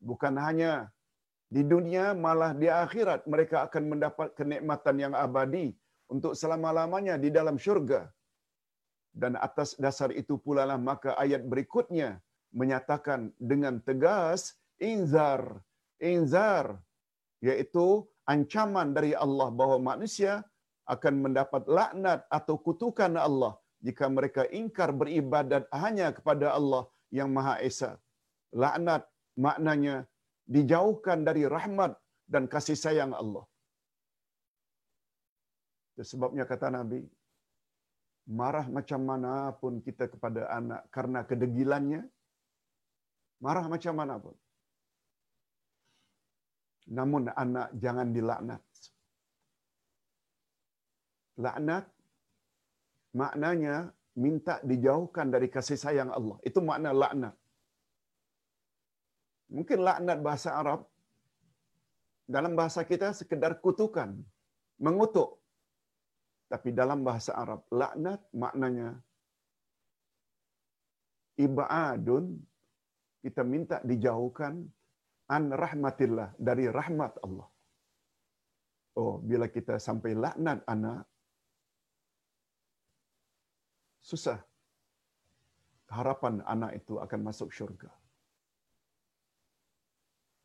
Bukan 0.08 0.34
hanya 0.46 0.72
di 1.48 1.62
dunia 1.64 2.12
malah 2.12 2.52
di 2.52 2.68
akhirat 2.68 3.24
mereka 3.32 3.56
akan 3.66 3.84
mendapat 3.92 4.28
kenikmatan 4.38 4.96
yang 5.04 5.14
abadi 5.16 5.72
untuk 6.12 6.32
selama-lamanya 6.36 7.16
di 7.16 7.28
dalam 7.32 7.56
syurga. 7.56 8.08
Dan 9.20 9.34
atas 9.40 9.74
dasar 9.80 10.12
itu 10.12 10.36
pula 10.36 10.68
lah 10.68 10.78
maka 10.78 11.16
ayat 11.16 11.42
berikutnya 11.52 12.20
menyatakan 12.52 13.32
dengan 13.40 13.80
tegas 13.80 14.60
inzar, 14.78 15.42
inzar, 15.98 16.76
iaitu 17.40 18.04
ancaman 18.28 18.92
dari 18.92 19.12
Allah 19.24 19.48
bahawa 19.58 19.78
manusia 19.96 20.44
akan 20.88 21.14
mendapat 21.24 21.64
laknat 21.68 22.20
atau 22.32 22.56
kutukan 22.60 23.12
Allah 23.16 23.56
jika 23.84 24.04
mereka 24.16 24.42
ingkar 24.60 24.90
beribadat 25.00 25.64
hanya 25.72 26.12
kepada 26.16 26.52
Allah 26.58 26.84
yang 27.08 27.32
Maha 27.32 27.56
Esa. 27.68 27.96
Laknat 28.52 29.04
maknanya 29.36 30.08
dijauhkan 30.54 31.28
dari 31.28 31.44
rahmat 31.54 31.92
dan 32.32 32.48
kasih 32.52 32.78
sayang 32.84 33.12
Allah. 33.12 33.44
Sebabnya 36.10 36.44
kata 36.50 36.68
Nabi, 36.78 37.00
marah 38.40 38.66
macam 38.76 39.00
mana 39.10 39.32
pun 39.60 39.82
kita 39.86 40.06
kepada 40.12 40.42
anak 40.58 40.82
karena 40.94 41.20
kedegilannya, 41.30 42.02
marah 43.44 43.66
macam 43.74 43.94
mana 44.00 44.14
pun. 44.24 44.36
Namun 46.96 47.28
anak 47.44 47.68
jangan 47.82 48.08
dilaknat. 48.16 48.62
Laknat 51.44 51.84
maknanya 53.20 53.74
minta 54.24 54.54
dijauhkan 54.70 55.28
dari 55.34 55.48
kasih 55.56 55.78
sayang 55.84 56.10
Allah. 56.18 56.36
Itu 56.48 56.58
makna 56.68 56.90
laknat. 57.02 57.34
Mungkin 59.48 59.80
laknat 59.80 60.20
bahasa 60.20 60.52
Arab 60.60 60.84
dalam 62.28 62.52
bahasa 62.52 62.84
kita 62.84 63.16
sekedar 63.16 63.56
kutukan, 63.64 64.12
mengutuk. 64.76 65.40
Tapi 66.52 66.72
dalam 66.72 67.00
bahasa 67.04 67.32
Arab, 67.32 67.64
laknat 67.72 68.20
maknanya 68.32 69.00
ibadun 71.40 72.36
kita 73.24 73.42
minta 73.44 73.76
dijauhkan 73.84 74.64
an 75.28 75.44
rahmatillah 75.52 76.36
dari 76.36 76.68
rahmat 76.68 77.16
Allah. 77.24 77.48
Oh, 78.98 79.16
bila 79.22 79.46
kita 79.48 79.78
sampai 79.78 80.12
laknat 80.12 80.60
anak, 80.66 81.04
susah. 84.02 84.40
Harapan 85.88 86.44
anak 86.44 86.84
itu 86.84 87.00
akan 87.00 87.20
masuk 87.24 87.48
syurga. 87.48 87.88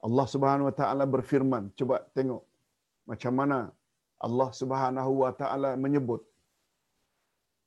Allah 0.04 0.26
Subhanahu 0.28 0.68
wa 0.68 0.76
taala 0.76 1.08
berfirman, 1.08 1.72
coba 1.80 2.04
tengok 2.12 2.44
macam 3.08 3.34
mana 3.40 3.60
Allah 4.20 4.50
Subhanahu 4.52 5.12
wa 5.24 5.32
taala 5.32 5.80
menyebut. 5.80 6.22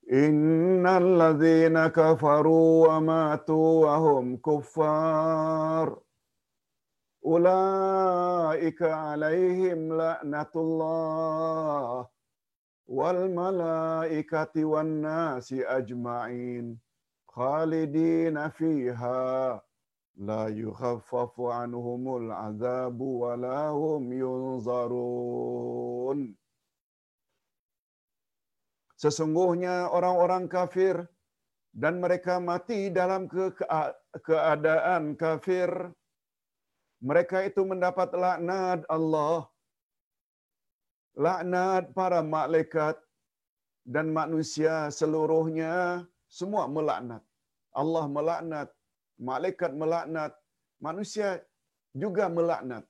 Innal 0.07 1.16
ladzina 1.20 1.91
kafaru 1.91 2.87
wa 2.87 3.01
matu 3.01 3.89
wa 3.89 3.95
hum 4.05 4.39
kuffar. 4.39 5.97
Ulaika 7.24 9.16
alaihim 9.16 9.91
la'natullah. 10.01 11.34
Wal 12.87 13.22
malaikati 13.34 14.62
wan 14.62 15.03
nasi 15.03 15.59
ajma'in. 15.66 16.78
Khalidina 17.26 18.53
fiha 18.55 19.59
yukhaffafu 20.48 21.52
anhumul 21.52 22.32
azabu 22.32 23.20
wa 23.20 23.36
la 23.36 23.70
hum 23.76 24.12
yunzarun. 24.12 25.40
Sesungguhnya 28.96 29.92
orang-orang 29.92 30.48
kafir 30.48 31.04
dan 31.76 32.00
mereka 32.00 32.40
mati 32.40 32.88
dalam 32.88 33.28
ke- 33.28 33.52
keadaan 34.24 35.12
kafir. 35.20 35.68
Mereka 37.04 37.44
itu 37.44 37.60
mendapat 37.60 38.08
laknat 38.16 38.88
Allah 38.88 39.44
laknat 41.16 41.96
para 41.96 42.20
malaikat 42.20 42.96
dan 43.84 44.12
manusia 44.12 44.92
seluruhnya 44.92 46.04
semua 46.28 46.68
melaknat. 46.68 47.24
Allah 47.72 48.04
melaknat 48.08 48.68
malaikat 49.18 49.72
melaknat, 49.72 50.32
manusia 50.86 51.40
juga 51.96 52.28
melaknat. 52.28 52.84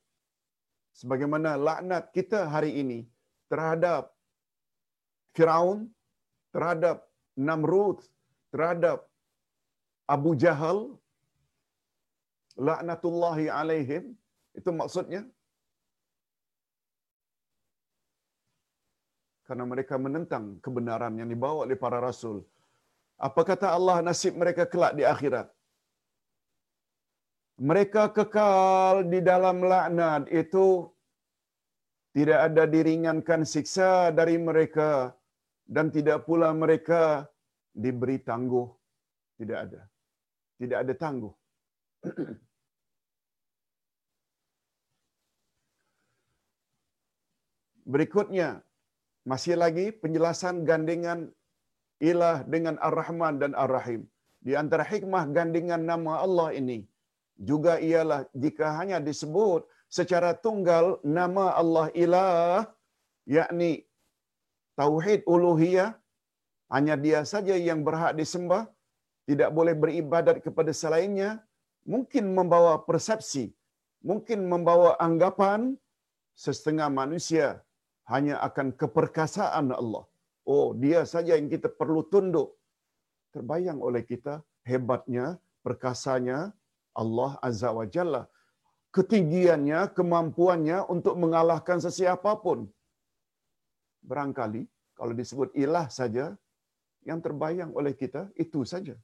Sebagaimana 0.96 1.50
laknat 1.60 2.04
kita 2.16 2.48
hari 2.48 2.72
ini 2.82 2.98
terhadap 3.52 4.10
Firaun, 5.36 5.92
terhadap 6.54 7.04
Namrud, 7.36 8.00
terhadap 8.48 9.04
Abu 10.08 10.32
Jahal, 10.42 10.78
laknatullahi 12.56 13.52
alaihim, 13.52 14.16
itu 14.56 14.70
maksudnya. 14.72 15.22
Karena 19.46 19.64
mereka 19.72 19.94
menentang 19.94 20.58
kebenaran 20.64 21.14
yang 21.20 21.28
dibawa 21.30 21.68
oleh 21.68 21.78
para 21.78 21.98
rasul. 22.02 22.42
Apa 23.14 23.42
kata 23.46 23.70
Allah 23.76 24.02
nasib 24.02 24.34
mereka 24.34 24.64
kelak 24.66 24.96
di 24.98 25.04
akhirat? 25.06 25.55
Mereka 27.56 28.12
kekal 28.12 29.08
di 29.08 29.24
dalam 29.24 29.64
laknat 29.64 30.28
itu 30.28 30.92
tidak 32.12 32.52
ada 32.52 32.64
diringankan 32.68 33.48
siksa 33.48 34.12
dari 34.12 34.36
mereka 34.36 35.16
dan 35.64 35.88
tidak 35.88 36.28
pula 36.28 36.52
mereka 36.52 37.28
diberi 37.72 38.18
tangguh. 38.20 38.68
Tidak 39.40 39.58
ada. 39.64 39.88
Tidak 40.60 40.78
ada 40.84 40.94
tangguh. 40.96 41.32
Berikutnya 47.92 48.60
masih 49.24 49.56
lagi 49.60 49.92
penjelasan 49.92 50.64
gandengan 50.68 51.32
ilah 52.00 52.44
dengan 52.44 52.76
ar-rahman 52.80 53.36
dan 53.40 53.52
ar-rahim. 53.56 54.08
Di 54.40 54.52
antara 54.56 54.84
hikmah 54.84 55.24
gandengan 55.36 55.82
nama 55.84 56.12
Allah 56.24 56.52
ini 56.52 56.78
juga 57.36 57.76
ialah 57.78 58.24
jika 58.32 58.66
hanya 58.80 58.98
disebut 59.08 59.68
secara 59.86 60.32
tunggal 60.34 60.98
nama 61.04 61.52
Allah 61.60 61.86
ilah 61.92 62.66
yakni 63.28 63.84
tauhid 64.80 65.22
uluhiyah 65.28 65.94
hanya 66.72 66.94
dia 66.98 67.20
saja 67.22 67.54
yang 67.54 67.84
berhak 67.86 68.16
disembah 68.16 68.64
tidak 69.28 69.50
boleh 69.52 69.74
beribadat 69.76 70.40
kepada 70.42 70.72
selainnya 70.72 71.44
mungkin 71.86 72.34
membawa 72.34 72.82
persepsi 72.88 73.54
mungkin 74.10 74.46
membawa 74.52 74.90
anggapan 75.06 75.60
setengah 76.44 76.88
manusia 77.00 77.46
hanya 78.12 78.38
akan 78.48 78.68
keperkasaan 78.80 79.74
Allah. 79.80 80.04
Oh 80.46 80.68
dia 80.82 81.02
saja 81.12 81.34
yang 81.38 81.50
kita 81.54 81.68
perlu 81.80 82.06
tunduk. 82.12 82.54
Terbayang 83.34 83.82
oleh 83.82 84.02
kita 84.06 84.34
hebatnya 84.70 85.26
perkasanya 85.66 86.38
Allah 87.02 87.32
Azza 87.48 87.70
wa 87.78 87.86
Jalla. 87.94 88.22
Ketinggiannya, 88.96 89.80
kemampuannya 89.96 90.78
untuk 90.94 91.14
mengalahkan 91.22 91.78
sesiapa 91.86 92.32
pun. 92.44 92.64
Barangkali 94.10 94.62
kalau 94.98 95.12
disebut 95.20 95.52
ilah 95.62 95.86
saja, 95.98 96.26
yang 97.08 97.20
terbayang 97.26 97.70
oleh 97.78 97.92
kita 98.02 98.22
itu 98.44 98.60
saja. 98.72 98.96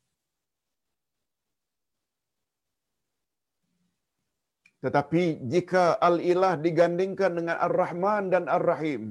Tetapi 4.83 5.23
jika 5.53 5.85
al-ilah 6.09 6.55
digandingkan 6.59 7.33
dengan 7.39 7.57
ar-Rahman 7.67 8.35
dan 8.35 8.45
ar-Rahim, 8.57 9.03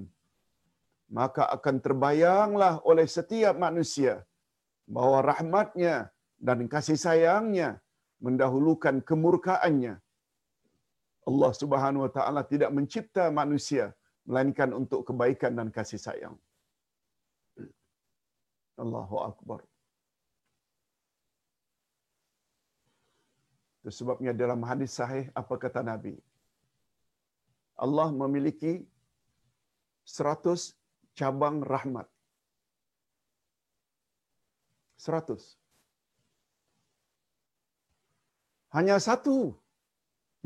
maka 1.18 1.48
akan 1.56 1.76
terbayanglah 1.86 2.74
oleh 2.92 3.08
setiap 3.08 3.56
manusia 3.56 4.14
bahwa 4.96 5.24
rahmatnya 5.32 5.96
dan 6.48 6.68
kasih 6.74 7.00
sayangnya 7.06 7.70
mendahulukan 8.26 9.02
kemurkaannya. 9.10 9.96
Allah 11.30 11.52
Subhanahu 11.62 12.06
wa 12.06 12.12
taala 12.18 12.42
tidak 12.54 12.72
mencipta 12.78 13.30
manusia 13.42 13.86
melainkan 14.30 14.70
untuk 14.80 15.02
kebaikan 15.10 15.54
dan 15.58 15.70
kasih 15.78 16.02
sayang. 16.06 16.36
Allahu 18.84 19.18
akbar. 19.30 19.62
Sebabnya 23.98 24.34
dalam 24.42 24.62
hadis 24.70 24.94
sahih 24.94 25.26
apa 25.34 25.58
kata 25.58 25.82
Nabi? 25.82 26.14
Allah 27.74 28.14
memiliki 28.14 28.86
seratus 30.06 30.78
cabang 31.18 31.66
rahmat. 31.66 32.06
Seratus. 35.02 35.61
Hanya 38.76 38.98
satu 39.08 39.38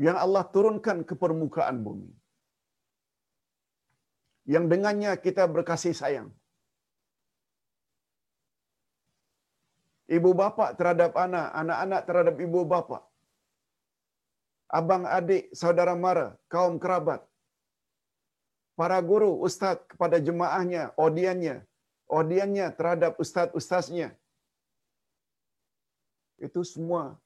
yang 0.04 0.16
Allah 0.24 0.44
turunkan 0.54 0.98
ke 1.08 1.14
permukaan 1.22 1.78
bumi. 1.86 2.10
Yang 4.54 4.64
dengannya 4.72 5.12
kita 5.26 5.44
berkasih 5.54 5.94
sayang. 6.00 6.28
Ibu 10.16 10.30
bapa 10.40 10.66
terhadap 10.78 11.12
anak, 11.24 11.46
anak-anak 11.60 12.00
terhadap 12.08 12.36
ibu 12.46 12.60
bapa. 12.72 12.98
Abang 14.78 15.02
adik, 15.16 15.50
saudara 15.60 15.94
mara, 16.04 16.28
kaum 16.52 16.78
kerabat. 16.82 17.22
Para 18.78 18.98
guru, 19.10 19.30
ustaz 19.46 19.82
kepada 19.90 20.18
jemaahnya, 20.26 20.82
odiannya, 21.04 21.56
odiannya 22.18 22.66
terhadap 22.78 23.18
ustaz-ustaznya. 23.22 24.08
Itu 26.46 26.62
semua 26.72 27.18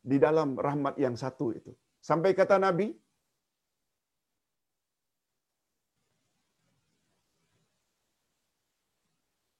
di 0.00 0.16
dalam 0.16 0.56
rahmat 0.56 0.96
yang 0.96 1.14
satu 1.14 1.52
itu. 1.52 1.72
Sampai 2.00 2.32
kata 2.32 2.56
Nabi, 2.56 2.96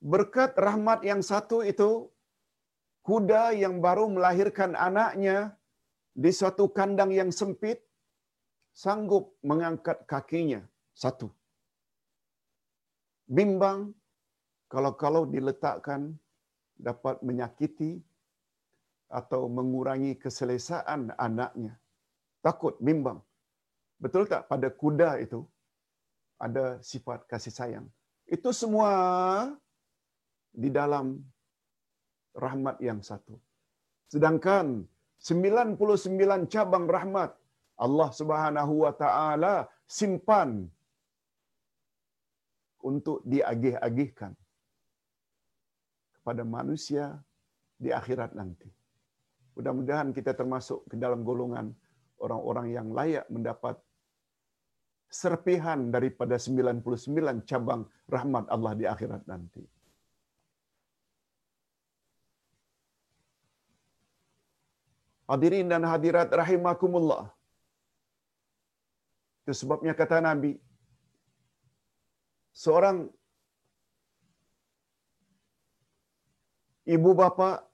berkat 0.00 0.56
rahmat 0.56 1.04
yang 1.04 1.20
satu 1.20 1.60
itu, 1.60 2.08
kuda 3.04 3.52
yang 3.52 3.84
baru 3.84 4.08
melahirkan 4.08 4.72
anaknya 4.72 5.52
di 6.16 6.32
suatu 6.32 6.72
kandang 6.72 7.12
yang 7.12 7.28
sempit, 7.28 7.84
sanggup 8.72 9.36
mengangkat 9.44 10.00
kakinya 10.08 10.64
satu. 10.96 11.28
Bimbang 13.30 13.92
kalau-kalau 14.72 15.22
diletakkan 15.28 16.16
dapat 16.74 17.20
menyakiti 17.20 18.00
atau 19.10 19.50
mengurangi 19.50 20.14
keselesaan 20.14 21.10
anaknya. 21.18 21.74
Takut, 22.40 22.78
bimbang. 22.78 23.18
Betul 24.00 24.24
tak 24.30 24.48
pada 24.48 24.70
kuda 24.72 25.20
itu 25.20 25.44
ada 26.40 26.80
sifat 26.80 27.28
kasih 27.28 27.52
sayang. 27.52 27.86
Itu 28.24 28.54
semua 28.54 28.90
di 30.54 30.72
dalam 30.72 31.20
rahmat 32.32 32.80
yang 32.80 33.04
satu. 33.04 33.36
Sedangkan 34.08 34.86
99 35.20 36.48
cabang 36.48 36.86
rahmat 36.88 37.36
Allah 37.76 38.08
Subhanahu 38.08 38.88
wa 38.88 38.92
taala 38.96 39.68
simpan 39.84 40.64
untuk 42.80 43.20
diagih-agihkan 43.28 44.32
kepada 46.16 46.42
manusia 46.48 47.20
di 47.76 47.92
akhirat 47.92 48.32
nanti. 48.32 48.79
Mudah-mudahan 49.56 50.14
kita 50.16 50.32
termasuk 50.32 50.86
ke 50.90 50.96
dalam 50.96 51.20
golongan 51.26 51.74
orang-orang 52.20 52.66
yang 52.76 52.88
layak 52.92 53.26
mendapat 53.32 53.76
serpihan 55.10 55.90
daripada 55.90 56.38
99 56.38 57.42
cabang 57.50 57.82
rahmat 58.06 58.46
Allah 58.46 58.72
di 58.78 58.84
akhirat 58.86 59.26
nanti. 59.26 59.64
Hadirin 65.30 65.70
dan 65.70 65.82
hadirat 65.86 66.30
rahimakumullah. 66.30 67.30
Itu 69.42 69.54
sebabnya 69.54 69.94
kata 69.94 70.18
Nabi, 70.18 70.58
seorang 72.50 73.06
ibu 76.86 77.10
bapa 77.14 77.69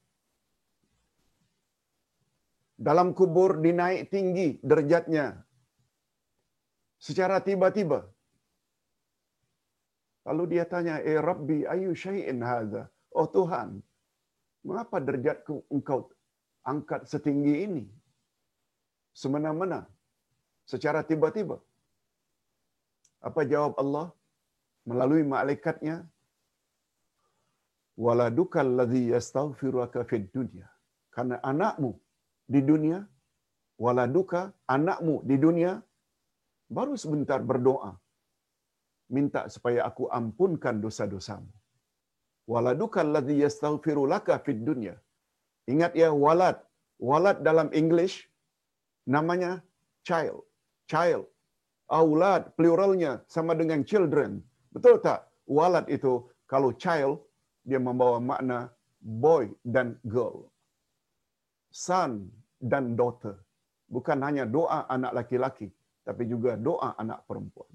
dalam 2.76 3.16
kubur 3.18 3.56
dinaik 3.64 4.12
tinggi 4.12 4.60
derajatnya 4.60 5.40
secara 7.00 7.40
tiba-tiba. 7.40 8.04
Lalu 10.28 10.44
dia 10.52 10.64
tanya, 10.68 11.00
"Eh 11.00 11.20
Rabbi, 11.28 11.58
ayu 11.74 11.90
syai'in 12.04 12.40
hadza?" 12.42 12.82
Oh 13.16 13.28
Tuhan, 13.36 13.80
mengapa 14.66 15.00
derajatku 15.00 15.64
engkau 15.72 16.12
angkat 16.66 17.08
setinggi 17.08 17.54
ini? 17.66 17.84
Semena-mena, 19.20 19.80
secara 20.72 21.00
tiba-tiba. 21.00 21.56
Apa 23.28 23.48
jawab 23.48 23.74
Allah 23.82 24.06
melalui 24.84 25.24
malaikatnya? 25.24 26.04
Waladuka 27.96 28.60
allazi 28.60 29.08
yastaghfiruka 29.14 30.04
fid 30.04 30.28
dunya. 30.34 30.68
Karena 31.14 31.40
anakmu 31.40 31.96
di 32.54 32.60
dunia, 32.70 32.98
waladuka 33.84 34.40
anakmu 34.76 35.16
di 35.30 35.36
dunia 35.44 35.72
baru 36.76 36.94
sebentar 37.02 37.40
berdoa 37.50 37.92
minta 39.16 39.42
supaya 39.54 39.80
aku 39.88 40.04
ampunkan 40.18 40.76
dosa-dosamu. 40.84 41.50
Waladuka 42.52 42.98
allazi 43.06 43.36
yastaghfiru 43.44 44.02
laka 44.12 44.38
fid 44.44 44.62
dunya. 44.68 44.94
Ingat 45.72 45.92
ya 46.02 46.10
walad. 46.24 46.56
Walad 47.10 47.38
dalam 47.48 47.68
English 47.80 48.14
namanya 49.14 49.52
child. 50.08 50.42
Child. 50.92 51.26
Aulad 51.98 52.42
pluralnya 52.58 53.12
sama 53.34 53.54
dengan 53.60 53.80
children. 53.90 54.42
Betul 54.74 54.98
tak? 55.06 55.20
Walad 55.58 55.86
itu 55.96 56.26
kalau 56.50 56.70
child 56.74 57.22
dia 57.68 57.78
membawa 57.78 58.18
makna 58.30 58.58
boy 58.98 59.50
dan 59.74 59.98
girl. 60.14 60.50
Son 61.76 62.32
dan 62.56 62.96
daughter. 62.96 63.36
Bukan 63.84 64.24
hanya 64.24 64.48
doa 64.48 64.88
anak 64.88 65.12
laki-laki, 65.12 65.68
tapi 66.08 66.24
juga 66.24 66.56
doa 66.56 66.96
anak 66.96 67.28
perempuan. 67.28 67.68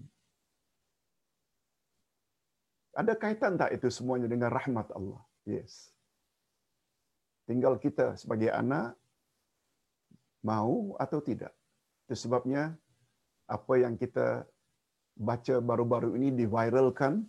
Ada 2.97 3.13
kaitan 3.15 3.55
tak 3.61 3.71
itu 3.77 3.87
semuanya 3.93 4.27
dengan 4.27 4.49
rahmat 4.49 4.89
Allah? 4.97 5.21
Yes. 5.45 5.93
Tinggal 7.45 7.77
kita 7.77 8.17
sebagai 8.17 8.49
anak 8.49 8.97
mau 10.41 10.97
atau 10.97 11.21
tidak. 11.21 11.53
Itu 12.09 12.17
sebabnya 12.17 12.73
apa 13.47 13.73
yang 13.79 13.95
kita 13.95 14.43
baca 15.15 15.55
baru-baru 15.61 16.17
ini 16.17 16.33
diviralkan, 16.35 17.23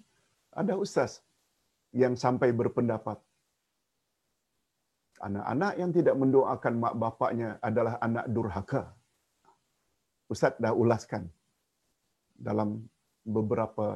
ada 0.50 0.74
ustaz 0.74 1.20
yang 1.92 2.16
sampai 2.16 2.50
berpendapat 2.50 3.20
anak-anak 5.26 5.72
yang 5.80 5.90
tidak 5.96 6.16
mendoakan 6.22 6.74
mak 6.82 6.94
bapaknya 7.02 7.48
adalah 7.68 7.94
anak 8.06 8.26
durhaka. 8.36 8.82
Ustaz 10.32 10.54
dah 10.64 10.72
ulaskan 10.82 11.24
dalam 12.48 12.68
beberapa 13.36 13.86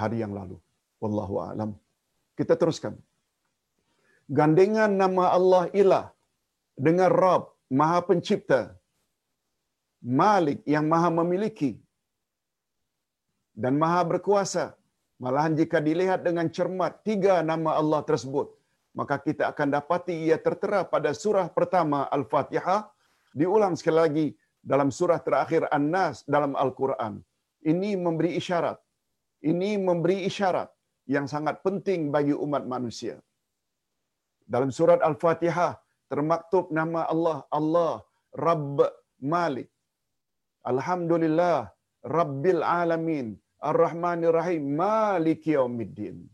hari 0.00 0.18
yang 0.24 0.32
lalu. 0.38 0.56
Wallahu 1.02 1.36
a'lam. 1.46 1.70
Kita 2.38 2.54
teruskan. 2.60 2.94
Gandengan 4.38 4.90
nama 5.02 5.24
Allah 5.36 5.64
Ilah 5.80 6.04
dengan 6.86 7.10
Rabb, 7.22 7.50
Maha 7.78 7.98
Pencipta, 8.08 8.60
Malik 10.20 10.60
yang 10.74 10.86
Maha 10.92 11.10
Memiliki 11.18 11.72
dan 13.62 13.74
Maha 13.82 14.02
Berkuasa. 14.12 14.66
Malahan 15.22 15.54
jika 15.58 15.78
dilihat 15.88 16.20
dengan 16.26 16.46
cermat 16.56 16.92
tiga 17.08 17.34
nama 17.50 17.70
Allah 17.80 18.00
tersebut, 18.08 18.46
maka 18.92 19.16
kita 19.26 19.48
akan 19.52 19.68
dapati 19.76 20.14
ia 20.28 20.36
tertera 20.36 20.84
pada 20.84 21.10
surah 21.22 21.48
pertama 21.48 22.04
Al-Fatihah, 22.16 22.88
diulang 23.32 23.74
sekali 23.80 23.98
lagi 24.04 24.26
dalam 24.60 24.88
surah 24.98 25.20
terakhir 25.26 25.66
An-Nas 25.76 26.22
dalam 26.34 26.52
Al-Quran. 26.54 27.24
Ini 27.64 27.90
memberi 28.04 28.36
isyarat. 28.40 28.78
Ini 29.42 29.70
memberi 29.80 30.22
isyarat 30.28 30.70
yang 31.10 31.26
sangat 31.26 31.64
penting 31.66 32.14
bagi 32.14 32.34
umat 32.44 32.64
manusia. 32.74 33.18
Dalam 34.46 34.70
surat 34.78 35.00
Al-Fatihah 35.02 35.72
termaktub 36.12 36.68
nama 36.70 37.08
Allah, 37.12 37.38
Allah 37.58 37.94
Rabb 38.36 38.78
Malik. 39.18 39.68
Alhamdulillah 40.72 41.70
Rabbil 42.04 42.62
Alamin. 42.62 43.38
Ar-Rahmanir 43.62 44.34
Rahim. 44.34 44.74
Malik 44.74 45.46
Yawmiddin. 45.46 46.26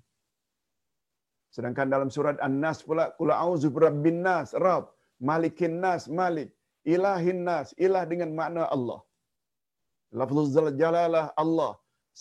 Sedangkan 1.58 1.90
dalam 1.90 2.10
surat 2.14 2.38
An-Nas 2.46 2.86
pula, 2.86 3.10
Kula 3.18 3.34
auzu 3.42 3.68
birabbin 3.74 4.22
nas, 4.22 4.54
Rabb. 4.54 4.94
Malikin 5.18 5.82
nas, 5.82 6.06
Malik 6.06 6.54
ilahin 6.94 7.40
nas, 7.48 7.74
ilah 7.86 8.04
dengan 8.12 8.30
makna 8.38 8.64
Allah. 8.76 9.00
Lafzul 10.20 10.70
jalalah 10.82 11.26
Allah 11.42 11.72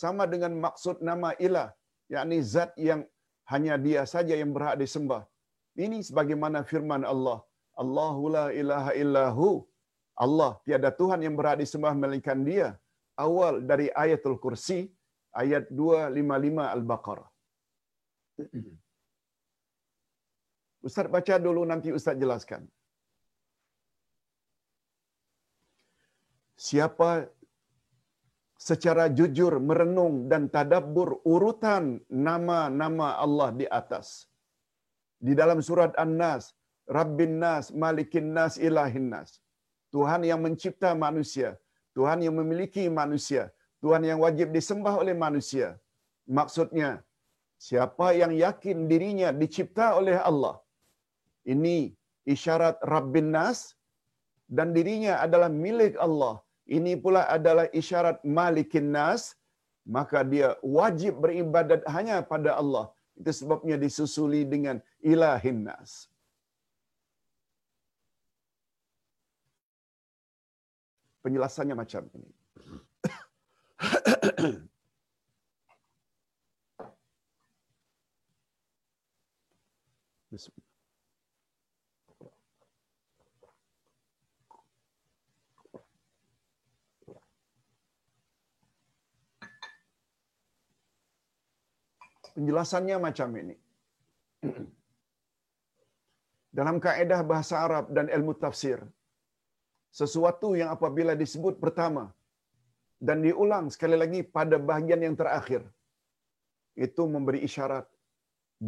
sama 0.01 0.23
dengan 0.33 0.53
maksud 0.65 0.97
nama 1.09 1.29
ilah, 1.45 1.69
yakni 2.13 2.37
zat 2.53 2.71
yang 2.89 3.01
hanya 3.51 3.75
dia 3.85 4.01
saja 4.13 4.33
yang 4.41 4.51
berhak 4.55 4.75
disembah. 4.81 5.23
Ini 5.85 5.97
sebagaimana 6.07 6.59
firman 6.71 7.05
Allah, 7.13 7.39
Allahu 7.83 8.23
la 8.37 8.45
ilaha 8.61 8.91
illahu. 9.03 9.49
Allah 10.25 10.51
tiada 10.65 10.89
Tuhan 10.99 11.21
yang 11.25 11.35
berhak 11.39 11.61
disembah 11.61 11.93
melainkan 11.93 12.41
dia. 12.49 12.67
Awal 13.25 13.53
dari 13.71 13.87
ayatul 14.03 14.37
kursi, 14.43 14.79
ayat 15.43 15.69
255 15.69 16.75
Al-Baqarah. 16.75 17.29
Ustaz 20.83 21.07
baca 21.09 21.35
dulu 21.39 21.61
nanti 21.65 21.89
Ustaz 21.91 22.15
jelaskan. 22.15 22.67
siapa 26.57 27.29
secara 28.67 29.05
jujur 29.17 29.53
merenung 29.61 30.15
dan 30.31 30.49
tadabbur 30.55 31.09
urutan 31.33 32.01
nama-nama 32.09 33.07
Allah 33.25 33.49
di 33.59 33.65
atas. 33.79 34.25
Di 35.21 35.33
dalam 35.37 35.61
surat 35.67 35.93
An-Nas, 36.03 36.57
Rabbin 36.97 37.37
Nas, 37.43 37.69
Malikin 37.83 38.33
Nas, 38.37 38.57
Ilahin 38.67 39.07
Nas. 39.13 39.29
Tuhan 39.93 40.21
yang 40.29 40.41
mencipta 40.45 40.89
manusia, 41.05 41.49
Tuhan 41.97 42.19
yang 42.25 42.35
memiliki 42.39 42.83
manusia, 43.01 43.43
Tuhan 43.81 44.03
yang 44.09 44.19
wajib 44.25 44.51
disembah 44.57 44.93
oleh 45.01 45.15
manusia. 45.25 45.67
Maksudnya, 46.27 46.89
siapa 47.67 48.07
yang 48.21 48.33
yakin 48.35 48.77
dirinya 48.91 49.29
dicipta 49.41 49.95
oleh 49.99 50.17
Allah, 50.29 50.55
ini 51.53 51.95
isyarat 52.33 52.77
Rabbin 52.93 53.31
Nas 53.35 53.59
dan 54.51 54.75
dirinya 54.75 55.13
adalah 55.25 55.47
milik 55.47 55.95
Allah. 56.07 56.35
Ini 56.77 56.99
pula 57.03 57.23
adalah 57.37 57.65
isyarat 57.71 58.17
Malikin 58.37 58.91
Nas, 58.91 59.21
maka 59.87 60.19
dia 60.27 60.59
wajib 60.59 61.23
beribadat 61.23 61.81
hanya 61.95 62.19
pada 62.31 62.59
Allah. 62.61 62.85
Itu 63.15 63.31
sebabnya 63.31 63.79
disusuli 63.79 64.43
dengan 64.43 64.83
Ilahin 64.99 65.59
Nas. 65.71 66.11
Penjelasannya 71.23 71.75
macam 71.75 72.03
ini. 72.15 72.31
Penjelasannya 92.37 92.97
macam 93.01 93.29
ini. 93.41 93.55
Dalam 96.57 96.77
kaedah 96.85 97.21
bahasa 97.31 97.55
Arab 97.65 97.85
dan 97.97 98.13
ilmu 98.17 98.33
tafsir, 98.43 98.77
sesuatu 99.99 100.53
yang 100.59 100.69
apabila 100.75 101.13
disebut 101.21 101.57
pertama 101.63 102.03
dan 103.07 103.25
diulang 103.25 103.73
sekali 103.73 103.97
lagi 104.03 104.21
pada 104.37 104.57
bahagian 104.69 105.01
yang 105.05 105.17
terakhir, 105.21 105.65
itu 106.85 107.03
memberi 107.13 107.41
isyarat 107.47 107.89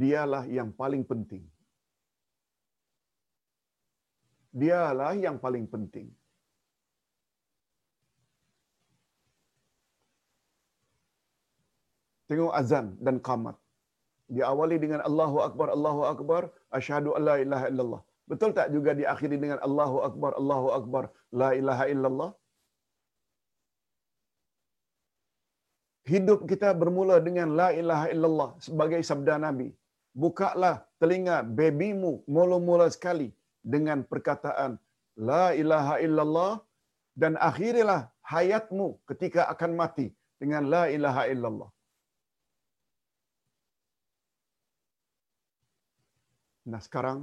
dialah 0.01 0.43
yang 0.57 0.69
paling 0.81 1.05
penting. 1.11 1.45
Dialah 4.61 5.13
yang 5.25 5.37
paling 5.37 5.69
penting. 5.69 6.09
Tengok 12.29 12.53
azan 12.59 12.85
dan 13.05 13.15
qamat. 13.27 13.55
Diawali 14.35 14.77
dengan 14.83 15.01
Allahu 15.09 15.37
Akbar, 15.47 15.67
Allahu 15.75 16.01
Akbar, 16.13 16.41
asyhadu 16.77 17.17
an 17.17 17.21
la 17.29 17.35
ilaha 17.43 17.65
illallah. 17.71 18.01
Betul 18.31 18.51
tak 18.57 18.67
juga 18.75 18.91
diakhiri 18.99 19.37
dengan 19.43 19.59
Allahu 19.67 19.97
Akbar, 20.07 20.31
Allahu 20.41 20.67
Akbar, 20.79 21.03
la 21.41 21.49
ilaha 21.59 21.85
illallah? 21.93 22.31
Hidup 26.11 26.39
kita 26.51 26.69
bermula 26.81 27.15
dengan 27.27 27.49
la 27.59 27.69
ilaha 27.81 28.05
illallah 28.13 28.49
sebagai 28.65 29.01
sabda 29.09 29.35
Nabi. 29.47 29.69
Bukalah 30.23 30.75
telinga 31.01 31.37
babymu 31.57 32.11
mula-mula 32.35 32.87
sekali 32.95 33.29
dengan 33.73 33.99
perkataan 34.11 34.71
la 35.31 35.45
ilaha 35.61 35.95
illallah 36.05 36.53
dan 37.21 37.33
akhirilah 37.49 38.01
hayatmu 38.33 38.87
ketika 39.09 39.41
akan 39.53 39.71
mati 39.81 40.07
dengan 40.41 40.65
la 40.73 40.83
ilaha 40.95 41.23
illallah. 41.33 41.69
Nah 46.71 46.81
sekarang 46.85 47.19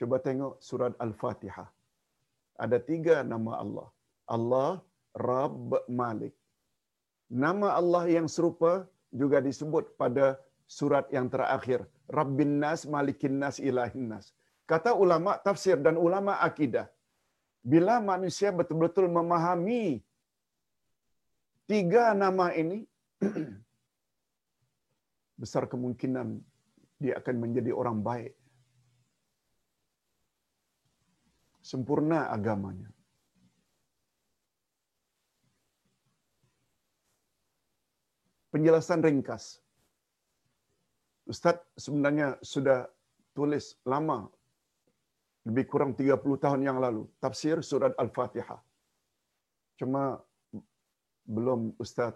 coba 0.00 0.16
tengok 0.26 0.54
surat 0.68 0.92
Al-Fatihah. 1.04 1.68
Ada 2.64 2.78
tiga 2.90 3.16
nama 3.32 3.52
Allah. 3.62 3.88
Allah, 4.36 4.70
Rabb, 5.12 5.84
Malik. 6.00 6.32
Nama 7.44 7.68
Allah 7.80 8.04
yang 8.16 8.26
serupa 8.34 8.72
juga 9.20 9.38
disebut 9.48 9.84
pada 10.00 10.40
surat 10.64 11.04
yang 11.16 11.28
terakhir. 11.34 11.84
Rabbin 12.08 12.52
Nas, 12.62 12.88
Malikin 12.94 13.36
Nas, 13.42 13.56
Ilahin 13.68 14.08
Nas. 14.10 14.32
Kata 14.70 14.96
ulama 15.04 15.36
tafsir 15.46 15.76
dan 15.86 16.00
ulama 16.06 16.40
akidah. 16.48 16.86
Bila 17.72 17.98
manusia 18.12 18.50
betul-betul 18.58 19.06
memahami 19.10 20.00
tiga 21.70 22.14
nama 22.14 22.54
ini, 22.54 22.86
besar 25.40 25.66
kemungkinan 25.72 26.40
dia 27.02 27.20
akan 27.20 27.36
menjadi 27.42 27.70
orang 27.74 28.00
baik. 28.00 28.32
Sempurna 31.66 32.30
agamanya. 32.30 32.86
Penjelasan 38.54 39.02
ringkas. 39.02 39.58
Ustaz 41.26 41.58
sebenarnya 41.74 42.38
sudah 42.38 42.86
tulis 43.34 43.74
lama, 43.82 44.30
lebih 45.42 45.66
kurang 45.66 45.98
30 45.98 46.22
tahun 46.38 46.62
yang 46.62 46.78
lalu, 46.78 47.10
tafsir 47.18 47.58
surat 47.66 47.90
Al-Fatihah. 47.98 48.62
Cuma 49.74 50.22
belum 51.26 51.74
Ustaz 51.82 52.14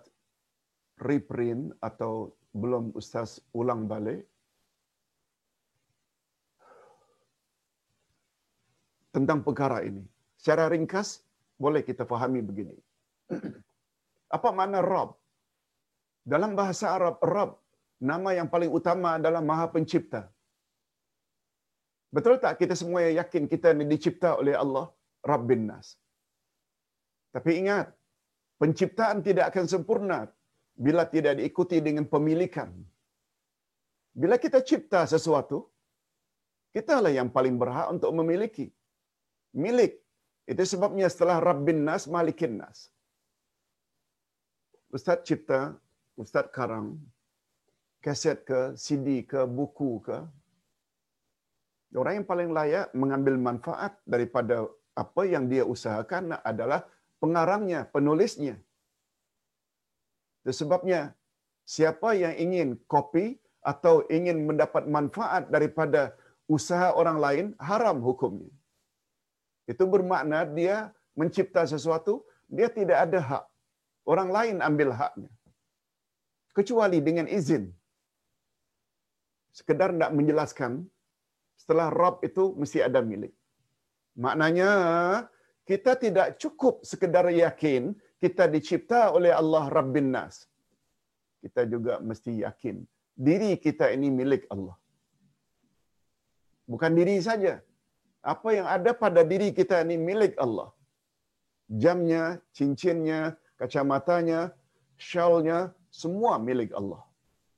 reprint 1.02 1.74
atau 1.82 2.38
belum 2.54 2.94
Ustaz 2.94 3.42
ulang 3.50 3.90
balik. 3.90 4.29
Tentang 9.20 9.44
perkara 9.44 9.84
ini. 9.84 10.00
Secara 10.40 10.72
ringkas, 10.72 11.08
boleh 11.60 11.84
kita 11.84 12.08
fahami 12.08 12.40
begini. 12.40 12.76
Apa 14.36 14.48
makna 14.48 14.80
Rabb? 14.80 15.12
Dalam 16.24 16.56
bahasa 16.56 16.96
Arab, 16.96 17.20
Rabb, 17.20 17.60
nama 18.00 18.32
yang 18.32 18.48
paling 18.48 18.72
utama 18.78 19.20
adalah 19.20 19.44
Maha 19.44 19.68
Pencipta. 19.74 20.24
Betul 22.16 22.40
tak 22.40 22.56
kita 22.64 22.72
semua 22.72 23.04
yang 23.04 23.20
yakin 23.20 23.44
kita 23.44 23.76
ini 23.76 23.84
dicipta 23.92 24.40
oleh 24.40 24.56
Allah, 24.56 24.88
Rabbin 25.20 25.68
Nas. 25.68 26.00
Tapi 27.36 27.60
ingat, 27.60 27.92
penciptaan 28.56 29.20
tidak 29.20 29.52
akan 29.52 29.66
sempurna 29.68 30.18
bila 30.86 31.04
tidak 31.04 31.36
diikuti 31.44 31.76
dengan 31.84 32.08
pemilikan. 32.08 32.72
Bila 34.16 34.40
kita 34.40 34.64
cipta 34.64 35.04
sesuatu, 35.04 35.68
kita 36.72 37.04
lah 37.04 37.12
yang 37.12 37.28
paling 37.28 37.60
berhak 37.60 37.92
untuk 37.92 38.16
memiliki. 38.16 38.72
Milik. 39.54 39.98
Itu 40.46 40.62
sebabnya 40.66 41.06
setelah 41.06 41.38
Rabbin 41.38 41.86
Nas, 41.86 42.10
Malikin 42.10 42.58
Nas. 42.58 42.90
Ustaz 44.90 45.22
cipta, 45.22 45.78
Ustaz 46.18 46.50
karang, 46.50 46.98
kaset 48.02 48.42
ke, 48.42 48.74
CD 48.74 49.22
ke, 49.22 49.46
buku 49.46 50.02
ke, 50.02 50.18
orang 51.94 52.22
yang 52.22 52.26
paling 52.26 52.50
layak 52.50 52.90
mengambil 52.94 53.38
manfaat 53.38 53.94
daripada 54.02 54.66
apa 54.98 55.22
yang 55.22 55.46
dia 55.46 55.62
usahakan 55.62 56.34
adalah 56.42 56.82
pengarangnya, 57.22 57.86
penulisnya. 57.86 58.58
Itu 60.42 60.66
sebabnya 60.66 61.14
siapa 61.62 62.18
yang 62.18 62.34
ingin 62.34 62.68
kopi 62.90 63.38
atau 63.62 64.02
ingin 64.10 64.42
mendapat 64.48 64.90
manfaat 64.90 65.46
daripada 65.54 66.16
usaha 66.50 66.90
orang 66.96 67.18
lain, 67.22 67.46
haram 67.62 68.02
hukumnya. 68.02 68.50
Itu 69.72 69.84
bermakna 69.94 70.38
dia 70.58 70.76
mencipta 71.20 71.62
sesuatu, 71.72 72.14
dia 72.56 72.68
tidak 72.78 72.98
ada 73.06 73.20
hak. 73.30 73.44
Orang 74.12 74.30
lain 74.36 74.56
ambil 74.68 74.90
haknya. 75.00 75.30
Kecuali 76.56 76.98
dengan 77.08 77.26
izin. 77.38 77.64
Sekedar 79.58 79.90
tidak 79.94 80.12
menjelaskan, 80.18 80.72
setelah 81.60 81.88
Rab 82.00 82.16
itu 82.28 82.44
mesti 82.60 82.78
ada 82.88 83.00
milik. 83.10 83.34
Maknanya 84.24 84.70
kita 85.70 85.92
tidak 86.04 86.28
cukup 86.42 86.82
sekedar 86.90 87.26
yakin 87.30 87.82
kita 88.22 88.44
dicipta 88.54 89.00
oleh 89.16 89.32
Allah 89.40 89.64
Rabbin 89.76 90.08
Nas. 90.14 90.36
Kita 91.42 91.62
juga 91.72 92.02
mesti 92.08 92.42
yakin 92.44 92.76
diri 93.26 93.52
kita 93.60 93.92
ini 93.96 94.08
milik 94.08 94.48
Allah. 94.54 94.76
Bukan 96.64 96.92
diri 96.98 97.16
saja. 97.28 97.60
Apa 98.20 98.48
yang 98.52 98.66
ada 98.68 98.90
pada 98.92 99.20
diri 99.24 99.48
kita 99.58 99.80
ini 99.84 99.96
milik 99.96 100.36
Allah. 100.44 100.68
Jamnya, 101.82 102.24
cincinnya, 102.52 103.38
kacamatanya, 103.56 104.52
shawlnya, 105.00 105.72
semua 105.88 106.36
milik 106.36 106.70
Allah. 106.76 107.02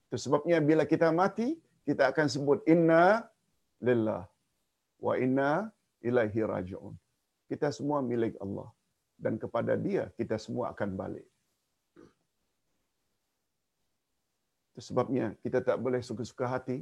Itu 0.06 0.16
sebabnya 0.24 0.58
bila 0.60 0.84
kita 0.86 1.08
mati, 1.10 1.58
kita 1.88 2.12
akan 2.12 2.26
sebut 2.30 2.58
inna 2.68 3.26
lillah 3.82 4.22
wa 5.02 5.14
inna 5.18 5.50
ilaihi 6.08 6.40
raji'un. 6.52 6.94
Kita 7.50 7.68
semua 7.74 7.98
milik 8.00 8.38
Allah 8.44 8.68
dan 9.18 9.34
kepada 9.42 9.74
Dia 9.86 10.10
kita 10.18 10.38
semua 10.44 10.70
akan 10.72 10.90
balik. 11.00 11.26
Itu 14.72 14.80
sebabnya 14.88 15.26
kita 15.44 15.60
tak 15.60 15.76
boleh 15.84 16.00
suka-suka 16.00 16.46
hati 16.48 16.78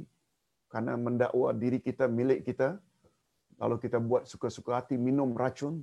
karena 0.71 0.95
mendakwa 0.95 1.51
diri 1.51 1.79
kita 1.83 2.07
milik 2.07 2.47
kita. 2.47 2.79
Kalau 3.61 3.77
kita 3.83 3.97
buat 4.09 4.23
suka-suka 4.31 4.71
hati 4.81 4.95
minum 5.07 5.37
racun, 5.41 5.75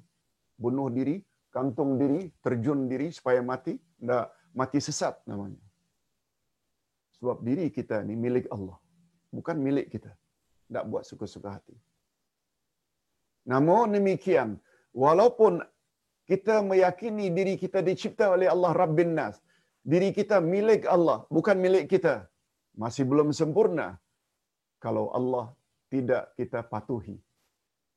bunuh 0.58 0.90
diri, 0.90 1.22
kantung 1.54 1.94
diri, 2.00 2.26
terjun 2.44 2.90
diri 2.90 3.08
supaya 3.14 3.38
mati, 3.50 3.74
ndak 4.02 4.26
mati 4.60 4.78
sesat 4.86 5.14
namanya. 5.30 5.62
Sebab 7.18 7.38
diri 7.48 7.66
kita 7.76 8.02
ni 8.08 8.18
milik 8.24 8.50
Allah, 8.56 8.78
bukan 9.30 9.56
milik 9.66 9.94
kita. 9.94 10.10
Tak 10.74 10.84
buat 10.90 11.06
suka-suka 11.10 11.54
hati. 11.54 11.76
Namun 13.52 13.94
demikian, 13.94 14.58
walaupun 14.90 15.62
kita 16.30 16.60
meyakini 16.70 17.30
diri 17.38 17.54
kita 17.62 17.78
dicipta 17.80 18.34
oleh 18.34 18.50
Allah 18.54 18.74
Rabbin 18.74 19.14
Nas, 19.18 19.38
diri 19.86 20.10
kita 20.18 20.42
milik 20.42 20.82
Allah, 20.96 21.18
bukan 21.36 21.56
milik 21.62 21.86
kita, 21.94 22.26
masih 22.74 23.06
belum 23.06 23.30
sempurna. 23.30 24.02
Kalau 24.82 25.14
Allah 25.14 25.54
tidak 25.94 26.34
kita 26.34 26.60
patuhi. 26.66 27.27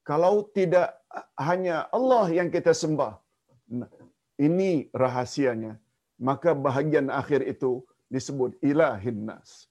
Kalau 0.02 0.49
tidak 0.58 0.97
hanya 1.38 1.86
Allah 1.93 2.26
yang 2.34 2.49
kita 2.49 2.74
sembah, 2.74 3.22
ini 4.41 4.89
rahasianya. 4.89 5.78
Maka 6.22 6.54
bahagian 6.54 7.10
akhir 7.10 7.41
itu 7.45 7.82
disebut 8.10 8.58
ilahin 8.62 9.30
nas. 9.30 9.70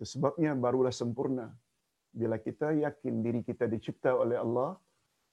Sebabnya 0.00 0.52
barulah 0.56 0.92
sempurna. 0.92 1.52
Bila 2.12 2.36
kita 2.40 2.72
yakin 2.72 3.14
diri 3.24 3.40
kita 3.44 3.64
dicipta 3.68 4.16
oleh 4.16 4.40
Allah, 4.40 4.76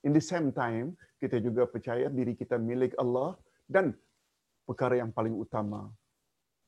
in 0.03 0.12
the 0.12 0.24
same 0.24 0.51
time, 0.51 0.95
kita 1.20 1.39
juga 1.39 1.64
percaya 1.68 2.12
diri 2.12 2.36
kita 2.36 2.60
milik 2.60 2.93
Allah 2.99 3.39
dan 3.68 3.95
perkara 4.68 4.99
yang 4.99 5.12
paling 5.16 5.34
utama, 5.34 5.88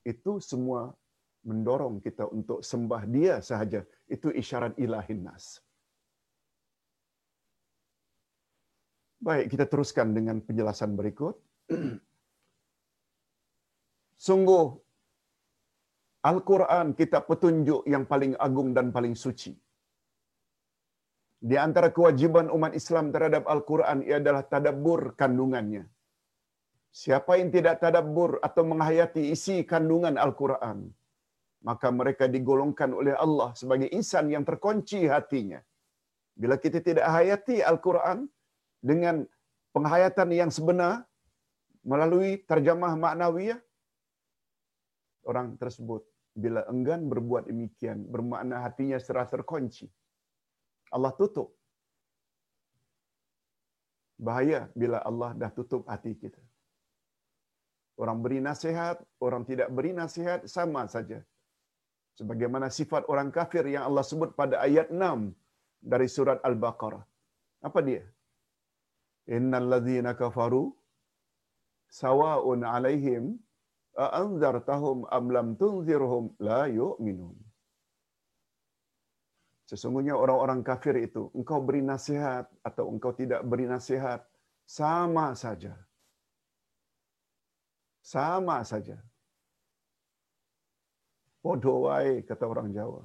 itu 0.06 0.40
semua 0.40 0.94
mendorong 1.44 2.00
kita 2.00 2.24
untuk 2.28 2.64
sembah 2.64 3.02
dia 3.08 3.34
sahaja. 3.44 3.84
Itu 4.08 4.32
isyarat 4.32 4.74
ilahin 4.80 5.22
nas. 5.28 5.60
Baik, 9.18 9.46
kita 9.52 9.64
teruskan 9.66 10.14
dengan 10.14 10.38
penjelasan 10.38 10.94
berikut. 10.94 11.34
Sungguh 14.26 14.66
Al-Quran 16.30 16.86
kitab 16.98 17.26
petunjuk 17.30 17.82
yang 17.86 18.04
paling 18.06 18.34
agung 18.46 18.70
dan 18.76 18.94
paling 18.94 19.14
suci. 19.24 19.54
Di 21.38 21.54
antara 21.54 21.94
kewajiban 21.94 22.50
umat 22.50 22.74
Islam 22.80 23.14
terhadap 23.14 23.46
Al-Quran 23.46 24.02
adalah 24.20 24.42
tadabbur 24.42 25.14
kandungannya. 25.20 25.86
Siapa 26.90 27.38
yang 27.38 27.50
tidak 27.54 27.78
tadabbur 27.82 28.42
atau 28.42 28.62
menghayati 28.66 29.30
isi 29.34 29.62
kandungan 29.62 30.18
Al-Quran, 30.18 30.78
maka 31.62 31.88
mereka 31.94 32.26
digolongkan 32.26 32.90
oleh 32.90 33.14
Allah 33.14 33.54
sebagai 33.60 33.86
insan 33.98 34.26
yang 34.34 34.42
terkunci 34.42 35.06
hatinya. 35.06 35.62
Bila 36.34 36.58
kita 36.58 36.82
tidak 36.82 37.06
hayati 37.06 37.62
Al-Quran 37.70 38.26
dengan 38.78 39.26
penghayatan 39.74 40.28
yang 40.34 40.50
sebenar 40.50 41.04
melalui 41.82 42.42
terjemah 42.44 42.94
maknawiyah, 42.94 43.60
orang 45.28 45.56
tersebut 45.60 46.04
bila 46.38 46.62
enggan 46.70 47.10
berbuat 47.10 47.50
demikian 47.50 48.06
bermakna 48.06 48.62
hatinya 48.62 48.98
serah 49.02 49.26
terkunci. 49.26 49.90
Allah 50.94 51.12
tutup. 51.12 51.52
Bahaya 54.18 54.66
bila 54.74 54.98
Allah 55.02 55.34
dah 55.34 55.50
tutup 55.50 55.86
hati 55.86 56.14
kita. 56.14 56.42
Orang 57.98 58.22
beri 58.22 58.38
nasihat, 58.38 59.02
orang 59.18 59.42
tidak 59.42 59.68
beri 59.74 59.90
nasihat 59.90 60.46
sama 60.46 60.86
saja. 60.86 61.18
Sebagaimana 62.14 62.70
sifat 62.70 63.06
orang 63.10 63.30
kafir 63.34 63.66
yang 63.66 63.86
Allah 63.86 64.02
sebut 64.06 64.34
pada 64.38 64.62
ayat 64.62 64.90
6 64.90 65.34
dari 65.82 66.06
surat 66.10 66.38
Al-Baqarah. 66.42 67.02
Apa 67.62 67.78
dia? 67.82 68.06
Innal 69.28 69.68
ladzina 69.68 70.16
kafaru 70.16 70.72
sawa'un 71.92 72.64
'alaihim 72.64 73.36
a'anzartahum 73.92 75.04
am 75.12 75.24
lam 75.28 75.48
tunzirhum 75.60 76.32
la 76.40 76.64
yu'minun. 76.66 77.36
Sesungguhnya 79.68 80.16
orang-orang 80.16 80.64
kafir 80.64 80.96
itu, 80.96 81.28
engkau 81.36 81.60
beri 81.60 81.84
nasihat 81.84 82.48
atau 82.64 82.88
engkau 82.88 83.12
tidak 83.12 83.44
beri 83.44 83.68
nasihat, 83.68 84.24
sama 84.64 85.36
saja. 85.36 85.76
Sama 88.00 88.64
saja. 88.64 88.96
Bodoh 91.44 91.84
wae, 91.84 92.24
kata 92.24 92.48
orang 92.48 92.72
Jawa. 92.72 93.04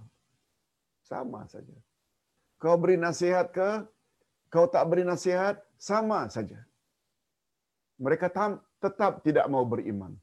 Sama 1.03 1.43
saja. 1.51 1.75
Kau 2.55 2.79
beri 2.79 2.95
nasihat 2.95 3.51
ke, 3.51 3.83
kau 4.47 4.71
tak 4.71 4.87
beri 4.87 5.03
nasihat, 5.03 5.59
sama 5.87 6.19
saja. 6.35 6.59
Mereka 7.99 8.27
tetap 8.83 9.19
tidak 9.27 9.45
mau 9.53 9.63
beriman. 9.73 10.15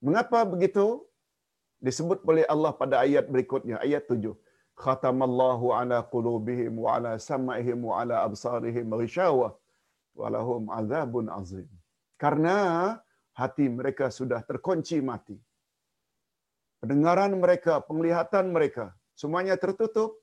Mengapa 0.00 0.40
begitu? 0.52 1.04
Disebut 1.86 2.24
oleh 2.24 2.44
Allah 2.48 2.72
pada 2.80 3.04
ayat 3.04 3.28
berikutnya, 3.28 3.76
ayat 3.84 4.08
tujuh. 4.10 4.32
Khatamallahu 4.82 5.66
ala 5.78 5.98
qulubihim 6.14 6.72
wa 6.84 6.96
ala 6.96 7.12
sam'ihim 7.28 7.80
wa 7.88 7.94
ala 8.00 8.16
absarihim 8.28 8.88
ghishawa 9.00 9.48
wa 10.20 10.26
lahum 10.34 10.62
azabun 10.78 11.28
azim. 11.38 11.68
Karena 12.22 12.56
hati 13.40 13.68
mereka 13.78 14.08
sudah 14.18 14.40
terkunci 14.50 15.00
mati. 15.04 15.36
Pendengaran 16.80 17.32
mereka, 17.36 17.80
penglihatan 17.88 18.52
mereka, 18.56 18.84
semuanya 19.20 19.56
tertutup 19.60 20.16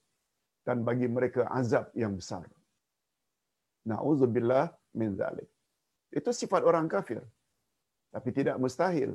dan 0.66 0.82
bagi 0.88 1.06
mereka 1.06 1.50
azab 1.60 1.90
yang 1.94 2.14
besar. 2.18 2.46
Na'udzubillah 3.90 4.66
min 5.00 5.16
zalik. 5.20 5.50
Itu 6.20 6.30
sifat 6.42 6.62
orang 6.70 6.88
kafir. 6.96 7.22
Tapi 8.14 8.30
tidak 8.38 8.56
mustahil 8.64 9.12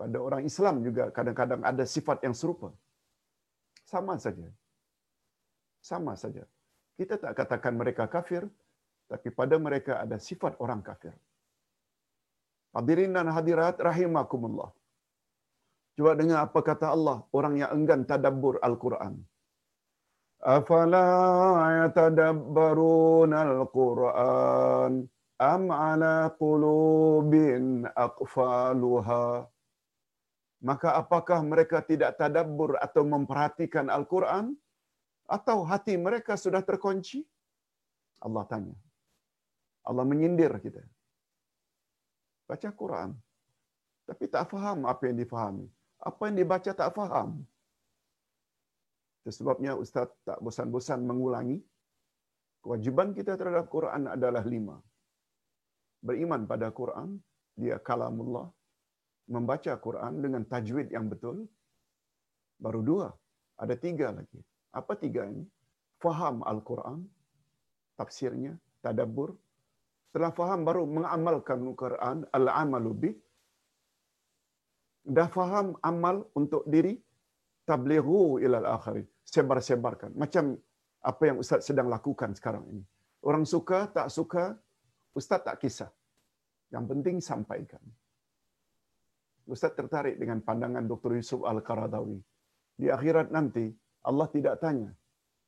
pada 0.00 0.18
orang 0.26 0.42
Islam 0.50 0.80
juga 0.86 1.04
kadang-kadang 1.16 1.60
ada 1.70 1.84
sifat 1.94 2.24
yang 2.26 2.34
serupa. 2.40 2.72
Sama 3.92 4.14
saja. 4.24 4.48
Sama 5.90 6.12
saja. 6.22 6.44
Kita 6.96 7.14
tak 7.22 7.32
katakan 7.40 7.74
mereka 7.80 8.04
kafir, 8.14 8.42
tapi 9.12 9.28
pada 9.38 9.56
mereka 9.66 9.92
ada 10.04 10.16
sifat 10.28 10.56
orang 10.64 10.80
kafir. 10.88 11.12
Hadirin 12.76 13.12
dan 13.16 13.28
hadirat 13.36 13.76
rahimakumullah. 13.88 14.70
Cuba 15.96 16.12
dengar 16.20 16.38
apa 16.46 16.60
kata 16.70 16.86
Allah 16.96 17.18
orang 17.38 17.54
yang 17.60 17.70
enggan 17.76 18.02
tadabbur 18.10 18.56
Al-Quran. 18.68 19.14
Afala 20.40 21.08
yatadabbarun 21.84 23.32
Al-Quran 23.32 25.04
am 25.40 25.62
ala 25.68 26.32
qulubin 26.36 27.84
aqfaluha 27.92 29.48
maka 30.60 30.88
apakah 31.00 31.40
mereka 31.40 31.80
tidak 31.80 32.20
tadabbur 32.20 32.76
atau 32.76 33.02
memperhatikan 33.04 33.88
Al-Quran? 33.88 34.52
Atau 35.24 35.64
hati 35.64 35.96
mereka 35.96 36.36
sudah 36.36 36.60
terkunci? 36.60 37.24
Allah 38.20 38.44
tanya. 38.44 38.76
Allah 39.88 40.04
menyindir 40.04 40.52
kita. 40.60 40.84
Baca 42.44 42.68
Quran. 42.76 43.10
Tapi 44.04 44.24
tak 44.28 44.52
faham 44.52 44.84
apa 44.84 45.08
yang 45.08 45.16
difahami. 45.22 45.66
Apa 45.96 46.28
yang 46.28 46.36
dibaca 46.44 46.70
tak 46.76 46.90
faham. 46.92 47.46
Sebabnya 49.38 49.72
Ustaz 49.82 50.10
tak 50.28 50.38
bosan-bosan 50.44 51.00
mengulangi. 51.10 51.58
Kewajiban 52.60 53.16
kita 53.16 53.32
terhadap 53.40 53.66
Quran 53.74 54.02
adalah 54.16 54.44
lima. 54.44 54.76
Beriman 56.06 56.44
pada 56.44 56.68
Quran. 56.80 57.16
Dia 57.60 57.76
kalamullah 57.88 58.48
membaca 59.34 59.72
Quran 59.86 60.12
dengan 60.24 60.42
tajwid 60.52 60.90
yang 60.96 61.06
betul. 61.12 61.46
Baru 62.64 62.80
dua. 62.90 63.08
Ada 63.62 63.74
tiga 63.78 64.08
lagi. 64.18 64.40
Apa 64.80 64.92
tiga 64.98 65.22
ini? 65.30 65.44
Faham 66.02 66.40
Al-Quran, 66.50 67.04
tafsirnya, 68.00 68.52
tadabbur. 68.80 69.36
Setelah 70.08 70.32
faham 70.38 70.60
baru 70.68 70.82
mengamalkan 70.96 71.60
Al-Quran, 71.68 72.18
al-amalu 72.38 72.92
bih. 73.02 73.16
Dah 75.16 75.28
faham 75.28 75.76
amal 75.90 76.24
untuk 76.40 76.64
diri, 76.72 76.94
tablighu 77.68 78.40
ilal 78.44 78.68
akhirin. 78.76 79.06
Sebar-sebarkan. 79.30 80.18
Macam 80.18 80.58
apa 81.06 81.22
yang 81.22 81.38
Ustaz 81.38 81.62
sedang 81.70 81.86
lakukan 81.86 82.34
sekarang 82.34 82.66
ini. 82.66 82.82
Orang 83.22 83.46
suka, 83.46 83.86
tak 83.86 84.10
suka, 84.10 84.58
Ustaz 85.14 85.40
tak 85.46 85.62
kisah. 85.62 85.90
Yang 86.74 86.84
penting 86.90 87.16
sampaikan. 87.22 87.82
Ustaz 89.46 89.74
tertarik 89.78 90.18
dengan 90.18 90.42
pandangan 90.42 90.82
Dr. 90.86 91.18
Yusuf 91.18 91.46
Al-Qaradawi. 91.46 92.18
Di 92.80 92.90
akhirat 92.90 93.30
nanti, 93.30 93.70
Allah 94.06 94.26
tidak 94.32 94.58
tanya, 94.62 94.90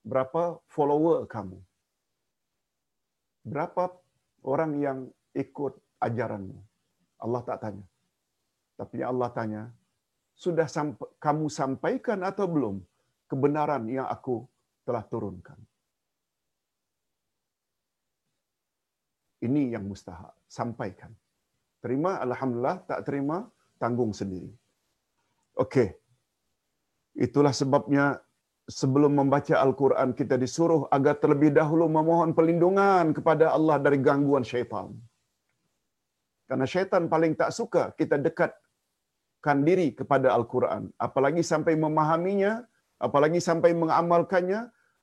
berapa 0.05 0.61
follower 0.69 1.25
kamu? 1.31 1.59
Berapa 3.43 3.95
orang 4.47 4.73
yang 4.79 4.99
ikut 5.35 5.75
ajaranmu? 6.03 6.59
Allah 7.23 7.43
tak 7.47 7.59
tanya. 7.63 7.87
Tapi 8.77 8.99
Allah 9.01 9.31
tanya, 9.31 9.63
sudah 10.35 10.67
sampai, 10.67 11.07
kamu 11.23 11.47
sampaikan 11.47 12.21
atau 12.27 12.47
belum 12.51 12.77
kebenaran 13.33 13.89
yang 13.97 14.07
aku 14.17 14.37
telah 14.85 15.05
turunkan? 15.13 15.57
Ini 19.47 19.75
yang 19.75 19.85
mustahak. 19.91 20.37
Sampaikan. 20.59 21.11
Terima, 21.83 22.21
Alhamdulillah. 22.27 22.79
Tak 22.91 23.01
terima, 23.09 23.37
tanggung 23.83 24.13
sendiri. 24.21 24.53
Okey. 25.65 25.89
Itulah 27.27 27.53
sebabnya 27.61 28.05
sebelum 28.71 29.13
membaca 29.21 29.55
Al-Quran 29.59 30.15
kita 30.21 30.39
disuruh 30.39 30.87
agar 30.97 31.19
terlebih 31.23 31.51
dahulu 31.59 31.91
memohon 31.91 32.31
perlindungan 32.39 33.11
kepada 33.17 33.51
Allah 33.57 33.77
dari 33.85 33.99
gangguan 33.99 34.47
syaitan. 34.47 34.95
Karena 36.47 36.67
syaitan 36.73 37.11
paling 37.13 37.35
tak 37.41 37.51
suka 37.59 37.83
kita 37.99 38.17
dekatkan 38.27 39.59
diri 39.69 39.89
kepada 39.99 40.31
Al-Quran. 40.39 40.95
Apalagi 41.07 41.43
sampai 41.43 41.75
memahaminya, 41.85 42.53
apalagi 43.07 43.41
sampai 43.49 43.71
mengamalkannya, 43.83 44.61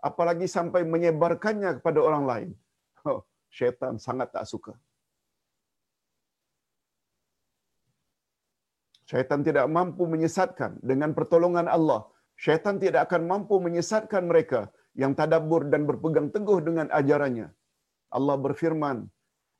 apalagi 0.09 0.47
sampai 0.57 0.81
menyebarkannya 0.93 1.71
kepada 1.79 1.99
orang 2.07 2.23
lain. 2.31 2.49
Oh, 3.09 3.19
syaitan 3.57 3.99
sangat 4.05 4.31
tak 4.35 4.47
suka. 4.51 4.73
Syaitan 9.09 9.41
tidak 9.47 9.65
mampu 9.77 10.05
menyesatkan 10.13 10.71
dengan 10.89 11.11
pertolongan 11.17 11.67
Allah. 11.75 12.01
Syaitan 12.43 12.77
tidak 12.83 13.09
akan 13.09 13.21
mampu 13.31 13.55
menyesatkan 13.67 14.23
mereka 14.31 14.61
yang 15.01 15.13
tadabbur 15.19 15.65
dan 15.73 15.83
berpegang 15.89 16.29
teguh 16.35 16.59
dengan 16.67 16.87
ajarannya. 16.99 17.47
Allah 18.17 18.35
berfirman, 18.45 18.97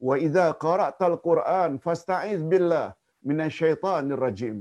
"Wa 0.08 0.16
idza 0.28 0.54
qara'tal 0.64 1.18
Qur'an 1.28 1.82
fasta'iz 1.86 2.40
billah 2.52 2.94
minasyaitonir 3.30 4.22
rajim." 4.26 4.58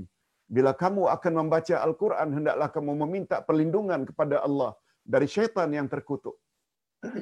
Bila 0.49 0.73
kamu 0.73 1.13
akan 1.13 1.33
membaca 1.45 1.77
Al-Quran, 1.77 2.41
hendaklah 2.41 2.73
kamu 2.73 2.97
meminta 3.05 3.45
perlindungan 3.45 4.09
kepada 4.09 4.41
Allah 4.41 4.73
dari 5.05 5.29
syaitan 5.29 5.69
yang 5.69 5.93
terkutuk. 5.93 6.41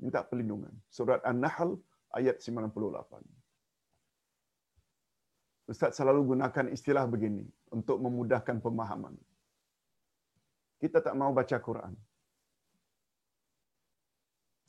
Minta 0.00 0.24
perlindungan. 0.24 0.72
Surat 0.88 1.20
An-Nahl 1.28 1.76
ayat 2.16 2.40
98. 2.40 2.72
Ustaz 5.68 5.92
selalu 5.98 6.32
gunakan 6.32 6.72
istilah 6.72 7.04
begini 7.04 7.44
untuk 7.68 8.00
memudahkan 8.00 8.56
pemahaman. 8.64 9.12
Kita 10.80 11.04
tak 11.04 11.12
mau 11.20 11.36
baca 11.36 11.60
Quran. 11.60 11.92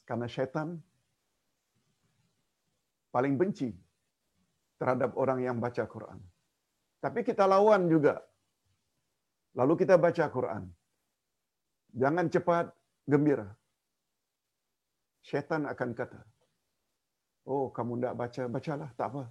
Karena 0.08 0.28
syaitan 0.28 0.80
paling 3.12 3.36
benci 3.36 3.76
terhadap 4.80 5.20
orang 5.20 5.44
yang 5.44 5.60
baca 5.60 5.84
Quran. 5.84 6.16
Tapi 7.08 7.24
kita 7.24 7.48
lawan 7.48 7.88
juga. 7.88 8.20
Lalu 9.60 9.74
kita 9.82 9.96
baca 9.96 10.26
Quran. 10.28 10.64
Jangan 12.02 12.28
cepat 12.34 12.66
gembira. 13.08 13.48
Syaitan 15.24 15.64
akan 15.72 15.90
kata, 16.00 16.20
Oh, 17.48 17.72
kamu 17.76 17.96
tidak 17.96 18.16
baca, 18.22 18.44
bacalah. 18.56 18.90
Tak 19.00 19.08
apa. 19.08 19.24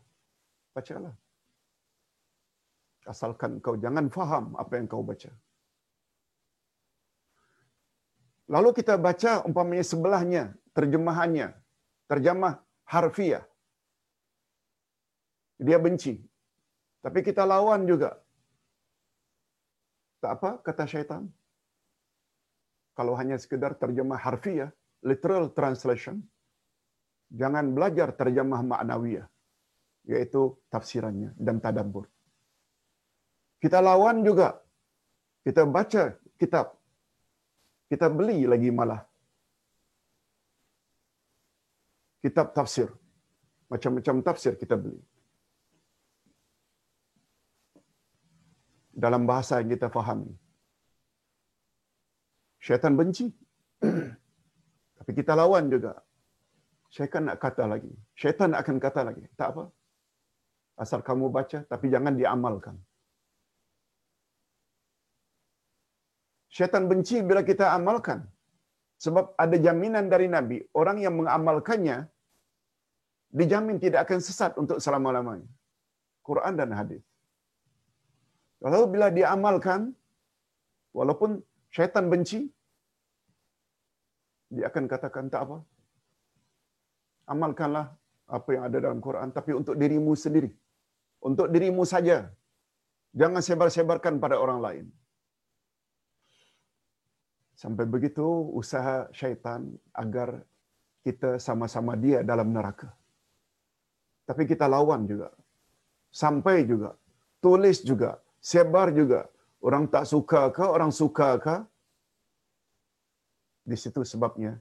Bacalah. 0.72 1.14
Asalkan 3.12 3.60
kau 3.64 3.76
jangan 3.84 4.08
faham 4.16 4.56
apa 4.62 4.72
yang 4.80 4.88
kau 4.88 5.04
baca. 5.04 5.28
Lalu 8.54 8.70
kita 8.78 8.96
baca 8.96 9.44
umpamanya 9.48 9.84
sebelahnya, 9.84 10.42
terjemahannya, 10.72 11.52
terjemah 12.08 12.54
harfiah. 12.88 13.44
Dia 15.60 15.76
benci. 15.76 16.16
Tapi 17.06 17.22
kita 17.22 17.46
lawan 17.46 17.86
juga. 17.86 18.18
Tak 20.18 20.42
apa, 20.42 20.50
kata 20.58 20.90
syaitan. 20.90 21.22
Kalau 22.98 23.14
hanya 23.14 23.38
sekedar 23.38 23.78
terjemah 23.78 24.18
harfiah, 24.18 24.74
literal 25.06 25.54
translation, 25.54 26.18
jangan 27.30 27.70
belajar 27.70 28.10
terjemah 28.10 28.58
maknawiyah, 28.66 29.30
yaitu 30.02 30.58
tafsirannya 30.66 31.30
dan 31.38 31.62
tadabbur. 31.62 32.10
Kita 33.62 33.78
lawan 33.78 34.26
juga. 34.26 34.58
Kita 35.46 35.62
baca 35.62 36.10
kitab. 36.42 36.74
Kita 37.86 38.10
beli 38.10 38.50
lagi 38.50 38.74
malah. 38.74 39.06
Kitab 42.18 42.50
tafsir. 42.50 42.90
Macam-macam 43.70 44.26
tafsir 44.26 44.58
kita 44.58 44.74
beli. 44.74 44.98
Dalam 49.04 49.22
bahasa 49.30 49.60
yang 49.60 49.70
kita 49.76 49.88
fahami. 49.96 50.32
Syaitan 52.66 52.96
benci. 52.98 53.26
Tapi 54.98 55.10
kita 55.18 55.32
lawan 55.40 55.68
juga. 55.74 55.92
Syaitan 56.94 57.28
nak 57.28 57.38
kata 57.44 57.64
lagi. 57.72 57.92
Syaitan 58.20 58.50
akan 58.60 58.76
kata 58.80 59.00
lagi. 59.08 59.24
Tak 59.38 59.48
apa. 59.52 59.64
Asal 60.76 61.00
kamu 61.08 61.32
baca, 61.32 61.58
tapi 61.72 61.86
jangan 61.88 62.12
diamalkan. 62.20 62.76
Syaitan 66.52 66.84
benci 66.90 67.16
bila 67.28 67.40
kita 67.50 67.72
amalkan. 67.76 68.20
Sebab 69.04 69.24
ada 69.44 69.56
jaminan 69.66 70.08
dari 70.12 70.28
Nabi, 70.28 70.58
orang 70.80 71.00
yang 71.04 71.16
mengamalkannya, 71.20 72.08
dijamin 73.38 73.76
tidak 73.84 74.08
akan 74.08 74.20
sesat 74.26 74.52
untuk 74.62 74.80
selama-lamanya. 74.84 75.48
Quran 76.28 76.54
dan 76.60 76.72
hadis. 76.78 77.04
Lalu 78.64 78.80
bila 78.92 79.06
diamalkan, 79.18 79.80
walaupun 80.98 81.30
syaitan 81.74 82.06
benci, 82.12 82.40
dia 84.54 84.66
akan 84.70 84.84
katakan 84.92 85.26
tak 85.32 85.42
apa. 85.46 85.58
Amalkanlah 87.32 87.86
apa 88.36 88.48
yang 88.54 88.64
ada 88.68 88.78
dalam 88.84 89.00
Quran, 89.06 89.28
tapi 89.38 89.50
untuk 89.60 89.74
dirimu 89.82 90.12
sendiri. 90.24 90.50
Untuk 91.28 91.48
dirimu 91.54 91.82
saja. 91.92 92.18
Jangan 93.20 93.42
sebar-sebarkan 93.48 94.14
pada 94.24 94.36
orang 94.44 94.60
lain. 94.66 94.86
Sampai 97.56 97.84
begitu 97.88 98.26
usaha 98.60 99.08
syaitan 99.18 99.62
agar 100.02 100.44
kita 101.06 101.40
sama-sama 101.40 101.96
dia 101.96 102.20
dalam 102.20 102.52
neraka. 102.52 102.92
Tapi 104.28 104.44
kita 104.50 104.68
lawan 104.68 105.08
juga. 105.08 105.32
Sampai 106.12 106.68
juga. 106.68 106.90
Tulis 107.40 107.80
juga. 107.80 108.20
Sebar 108.46 108.94
juga. 108.98 109.20
Orang 109.66 109.84
tak 109.94 110.04
suka 110.12 110.40
ke, 110.56 110.62
orang 110.76 110.94
suka 111.00 111.28
ke. 111.44 111.56
Di 113.66 113.74
situ 113.82 114.06
sebabnya. 114.06 114.52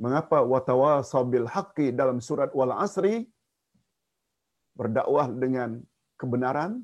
Mengapa 0.00 0.40
watawa 0.52 0.92
sabil 1.04 1.44
haqqi 1.54 1.92
dalam 2.00 2.18
surat 2.24 2.50
wal 2.58 2.72
asri 2.84 3.28
berdakwah 4.78 5.28
dengan 5.42 5.70
kebenaran 6.20 6.82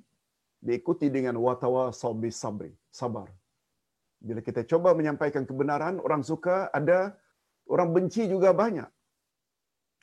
diikuti 0.60 1.08
dengan 1.16 1.40
watawa 1.40 1.84
sabil 1.96 2.30
sabri, 2.42 2.72
sabar. 3.00 3.26
Bila 4.20 4.44
kita 4.44 4.62
coba 4.68 4.92
menyampaikan 4.92 5.48
kebenaran, 5.48 5.96
orang 6.06 6.20
suka 6.30 6.68
ada, 6.76 7.16
orang 7.72 7.88
benci 7.96 8.28
juga 8.28 8.52
banyak. 8.52 8.86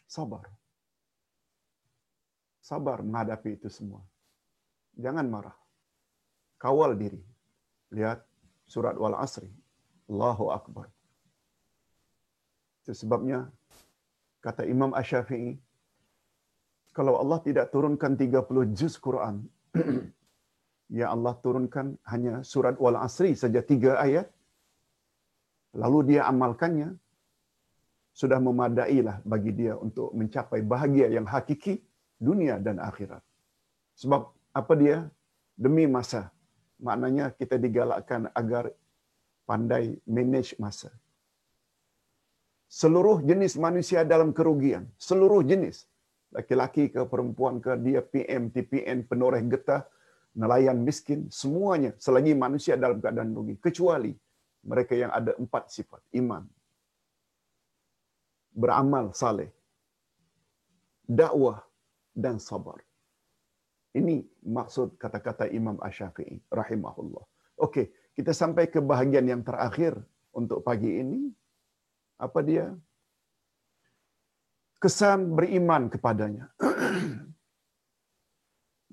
Sabar. 0.09 0.49
Sabar 2.69 3.05
menghadapi 3.05 3.61
itu 3.61 3.69
semua. 3.69 4.01
Jangan 4.97 5.29
marah. 5.29 5.66
Kawal 6.57 6.97
diri. 6.97 7.21
Lihat 7.93 8.19
surat 8.65 8.97
wal 8.97 9.15
asri. 9.15 9.49
Allahu 10.07 10.49
Akbar. 10.51 10.87
Itu 12.83 12.95
sebabnya, 12.95 13.51
kata 14.39 14.63
Imam 14.63 14.95
Ash-Syafi'i, 14.95 15.59
kalau 16.95 17.19
Allah 17.19 17.39
tidak 17.43 17.69
turunkan 17.69 18.15
30 18.15 18.73
juz 18.73 18.95
Quran, 18.97 19.43
yang 20.97 21.19
Allah 21.19 21.35
turunkan 21.43 21.99
hanya 22.07 22.41
surat 22.47 22.79
wal 22.79 22.95
asri 22.95 23.35
saja 23.35 23.59
tiga 23.59 23.99
ayat, 23.99 24.31
lalu 25.75 26.15
dia 26.15 26.25
amalkannya, 26.31 26.95
sudah 28.17 28.41
memadailah 28.41 29.21
bagi 29.21 29.53
dia 29.53 29.77
untuk 29.77 30.09
mencapai 30.15 30.65
bahagia 30.65 31.05
yang 31.11 31.29
hakiki 31.29 31.85
dunia 32.17 32.57
dan 32.57 32.81
akhirat. 32.81 33.21
Sebab 33.93 34.21
apa 34.57 34.73
dia? 34.73 35.05
Demi 35.53 35.85
masa. 35.85 36.33
Maknanya 36.77 37.33
kita 37.33 37.57
digalakkan 37.57 38.29
agar 38.37 38.69
pandai 39.49 39.97
manage 40.05 40.53
masa. 40.61 40.93
Seluruh 42.67 43.23
jenis 43.23 43.55
manusia 43.55 44.03
dalam 44.03 44.35
kerugian. 44.35 44.85
Seluruh 44.99 45.41
jenis. 45.41 45.87
Laki-laki 46.35 46.91
ke 46.91 47.07
perempuan 47.07 47.63
ke 47.63 47.71
dia 47.79 48.03
PM, 48.03 48.51
TPN, 48.51 49.07
penoreh 49.07 49.39
getah, 49.47 49.87
nelayan 50.35 50.77
miskin, 50.83 51.31
semuanya 51.31 51.95
selagi 51.97 52.35
manusia 52.35 52.75
dalam 52.75 52.99
keadaan 52.99 53.31
rugi. 53.33 53.55
Kecuali 53.57 54.11
mereka 54.67 54.93
yang 54.93 55.09
ada 55.09 55.33
empat 55.39 55.71
sifat. 55.71 56.03
Iman. 56.13 56.43
Beramal 58.51 59.15
saleh. 59.15 59.49
Dakwah 61.07 61.63
dan 62.11 62.37
sabar. 62.37 62.83
Ini 63.95 64.19
maksud 64.43 64.99
kata-kata 64.99 65.47
Imam 65.59 65.79
Ash-Syafi'i 65.79 66.43
rahimahullah. 66.51 67.23
Okey, 67.57 67.89
kita 68.17 68.35
sampai 68.35 68.67
ke 68.67 68.83
bahagian 68.83 69.25
yang 69.25 69.41
terakhir 69.41 69.95
untuk 70.35 70.61
pagi 70.67 71.01
ini. 71.01 71.31
Apa 72.17 72.41
dia? 72.41 72.73
Kesan 74.83 75.33
beriman 75.37 75.89
kepadanya. 75.93 76.45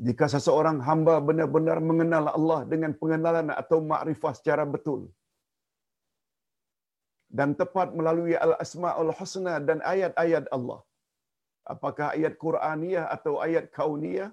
Jika 0.07 0.27
seseorang 0.27 0.81
hamba 0.89 1.21
benar-benar 1.21 1.79
mengenal 1.79 2.25
Allah 2.33 2.61
dengan 2.65 2.97
pengenalan 2.97 3.53
atau 3.53 3.85
makrifah 3.85 4.33
secara 4.39 4.65
betul, 4.65 5.13
dan 7.39 7.51
tepat 7.61 7.89
melalui 7.99 8.35
al-asma'ul 8.47 9.13
husna 9.19 9.55
dan 9.69 9.79
ayat-ayat 9.93 10.47
Allah. 10.57 10.81
Apakah 11.75 12.07
ayat 12.17 12.35
Quraniyah 12.45 13.07
atau 13.17 13.35
ayat 13.47 13.67
Kauniyah? 13.77 14.31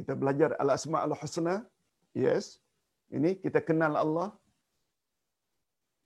Kita 0.00 0.14
belajar 0.20 0.50
al-asma'ul 0.62 1.16
husna. 1.20 1.54
Yes. 2.24 2.46
Ini 3.16 3.30
kita 3.44 3.60
kenal 3.68 3.94
Allah. 4.02 4.28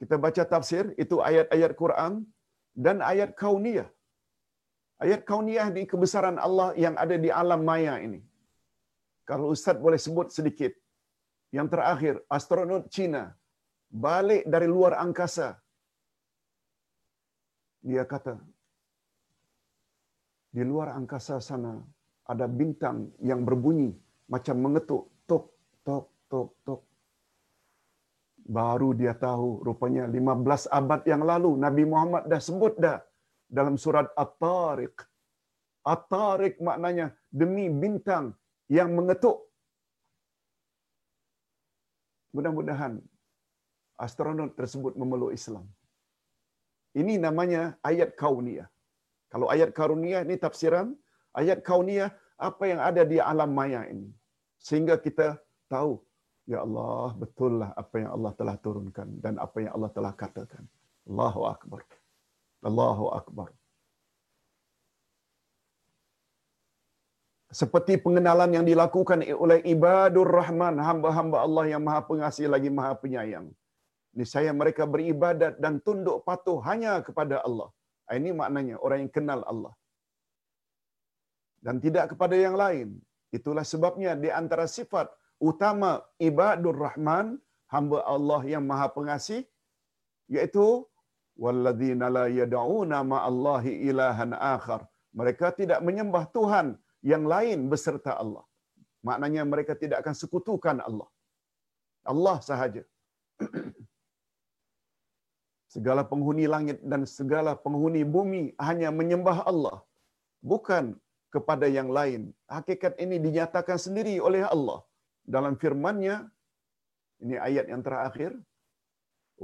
Kita 0.01 0.19
baca 0.25 0.43
tafsir, 0.53 0.85
itu 1.03 1.17
ayat-ayat 1.29 1.73
Quran 1.83 2.13
dan 2.85 2.99
ayat 3.13 3.31
Kauniyah. 3.43 3.89
Ayat 5.05 5.21
Kauniyah 5.29 5.69
di 5.77 5.83
kebesaran 5.93 6.39
Allah 6.47 6.69
yang 6.85 6.99
ada 7.05 7.17
di 7.25 7.31
alam 7.41 7.63
maya 7.71 7.95
ini. 8.07 8.21
Kalau 9.31 9.47
Ustaz 9.55 9.79
boleh 9.87 10.01
sebut 10.07 10.29
sedikit. 10.37 10.73
Yang 11.57 11.69
terakhir, 11.75 12.15
astronot 12.37 12.91
Cina 12.95 13.23
balik 14.07 14.43
dari 14.55 14.69
luar 14.75 14.99
angkasa. 15.05 15.49
Dia 17.91 18.05
kata, 18.13 18.35
di 20.57 20.63
luar 20.71 20.89
angkasa 20.99 21.39
sana 21.49 21.79
ada 22.33 22.47
bintang 22.49 23.13
yang 23.21 23.45
berbunyi 23.49 23.91
macam 24.33 24.57
mengetuk, 24.65 25.03
tok, 25.29 25.45
tok, 25.87 26.07
tok, 26.31 26.51
tok. 26.65 26.81
Baru 28.45 28.93
dia 28.93 29.13
tahu 29.17 29.65
rupanya 29.65 30.05
15 30.09 30.69
abad 30.79 31.01
yang 31.09 31.23
lalu 31.25 31.51
Nabi 31.57 31.85
Muhammad 31.89 32.29
dah 32.29 32.41
sebut 32.41 32.77
dah 32.77 33.01
dalam 33.49 33.77
surat 33.85 34.09
At-Tariq. 34.17 34.97
At-Tariq 35.85 36.61
maknanya 36.61 37.07
demi 37.29 37.69
bintang 37.69 38.37
yang 38.69 38.93
mengetuk. 38.97 39.49
Mudah-mudahan 42.37 43.01
astronot 44.05 44.53
tersebut 44.59 44.93
memeluk 45.01 45.33
Islam. 45.39 45.65
Ini 47.01 47.15
namanya 47.27 47.63
ayat 47.91 48.15
kauniyah. 48.19 48.69
Kalau 49.33 49.47
ayat 49.55 49.71
kauniyah 49.75 50.23
ini 50.27 50.37
tafsiran, 50.39 50.95
ayat 51.35 51.61
kauniyah 51.67 52.11
apa 52.39 52.65
yang 52.71 52.81
ada 52.81 53.03
di 53.03 53.19
alam 53.19 53.51
maya 53.51 53.87
ini. 53.91 54.11
Sehingga 54.59 54.97
kita 54.97 55.37
tahu, 55.69 56.01
ya 56.49 56.65
Allah, 56.65 57.13
betullah 57.21 57.71
apa 57.77 57.95
yang 58.03 58.11
Allah 58.17 58.33
telah 58.39 58.57
turunkan 58.59 59.09
dan 59.21 59.37
apa 59.37 59.57
yang 59.61 59.73
Allah 59.77 59.91
telah 59.93 60.13
katakan. 60.17 60.65
Allahu 61.05 61.43
Akbar. 61.51 61.83
Allahu 62.65 63.13
Akbar. 63.13 63.53
seperti 67.55 67.95
pengenalan 68.05 68.51
yang 68.51 68.67
dilakukan 68.67 69.23
oleh 69.45 69.63
ibadur 69.75 70.27
rahman 70.27 70.75
hamba-hamba 70.75 71.39
Allah 71.47 71.65
yang 71.71 71.83
maha 71.87 72.03
pengasih 72.03 72.51
lagi 72.51 72.67
maha 72.67 72.99
penyayang 72.99 73.47
ini 74.11 74.25
saya 74.27 74.51
mereka 74.51 74.83
beribadat 74.95 75.55
dan 75.63 75.79
tunduk 75.87 76.27
patuh 76.27 76.59
hanya 76.67 76.99
kepada 77.07 77.39
Allah 77.47 77.71
ini 78.11 78.35
maknanya 78.35 78.83
orang 78.83 79.07
yang 79.07 79.13
kenal 79.17 79.41
Allah 79.47 79.71
dan 81.65 81.81
tidak 81.85 82.13
kepada 82.13 82.37
yang 82.37 82.57
lain 82.63 82.89
itulah 83.39 83.65
sebabnya 83.73 84.13
di 84.25 84.31
antara 84.41 84.67
sifat 84.79 85.09
utama 85.51 85.91
ibadur 86.29 86.77
rahman 86.87 87.27
hamba 87.75 87.99
Allah 88.15 88.43
yang 88.55 88.65
maha 88.71 88.87
pengasih 88.97 89.43
yaitu 90.35 90.67
walladzina 91.45 92.07
la 92.17 92.27
yad'una 92.41 92.99
ma'allahi 93.13 93.73
ilahan 93.91 94.33
akhar 94.55 94.83
mereka 95.21 95.47
tidak 95.61 95.81
menyembah 95.89 96.25
Tuhan 96.37 96.67
yang 97.11 97.25
lain 97.33 97.59
beserta 97.73 98.13
Allah. 98.23 98.45
Maknanya 99.09 99.43
mereka 99.53 99.73
tidak 99.83 99.99
akan 100.03 100.15
sekutukan 100.23 100.77
Allah. 100.89 101.09
Allah 102.13 102.37
sahaja. 102.49 102.83
Segala 105.75 106.03
penghuni 106.11 106.45
langit 106.55 106.79
dan 106.91 107.03
segala 107.03 107.53
penghuni 107.65 108.03
bumi 108.15 108.43
hanya 108.67 108.89
menyembah 108.99 109.39
Allah. 109.51 109.77
Bukan 110.51 110.85
kepada 111.35 111.67
yang 111.79 111.89
lain. 111.99 112.23
Hakikat 112.57 112.95
ini 113.05 113.17
dinyatakan 113.27 113.79
sendiri 113.87 114.15
oleh 114.29 114.43
Allah 114.55 114.81
dalam 115.35 115.55
firman-Nya. 115.63 116.17
Ini 117.23 117.37
ayat 117.49 117.67
yang 117.73 117.83
terakhir. 117.89 118.33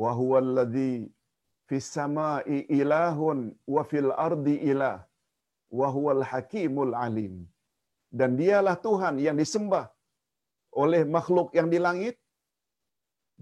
Wa 0.02 0.10
huwallazi 0.18 0.94
fis 1.68 1.88
sama'i 1.98 2.58
ilahun 2.80 3.38
wa 3.74 3.82
fil 3.90 4.10
ardi 4.28 4.56
ilah 4.72 4.96
wa 5.80 5.88
huwal 5.96 6.22
hakimul 6.32 6.94
alim. 7.06 7.34
Dan 8.18 8.30
dialah 8.40 8.76
Tuhan 8.86 9.14
yang 9.26 9.36
disembah 9.42 9.86
oleh 10.82 11.02
makhluk 11.16 11.48
yang 11.58 11.68
di 11.74 11.78
langit 11.86 12.14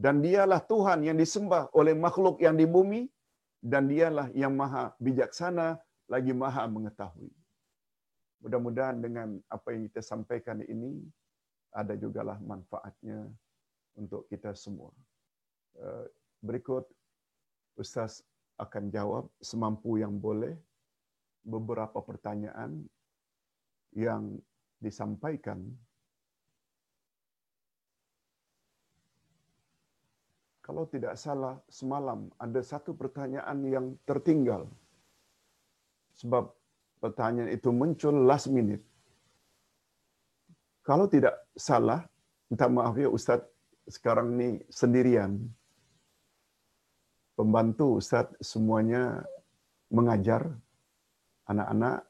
dan 0.05 0.17
dialah 0.25 0.61
Tuhan 0.73 0.99
yang 1.09 1.19
disembah 1.23 1.63
oleh 1.81 1.95
makhluk 2.07 2.37
yang 2.45 2.57
di 2.61 2.67
bumi 2.75 3.01
dan 3.73 3.91
dialah 3.91 4.27
yang 4.43 4.53
maha 4.61 4.85
bijaksana 5.05 5.67
lagi 6.13 6.33
maha 6.43 6.65
mengetahui. 6.77 7.33
Mudah-mudahan 8.39 9.03
dengan 9.03 9.39
apa 9.51 9.75
yang 9.75 9.91
kita 9.91 9.99
sampaikan 9.99 10.63
ini 10.63 11.03
ada 11.75 11.99
jugalah 11.99 12.39
manfaatnya 12.39 13.27
untuk 13.99 14.31
kita 14.31 14.55
semua. 14.55 14.95
Eh, 15.79 16.07
berikut 16.43 16.87
Ustaz 17.79 18.23
akan 18.59 18.91
jawab 18.91 19.25
semampu 19.39 19.99
yang 19.99 20.19
boleh 20.19 20.55
beberapa 21.47 22.03
pertanyaan 22.03 22.83
yang 23.95 24.39
disampaikan 24.83 25.63
kalau 30.61 30.85
tidak 30.91 31.15
salah 31.17 31.57
semalam 31.71 32.29
ada 32.37 32.61
satu 32.61 32.93
pertanyaan 32.93 33.59
yang 33.65 33.87
tertinggal 34.05 34.69
sebab 36.13 36.58
pertanyaan 36.99 37.51
itu 37.51 37.71
muncul 37.71 38.15
last 38.27 38.51
minute. 38.51 38.83
Kalau 40.83 41.07
tidak 41.07 41.35
salah 41.55 42.05
minta 42.49 42.67
maaf 42.67 42.97
ya 42.97 43.09
Ustaz 43.09 43.45
sekarang 43.89 44.35
ni 44.35 44.61
sendirian. 44.69 45.39
Pembantu 47.39 48.03
Ustaz 48.03 48.29
semuanya 48.43 49.23
mengajar. 49.89 50.53
Anak-anak 51.49 52.05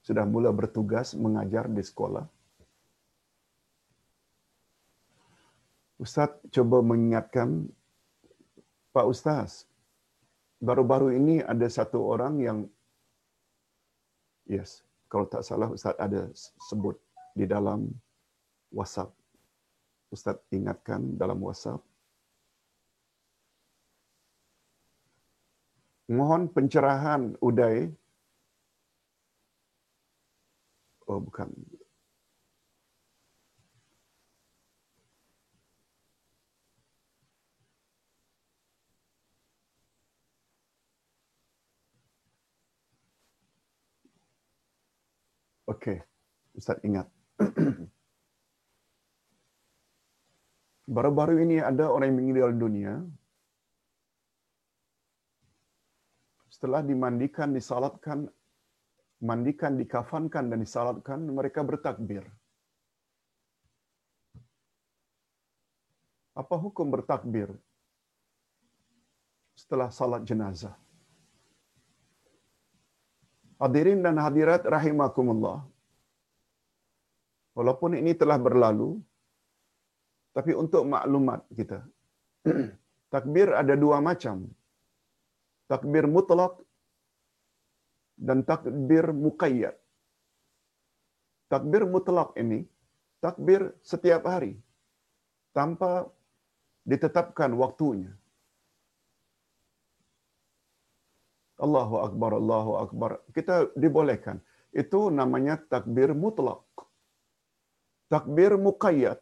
sudah 0.00 0.24
mula 0.24 0.48
bertugas 0.48 1.12
mengajar 1.12 1.68
di 1.68 1.84
sekolah. 1.84 2.24
Ustaz 6.00 6.32
coba 6.48 6.80
mengingatkan 6.80 7.68
Pak 8.90 9.06
Ustaz, 9.06 9.68
baru-baru 10.58 11.14
ini 11.14 11.44
ada 11.44 11.68
satu 11.68 12.00
orang 12.08 12.40
yang, 12.40 12.58
yes, 14.50 14.82
kalau 15.06 15.30
tak 15.30 15.46
salah 15.46 15.70
Ustaz 15.70 15.94
ada 15.94 16.26
sebut 16.66 16.98
di 17.38 17.46
dalam 17.46 17.86
WhatsApp. 18.74 19.14
Ustaz 20.10 20.42
ingatkan 20.50 21.14
dalam 21.14 21.38
WhatsApp. 21.38 21.78
Mohon 26.10 26.50
pencerahan 26.50 27.38
Uday 27.38 27.94
Oh, 31.10 31.18
bukan. 31.18 31.50
Okey, 45.70 46.02
Ustaz 46.58 46.82
ingat. 46.82 47.06
Baru-baru 50.90 51.46
ini 51.46 51.62
ada 51.62 51.86
orang 51.86 52.10
yang 52.10 52.18
meninggal 52.18 52.50
dunia. 52.58 52.98
Setelah 56.50 56.82
dimandikan, 56.82 57.54
disalatkan, 57.54 58.26
mandikan, 59.22 59.78
dikafankan 59.78 60.50
dan 60.50 60.58
disalatkan, 60.58 61.22
mereka 61.22 61.62
bertakbir. 61.62 62.26
Apa 66.34 66.58
hukum 66.58 66.90
bertakbir 66.90 67.54
setelah 69.54 69.94
salat 69.94 70.26
jenazah? 70.26 70.74
Hadirin 73.60 74.00
dan 74.06 74.16
hadirat 74.24 74.62
rahimakumullah. 74.64 75.58
Walaupun 77.58 77.92
ini 78.00 78.12
telah 78.20 78.38
berlalu, 78.40 78.90
tapi 80.36 80.52
untuk 80.62 80.82
maklumat 80.88 81.44
kita, 81.58 81.84
takbir 83.14 83.52
ada 83.62 83.74
dua 83.76 83.98
macam. 84.08 84.48
Takbir 85.70 86.04
mutlak 86.08 86.54
dan 88.16 88.42
takbir 88.50 89.12
muqayyad. 89.24 89.76
Takbir 91.52 91.82
mutlak 91.92 92.30
ini 92.42 92.64
takbir 93.24 93.60
setiap 93.84 94.24
hari 94.32 94.56
tanpa 95.52 96.08
ditetapkan 96.88 97.52
waktunya. 97.62 98.12
Allahu 101.60 101.96
Akbar, 102.06 102.32
Allahu 102.40 102.72
Akbar. 102.84 103.10
Kita 103.36 103.68
dibolehkan. 103.76 104.40
Itu 104.72 105.12
namanya 105.12 105.60
takbir 105.72 106.16
mutlak. 106.16 106.64
Takbir 108.08 108.56
muqayyad. 108.56 109.20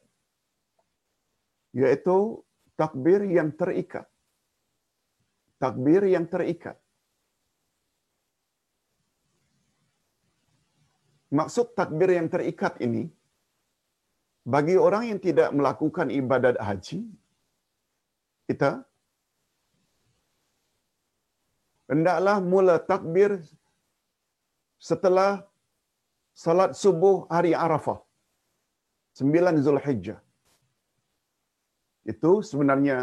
Iaitu 1.75 2.47
takbir 2.79 3.27
yang 3.27 3.51
terikat. 3.53 4.07
Takbir 5.59 6.07
yang 6.07 6.25
terikat. 6.31 6.79
Maksud 11.29 11.77
takbir 11.77 12.17
yang 12.17 12.33
terikat 12.33 12.81
ini, 12.81 13.05
bagi 14.49 14.81
orang 14.81 15.13
yang 15.13 15.21
tidak 15.21 15.53
melakukan 15.53 16.09
ibadat 16.09 16.57
haji, 16.57 17.05
kita 18.49 18.88
hendaklah 21.91 22.37
mula 22.53 22.77
takbir 22.91 23.31
setelah 24.89 25.31
salat 26.45 26.73
subuh 26.83 27.17
hari 27.35 27.53
Arafah. 27.67 27.99
Sembilan 29.19 29.55
Zulhijjah. 29.67 30.21
Itu 32.13 32.33
sebenarnya 32.51 32.99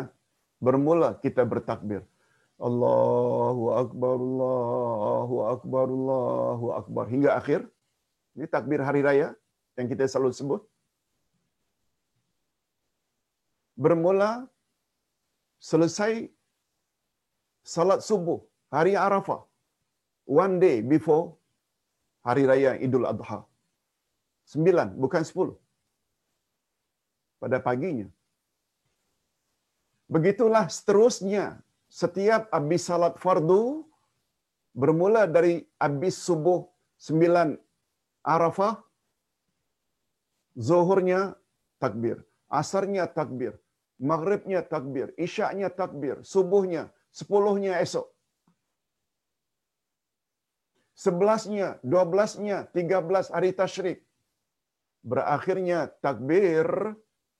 bermula 0.65 1.09
kita 1.23 1.43
bertakbir. 1.43 2.01
Allahu 2.67 3.65
Akbar, 3.81 4.15
Allahu 4.27 5.35
Akbar, 5.53 5.87
Allahu 5.97 6.67
Akbar. 6.79 7.05
Hingga 7.13 7.31
akhir. 7.39 7.67
Ini 8.35 8.47
takbir 8.55 8.79
hari 8.87 9.01
raya 9.07 9.27
yang 9.75 9.87
kita 9.91 10.07
selalu 10.07 10.31
sebut. 10.39 10.61
Bermula 13.75 14.47
selesai 15.59 16.31
salat 17.59 17.99
subuh 18.07 18.39
hari 18.73 18.93
Arafah. 19.05 19.41
One 20.25 20.57
day 20.63 20.81
before 20.81 21.37
hari 22.25 22.43
raya 22.49 22.71
Idul 22.85 23.05
Adha. 23.05 23.45
Sembilan, 24.45 24.97
bukan 24.97 25.23
sepuluh. 25.25 25.57
Pada 27.41 27.57
paginya. 27.61 28.09
Begitulah 30.09 30.65
seterusnya. 30.69 31.61
Setiap 31.85 32.49
habis 32.53 32.83
salat 32.89 33.15
fardu, 33.21 33.85
bermula 34.75 35.23
dari 35.35 35.63
habis 35.79 36.17
subuh 36.19 36.65
sembilan 36.97 37.55
Arafah, 38.25 38.81
zuhurnya 40.57 41.37
takbir, 41.77 42.17
asarnya 42.49 43.05
takbir, 43.17 43.53
maghribnya 44.01 44.65
takbir, 44.65 45.13
isyaknya 45.15 45.69
takbir, 45.69 46.25
subuhnya, 46.25 46.89
sepuluhnya 47.13 47.77
esok. 47.85 48.09
Sebelasnya, 50.95 51.83
dua 51.83 52.07
belasnya, 52.07 52.57
tiga 52.71 53.03
belas 53.03 53.27
hari 53.27 53.51
tashrik. 53.51 53.99
Berakhirnya 55.03 55.91
takbir 55.99 56.95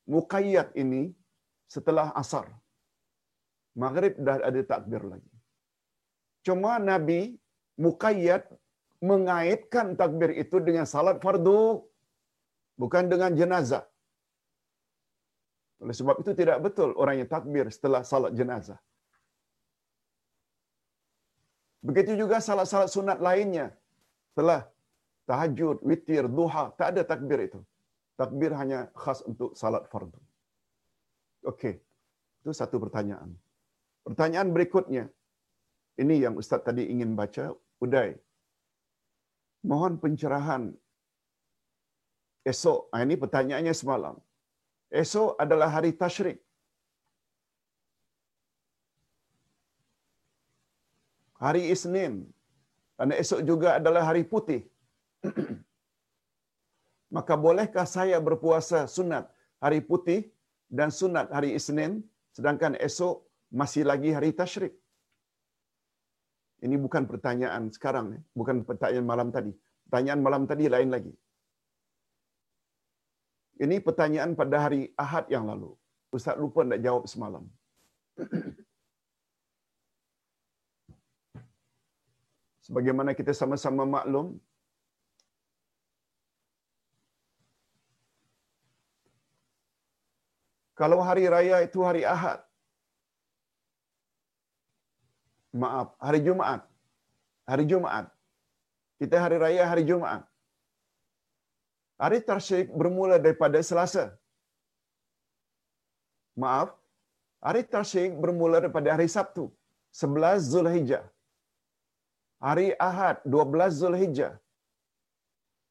muqayyad 0.05 0.75
ini 0.75 1.15
setelah 1.65 2.11
asar. 2.21 2.51
Maghrib 3.79 4.13
dah 4.19 4.43
ada 4.43 4.61
takbir 4.63 5.01
lagi. 5.07 5.31
Cuma 6.45 6.77
Nabi 6.91 7.39
muqayyad 7.79 8.43
mengaitkan 8.99 9.95
takbir 9.95 10.35
itu 10.35 10.59
dengan 10.67 10.85
salat 10.85 11.17
fardu. 11.23 11.83
Bukan 12.75 13.07
dengan 13.07 13.31
jenazah. 13.39 13.87
Oleh 15.79 15.95
sebab 15.95 16.19
itu 16.19 16.31
tidak 16.35 16.59
betul 16.59 16.91
orang 16.99 17.23
yang 17.23 17.29
takbir 17.31 17.71
setelah 17.71 18.03
salat 18.03 18.35
jenazah. 18.35 18.79
Begitu 21.87 22.11
juga 22.21 22.37
salat-salat 22.47 22.89
sunat 22.95 23.19
lainnya. 23.27 23.67
Setelah 24.31 24.61
tahajud, 25.29 25.77
witir, 25.89 26.25
duha, 26.37 26.63
tak 26.79 26.87
ada 26.91 27.01
takbir 27.11 27.39
itu. 27.47 27.59
Takbir 28.19 28.51
hanya 28.61 28.79
khas 29.01 29.19
untuk 29.29 29.51
salat 29.61 29.83
fardu. 29.91 30.21
Okey. 31.51 31.75
Itu 32.41 32.51
satu 32.61 32.77
pertanyaan. 32.83 33.29
Pertanyaan 34.07 34.49
berikutnya. 34.55 35.05
Ini 36.01 36.15
yang 36.25 36.35
Ustaz 36.41 36.61
tadi 36.67 36.83
ingin 36.93 37.11
baca. 37.19 37.45
Uday. 37.83 38.09
Mohon 39.69 39.93
pencerahan. 40.03 40.63
Esok. 42.51 42.79
Ah, 42.93 43.01
ini 43.05 43.15
pertanyaannya 43.23 43.73
semalam. 43.81 44.15
Esok 45.03 45.31
adalah 45.43 45.69
hari 45.75 45.91
tashrik. 46.01 46.37
Hari 51.43 51.63
Isnin. 51.73 52.13
Karena 52.95 53.15
esok 53.23 53.41
juga 53.49 53.69
adalah 53.79 54.03
hari 54.09 54.23
putih. 54.33 54.61
Maka 57.15 57.33
bolehkah 57.45 57.87
saya 57.95 58.17
berpuasa 58.27 58.79
sunat 58.95 59.27
hari 59.63 59.79
putih 59.89 60.31
dan 60.77 60.89
sunat 60.99 61.27
hari 61.35 61.49
Isnin 61.59 62.03
sedangkan 62.35 62.73
esok 62.87 63.15
masih 63.51 63.83
lagi 63.91 64.11
hari 64.15 64.31
tashrik? 64.39 64.73
Ini 66.65 66.75
bukan 66.85 67.03
pertanyaan 67.11 67.63
sekarang, 67.75 68.07
bukan 68.39 68.63
pertanyaan 68.69 69.07
malam 69.11 69.29
tadi. 69.35 69.51
Pertanyaan 69.85 70.21
malam 70.27 70.43
tadi 70.49 70.65
lain 70.75 70.89
lagi. 70.95 71.13
Ini 73.63 73.75
pertanyaan 73.87 74.31
pada 74.39 74.57
hari 74.65 74.81
Ahad 75.03 75.27
yang 75.35 75.45
lalu. 75.51 75.71
Ustaz 76.15 76.39
lupa 76.39 76.63
nak 76.63 76.79
jawab 76.85 77.03
semalam. 77.11 77.43
Sebagaimana 82.65 83.11
kita 83.17 83.33
sama-sama 83.39 83.83
maklum, 83.95 84.27
kalau 90.79 90.97
hari 91.07 91.25
raya 91.33 91.57
itu 91.67 91.79
hari 91.87 92.01
Ahad, 92.13 92.39
maaf, 95.63 95.89
hari 96.07 96.19
Jumaat, 96.27 96.61
hari 97.51 97.65
Jumaat, 97.71 98.07
kita 99.01 99.17
hari 99.23 99.37
raya 99.45 99.63
hari 99.71 99.85
Jumaat. 99.91 100.23
Hari 102.03 102.19
Tarsyik 102.27 102.67
bermula 102.79 103.15
daripada 103.25 103.61
Selasa. 103.67 104.05
Maaf, 106.43 106.69
hari 107.47 107.61
Tarsyik 107.73 108.11
bermula 108.23 108.57
daripada 108.63 108.89
hari 108.95 109.07
Sabtu, 109.17 109.43
11 110.03 110.49
Zulhijjah. 110.53 111.05
Hari 112.39 112.67
Ahad, 112.87 113.17
12 113.25 113.79
Zulhijjah. 113.81 114.33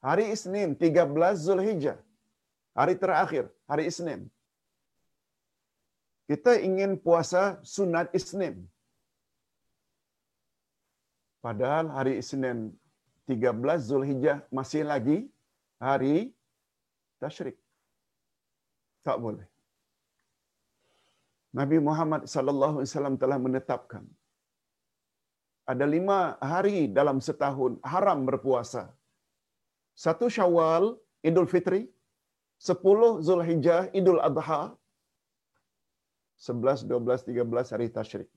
Hari 0.00 0.24
Isnin, 0.34 0.76
13 0.76 1.36
Zulhijjah. 1.46 1.98
Hari 2.74 2.94
terakhir, 3.02 3.44
hari 3.70 3.86
Isnin. 3.90 4.20
Kita 6.28 6.56
ingin 6.68 6.96
puasa 6.96 7.60
sunat 7.62 8.08
Isnin. 8.18 8.64
Padahal 11.44 11.92
hari 11.92 12.16
Isnin 12.22 12.72
13 13.28 13.88
Zulhijjah 13.88 14.38
masih 14.48 14.84
lagi 14.92 15.18
hari 15.76 16.32
Tashrik. 17.20 17.56
Tak 19.04 19.20
boleh. 19.24 19.44
Nabi 21.58 21.76
Muhammad 21.88 22.22
sallallahu 22.34 22.80
alaihi 22.80 22.90
wasallam 22.90 23.16
telah 23.22 23.38
menetapkan 23.46 24.04
ada 25.72 25.86
lima 25.94 26.18
hari 26.52 26.78
dalam 26.98 27.18
setahun 27.26 27.72
haram 27.92 28.18
berpuasa. 28.28 28.84
Satu 30.04 30.28
Syawal, 30.36 30.84
Idul 31.28 31.50
Fitri. 31.54 31.82
Sepuluh 32.68 33.12
Zulhijjah, 33.26 33.82
Idul 33.98 34.20
Adha. 34.28 34.62
Sebelas, 36.46 36.80
dua 36.88 37.00
belas, 37.06 37.20
tiga 37.28 37.44
belas 37.50 37.68
hari 37.74 37.88
Tashrik. 37.96 38.30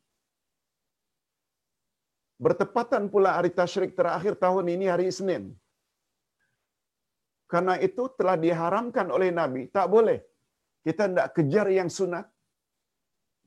Bertepatan 2.45 3.03
pula 3.13 3.29
hari 3.37 3.51
Tashrik 3.59 3.93
terakhir 3.99 4.33
tahun 4.43 4.65
ini 4.75 4.85
hari 4.93 5.05
Isnin. 5.13 5.43
Karena 7.51 7.75
itu 7.87 8.03
telah 8.19 8.35
diharamkan 8.45 9.07
oleh 9.17 9.29
Nabi. 9.39 9.61
Tak 9.77 9.87
boleh. 9.95 10.19
Kita 10.85 11.03
tidak 11.09 11.29
kejar 11.35 11.67
yang 11.79 11.89
sunat. 11.97 12.25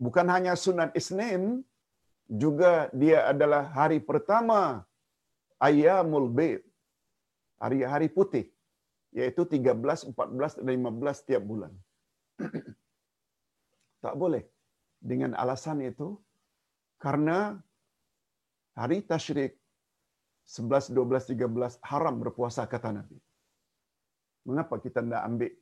Bukan 0.01 0.27
hanya 0.35 0.53
sunat 0.65 0.97
Isnin, 1.01 1.43
juga 2.31 2.87
dia 2.95 3.27
adalah 3.27 3.67
hari 3.75 3.99
pertama 3.99 4.87
Ayamul 5.59 6.31
Bid. 6.31 6.63
Hari-hari 7.61 8.09
putih. 8.09 8.47
Iaitu 9.11 9.43
13, 9.43 10.15
14, 10.15 10.63
dan 10.63 10.71
15 10.71 11.21
setiap 11.21 11.43
bulan. 11.43 11.75
tak 14.05 14.15
boleh. 14.15 14.47
Dengan 15.03 15.35
alasan 15.35 15.83
itu, 15.83 16.17
karena 17.01 17.59
hari 18.79 19.03
Tashrik 19.03 19.59
11, 20.47 20.95
12, 20.95 21.37
13 21.37 21.81
haram 21.91 22.15
berpuasa 22.23 22.65
kata 22.65 22.95
Nabi. 22.97 23.19
Mengapa 24.47 24.81
kita 24.81 25.05
tidak 25.05 25.23
ambil 25.27 25.53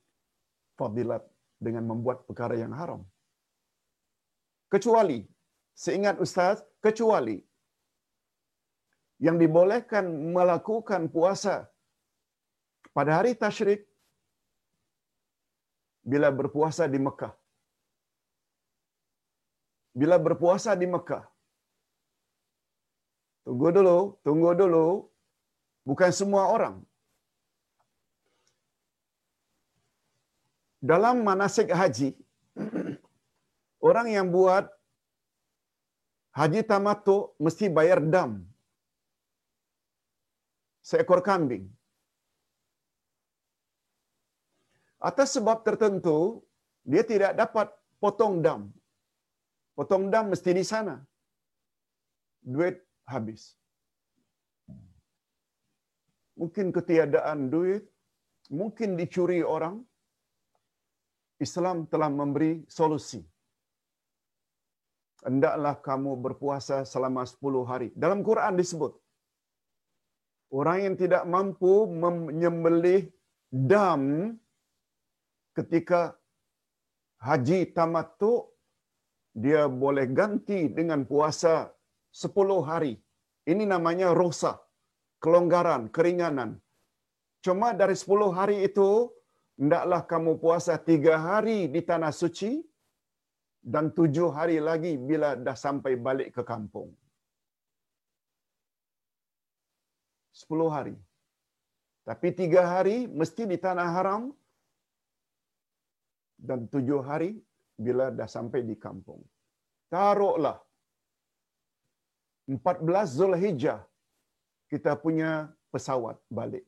fadilat 0.78 1.22
dengan 1.58 1.84
membuat 1.90 2.22
perkara 2.28 2.54
yang 2.54 2.70
haram? 2.76 3.02
kecuali 4.68 5.24
seingat 5.84 6.16
ustaz 6.24 6.58
kecuali 6.84 7.38
yang 9.26 9.36
dibolehkan 9.42 10.06
melakukan 10.36 11.02
puasa 11.14 11.56
pada 12.96 13.12
hari 13.18 13.32
tasyrik 13.42 13.82
bila 16.12 16.28
berpuasa 16.38 16.84
di 16.94 16.98
Mekah. 17.06 17.34
Bila 20.00 20.16
berpuasa 20.26 20.72
di 20.82 20.86
Mekah. 20.94 21.24
Tunggu 23.46 23.68
dulu, 23.78 23.98
tunggu 24.26 24.50
dulu. 24.62 24.86
Bukan 25.88 26.10
semua 26.20 26.42
orang. 26.54 26.76
Dalam 30.90 31.16
manasik 31.28 31.68
haji, 31.80 32.10
orang 33.88 34.08
yang 34.16 34.26
buat 34.36 34.77
haji 36.38 36.60
tamatu 36.70 37.16
mesti 37.44 37.66
bayar 37.76 38.00
dam. 38.14 38.32
Seekor 40.88 41.20
kambing. 41.28 41.64
Atas 45.08 45.28
sebab 45.36 45.58
tertentu, 45.66 46.18
dia 46.90 47.02
tidak 47.10 47.32
dapat 47.40 47.68
potong 48.02 48.34
dam. 48.46 48.60
Potong 49.78 50.04
dam 50.14 50.26
mesti 50.32 50.50
di 50.58 50.64
sana. 50.72 50.94
Duit 52.54 52.76
habis. 53.12 53.42
Mungkin 56.40 56.66
ketiadaan 56.76 57.50
duit, 57.54 57.84
mungkin 58.60 58.98
dicuri 59.00 59.40
orang. 59.56 59.76
Islam 61.46 61.86
telah 61.92 62.10
memberi 62.10 62.52
solusi. 62.66 63.22
Hendaklah 65.26 65.74
kamu 65.82 66.14
berpuasa 66.24 66.86
selama 66.86 67.26
10 67.26 67.66
hari. 67.66 67.88
Dalam 67.98 68.22
Quran 68.22 68.54
disebut, 68.54 68.92
orang 70.54 70.78
yang 70.84 70.94
tidak 70.94 71.24
mampu 71.26 71.90
menyembelih 71.90 73.10
dam 73.50 74.02
ketika 75.58 76.14
haji 77.18 77.74
tamattu 77.74 78.46
dia 79.34 79.66
boleh 79.66 80.06
ganti 80.18 80.70
dengan 80.70 81.02
puasa 81.02 81.70
10 82.14 82.62
hari. 82.62 82.94
Ini 83.48 83.64
namanya 83.66 84.14
rosa, 84.14 84.52
kelonggaran, 85.22 85.90
keringanan. 85.90 86.62
Cuma 87.42 87.74
dari 87.74 87.96
10 87.98 88.30
hari 88.38 88.56
itu, 88.68 89.10
hendaklah 89.58 90.02
kamu 90.06 90.38
puasa 90.42 90.74
3 90.78 91.18
hari 91.26 91.66
di 91.74 91.80
tanah 91.82 92.12
suci 92.14 92.67
dan 93.62 93.90
7 93.90 94.30
hari 94.38 94.58
lagi 94.68 94.92
bila 95.08 95.34
dah 95.46 95.56
sampai 95.56 95.92
balik 96.06 96.30
ke 96.36 96.42
kampung. 96.52 96.90
10 100.32 100.70
hari. 100.76 100.96
Tapi 102.08 102.28
3 102.32 102.62
hari 102.72 102.96
mesti 103.20 103.44
di 103.52 103.58
tanah 103.66 103.88
haram 103.96 104.22
dan 106.48 106.70
7 106.70 107.02
hari 107.08 107.30
bila 107.86 108.06
dah 108.18 108.28
sampai 108.36 108.62
di 108.70 108.76
kampung. 108.86 109.20
Taruhlah 109.92 110.58
14 112.48 113.16
Zulhijjah 113.18 113.80
kita 114.72 114.96
punya 115.04 115.52
pesawat 115.72 116.16
balik. 116.38 116.64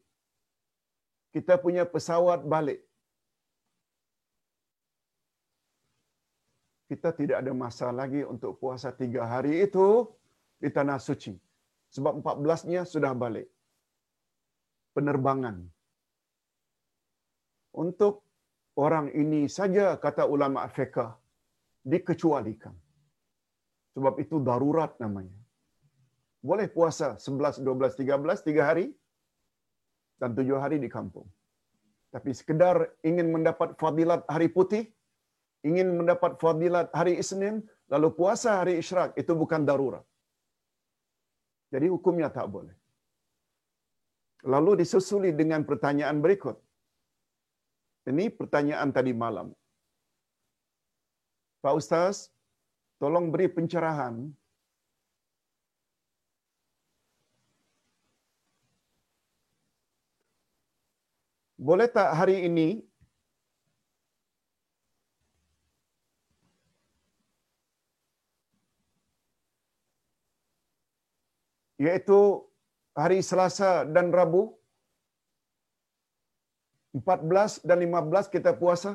Kita 1.35 1.55
punya 1.65 1.85
pesawat 1.95 2.41
balik. 2.55 2.81
Kita 6.91 7.15
tidak 7.15 7.37
ada 7.43 7.53
masa 7.55 7.95
lagi 8.01 8.27
untuk 8.27 8.59
puasa 8.59 8.91
tiga 8.91 9.23
hari 9.33 9.63
itu 9.67 10.11
di 10.59 10.69
Tanah 10.77 10.99
Suci. 10.99 11.35
Sebab 11.95 12.19
14-nya 12.19 12.83
sudah 12.83 13.15
balik. 13.15 13.47
Penerbangan. 14.91 15.57
Untuk 17.79 18.27
orang 18.75 19.15
ini 19.15 19.47
saja, 19.47 19.95
kata 19.95 20.27
ulama 20.27 20.67
fiqah, 20.67 21.15
dikecualikan. 21.87 22.75
Sebab 23.95 24.19
itu 24.19 24.43
darurat 24.43 24.91
namanya 24.99 25.41
boleh 26.41 26.67
puasa 26.73 27.21
11, 27.21 27.61
12, 27.61 28.01
13, 28.01 28.49
3 28.49 28.69
hari 28.69 28.87
dan 30.17 30.33
7 30.33 30.57
hari 30.57 30.81
di 30.81 30.89
kampung. 30.89 31.29
Tapi 32.11 32.33
sekedar 32.35 32.91
ingin 33.07 33.29
mendapat 33.31 33.77
fadilat 33.77 34.25
hari 34.27 34.49
putih, 34.51 34.89
ingin 35.69 35.89
mendapat 35.99 36.33
fadilat 36.43 36.89
hari 36.99 37.15
Isnin, 37.23 37.57
lalu 37.93 38.09
puasa 38.19 38.51
hari 38.61 38.75
Isyraq, 38.83 39.13
itu 39.23 39.33
bukan 39.43 39.63
darurat. 39.69 40.05
Jadi 41.75 41.87
hukumnya 41.95 42.29
tak 42.37 42.49
boleh. 42.55 42.75
Lalu 44.53 44.83
disusuli 44.83 45.31
dengan 45.41 45.63
pertanyaan 45.69 46.19
berikut. 46.25 46.57
Ini 48.11 48.33
pertanyaan 48.41 48.91
tadi 48.97 49.13
malam. 49.25 49.49
Pak 51.65 51.75
Ustaz, 51.77 52.33
tolong 52.97 53.29
beri 53.33 53.49
pencerahan 53.57 54.17
Boleh 61.69 61.89
tak 61.97 62.17
hari 62.19 62.49
ini 62.49 62.81
yaitu 71.85 72.19
hari 73.03 73.19
Selasa 73.29 73.71
dan 73.95 74.13
Rabu 74.19 74.43
14 76.93 77.65
dan 77.69 77.79
15 77.81 78.35
kita 78.35 78.53
puasa 78.63 78.93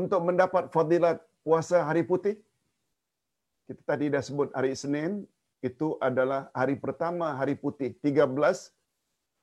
untuk 0.00 0.20
mendapat 0.28 0.70
fadilat 0.76 1.18
puasa 1.42 1.78
hari 1.88 2.02
putih. 2.10 2.36
Kita 3.66 3.82
tadi 3.90 4.06
dah 4.14 4.22
sebut 4.28 4.48
hari 4.58 4.72
Senin 4.82 5.10
itu 5.68 5.88
adalah 6.08 6.40
hari 6.60 6.76
pertama 6.84 7.26
hari 7.40 7.54
putih 7.64 7.90
13 7.98 8.28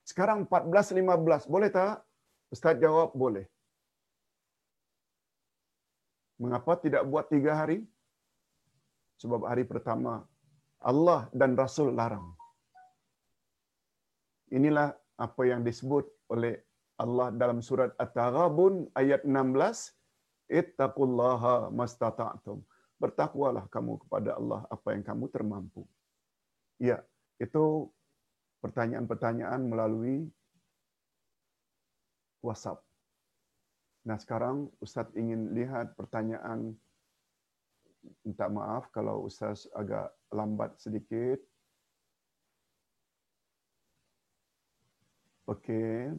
sekarang 0.09 0.39
14-15, 0.49 1.45
boleh 1.53 1.69
tak? 1.69 2.01
Ustaz 2.49 2.81
jawab, 2.81 3.13
boleh. 3.13 3.45
Mengapa 6.41 6.73
tidak 6.81 7.03
buat 7.05 7.29
tiga 7.29 7.53
hari? 7.59 7.85
Sebab 9.21 9.45
hari 9.45 9.67
pertama, 9.69 10.25
Allah 10.79 11.27
dan 11.35 11.59
Rasul 11.59 11.91
larang. 11.91 12.31
Inilah 14.49 14.95
apa 15.19 15.41
yang 15.45 15.61
disebut 15.61 16.07
oleh 16.31 16.57
Allah 16.99 17.31
dalam 17.31 17.63
surat 17.63 17.93
At-Taghabun 17.99 18.91
ayat 18.95 19.23
16. 19.23 19.95
Ittaqullaha 20.49 21.69
mastata'tum. 21.69 22.65
Bertakwalah 22.97 23.69
kamu 23.69 24.01
kepada 24.03 24.35
Allah 24.35 24.65
apa 24.67 24.97
yang 24.97 25.05
kamu 25.05 25.29
termampu. 25.29 25.85
Ya, 26.81 27.05
itu 27.37 27.87
pertanyaan-pertanyaan 28.59 29.61
melalui 29.63 30.27
WhatsApp. 32.43 32.83
Nah 34.07 34.17
sekarang 34.19 34.71
Ustaz 34.79 35.11
ingin 35.15 35.53
lihat 35.55 35.95
pertanyaan, 35.95 36.75
minta 38.23 38.47
maaf 38.47 38.87
kalau 38.93 39.25
Ustaz 39.27 39.67
agak 39.75 40.11
lambat 40.31 40.77
sedikit. 40.79 41.39
Okey, 45.49 46.13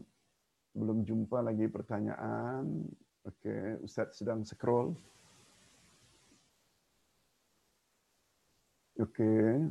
belum 0.75 1.07
jumpa 1.07 1.39
lagi 1.39 1.71
pertanyaan. 1.71 2.91
Okey, 3.23 3.79
Ustaz 3.87 4.19
sedang 4.19 4.43
scroll. 4.43 4.97
Okey, 8.99 9.71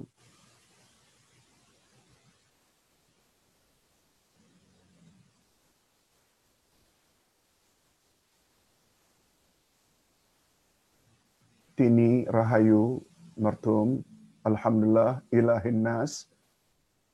Tini 11.80 12.28
Rahayu 12.28 13.00
Martum 13.40 14.04
Alhamdulillah 14.44 15.24
Ilahin 15.32 15.80
Nas. 15.80 16.28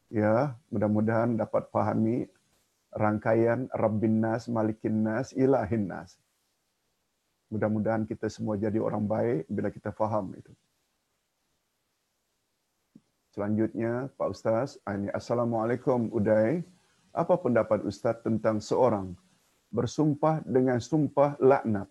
Ya 0.10 0.58
mudah-mudahan 0.74 1.38
dapat 1.38 1.70
pahami 1.70 2.26
rangkaian 2.90 3.70
Rabbin 3.78 4.18
Nas 4.18 4.50
Malikin 4.50 5.06
Nas 5.06 5.38
Ilahin 5.38 5.86
Nas. 5.86 6.18
Mudah-mudahan 7.54 8.10
kita 8.10 8.26
semua 8.26 8.58
jadi 8.58 8.82
orang 8.82 9.06
baik 9.06 9.46
bila 9.54 9.70
kita 9.70 9.94
faham 9.94 10.34
itu. 10.34 10.50
Selanjutnya 13.38 14.10
Pak 14.18 14.34
Ustaz 14.34 14.82
ini 14.90 15.14
Assalamualaikum 15.14 16.10
Uday. 16.10 16.66
Apa 17.14 17.38
pendapat 17.38 17.86
Ustaz 17.86 18.18
tentang 18.26 18.58
seorang 18.58 19.14
bersumpah 19.70 20.42
dengan 20.42 20.82
sumpah 20.82 21.38
laknat 21.38 21.86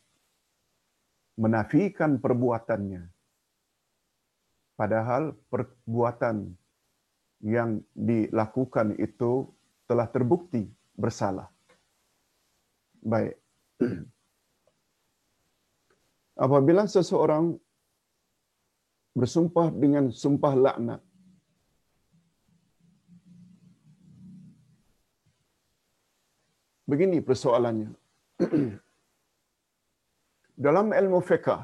menafikan 1.35 2.23
perbuatannya. 2.23 3.11
Padahal 4.75 5.39
perbuatan 5.51 6.51
yang 7.45 7.79
dilakukan 7.95 8.99
itu 8.99 9.47
telah 9.87 10.09
terbukti 10.11 10.67
bersalah. 10.99 11.47
Baik. 13.05 13.39
Apabila 16.45 16.91
seseorang 16.91 17.55
bersumpah 19.15 19.71
dengan 19.71 20.11
sumpah 20.11 20.55
laknat, 20.59 21.01
begini 26.89 27.23
persoalannya. 27.23 27.95
Dalam 30.55 30.95
ilmu 30.95 31.19
fiqah 31.31 31.63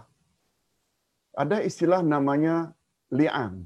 ada 1.42 1.58
istilah 1.68 2.02
namanya 2.02 2.74
li'an. 3.18 3.62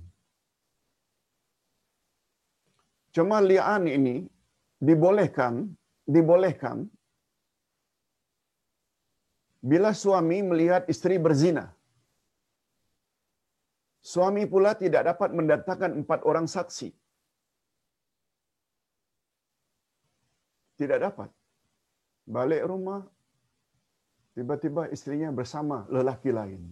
Cuma 3.16 3.38
li'an 3.40 3.84
ini 3.88 4.16
dibolehkan 4.88 5.72
dibolehkan 6.04 6.78
bila 9.64 9.96
suami 9.96 10.38
melihat 10.50 10.84
istri 10.92 11.16
berzina. 11.16 11.72
Suami 14.12 14.44
pula 14.44 14.76
tidak 14.76 15.02
dapat 15.08 15.30
mendatangkan 15.32 15.92
empat 16.04 16.20
orang 16.28 16.44
saksi. 16.44 16.92
Tidak 20.80 20.98
dapat. 21.06 21.32
Balik 22.28 22.68
rumah, 22.68 23.00
tiba-tiba 24.34 24.90
istrinya 24.90 25.30
bersama 25.30 25.86
lelaki 25.88 26.30
lain. 26.34 26.62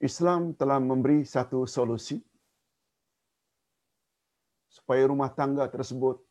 Islam 0.00 0.56
telah 0.56 0.80
memberi 0.80 1.28
satu 1.28 1.68
solusi 1.68 2.16
supaya 4.72 5.04
rumah 5.04 5.28
tangga 5.28 5.68
tersebut 5.68 6.24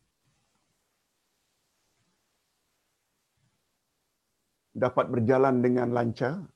dapat 4.73 5.05
berjalan 5.13 5.61
dengan 5.61 5.93
lancar. 5.93 6.49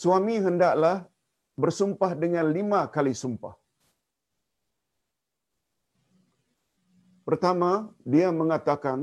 Suami 0.00 0.42
hendaklah 0.42 1.06
bersumpah 1.54 2.12
dengan 2.18 2.50
lima 2.50 2.90
kali 2.90 3.14
sumpah. 3.14 3.59
Pertama, 7.30 7.70
dia 8.12 8.28
mengatakan, 8.40 8.98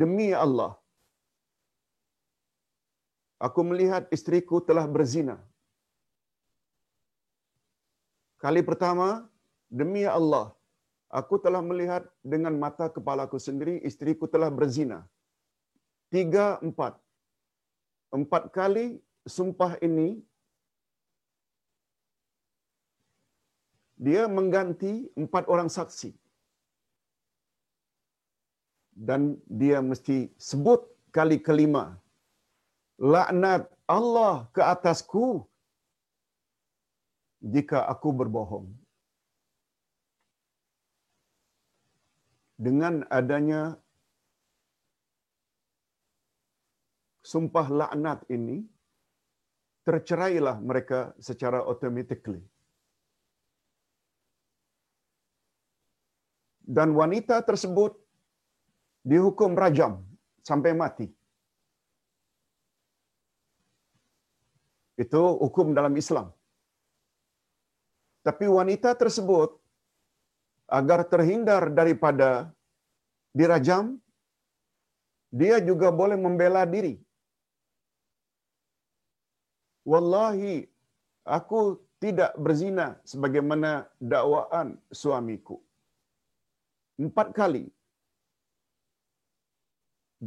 Demi 0.00 0.26
Allah, 0.44 0.72
aku 3.46 3.60
melihat 3.70 4.06
istriku 4.16 4.56
telah 4.68 4.86
berzina. 4.96 5.36
Kali 8.44 8.62
pertama, 8.68 9.08
demi 9.80 10.04
Allah, 10.18 10.46
aku 11.20 11.42
telah 11.44 11.62
melihat 11.70 12.06
dengan 12.32 12.54
mata 12.64 12.86
kepalaku 12.96 13.40
sendiri 13.46 13.74
istriku 13.90 14.30
telah 14.34 14.48
berzina. 14.58 14.98
Tiga, 16.14 16.46
empat. 16.62 16.94
Empat 18.18 18.46
kali 18.54 18.86
sumpah 19.36 19.72
ini, 19.88 20.08
dia 24.06 24.24
mengganti 24.36 24.92
empat 25.22 25.44
orang 25.52 25.68
saksi. 25.76 26.10
Dan 29.08 29.36
dia 29.60 29.78
mesti 29.90 30.32
sebut 30.48 30.80
kali 31.16 31.36
kelima. 31.46 31.84
Laknat 33.12 33.68
Allah 33.96 34.48
ke 34.56 34.60
atasku 34.64 35.44
jika 37.54 37.84
aku 37.92 38.08
berbohong. 38.20 38.68
Dengan 42.60 43.04
adanya 43.08 43.80
sumpah 47.24 47.66
laknat 47.80 48.20
ini, 48.36 48.68
tercerailah 49.88 50.56
mereka 50.60 51.16
secara 51.28 51.64
automatically. 51.64 52.44
Dan 56.76 56.94
wanita 56.98 57.36
tersebut 57.48 57.92
dihukum 59.10 59.58
rajam 59.62 59.92
sampai 60.48 60.72
mati. 60.82 61.06
Itu 65.04 65.22
hukum 65.42 65.72
dalam 65.78 65.94
Islam. 66.02 66.28
Tapi 68.26 68.46
wanita 68.58 68.90
tersebut 69.02 69.50
agar 70.78 71.00
terhindar 71.12 71.62
daripada 71.78 72.30
dirajam, 73.38 73.84
dia 75.40 75.56
juga 75.70 75.88
boleh 76.00 76.18
membela 76.26 76.62
diri. 76.74 76.94
Wallahi, 79.92 80.68
aku 81.38 81.60
tidak 82.04 82.36
berzina 82.44 82.86
sebagaimana 83.10 83.88
dakwaan 84.12 84.76
suamiku. 85.00 85.56
Empat 87.04 87.28
kali. 87.40 87.64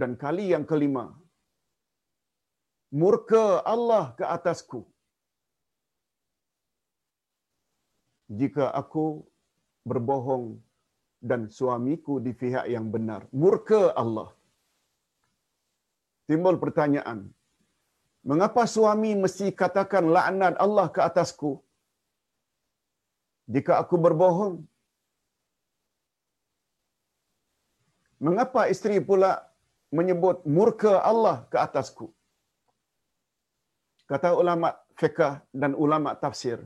Dan 0.02 0.12
kali 0.24 0.45
yang 0.54 0.66
kelima, 0.72 1.06
murka 3.02 3.45
Allah 3.74 4.06
ke 4.18 4.26
atasku. 4.38 4.82
jika 8.41 8.66
aku 8.82 9.06
berbohong 9.90 10.45
dan 11.30 11.41
suamiku 11.58 12.14
di 12.26 12.32
pihak 12.41 12.66
yang 12.76 12.88
benar. 12.95 13.22
Murka 13.41 13.82
Allah. 14.04 14.30
Timbul 16.28 16.58
pertanyaan. 16.64 17.20
Mengapa 18.30 18.64
suami 18.76 19.12
mesti 19.24 19.48
katakan 19.62 20.06
laknat 20.16 20.56
Allah 20.66 20.88
ke 20.95 21.00
atasku? 21.10 21.52
Jika 23.54 23.74
aku 23.84 23.95
berbohong. 24.06 24.56
Mengapa 28.26 28.62
isteri 28.74 28.98
pula 29.10 29.32
menyebut 29.98 30.38
murka 30.58 30.94
Allah 31.12 31.38
ke 31.52 31.58
atasku? 31.66 32.08
Kata 34.12 34.30
ulama 34.41 34.70
fiqah 35.00 35.34
dan 35.62 35.72
ulama 35.84 36.12
tafsir, 36.24 36.60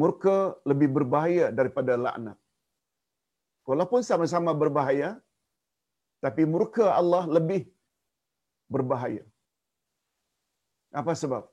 murka 0.00 0.36
lebih 0.70 0.88
berbahaya 0.96 1.46
daripada 1.58 1.94
laknat. 2.04 2.38
Walaupun 3.68 4.02
sama-sama 4.10 4.52
berbahaya, 4.62 5.10
tapi 6.24 6.42
murka 6.54 6.86
Allah 7.00 7.24
lebih 7.36 7.62
berbahaya. 8.74 9.24
Apa 11.00 11.12
sebab? 11.22 11.44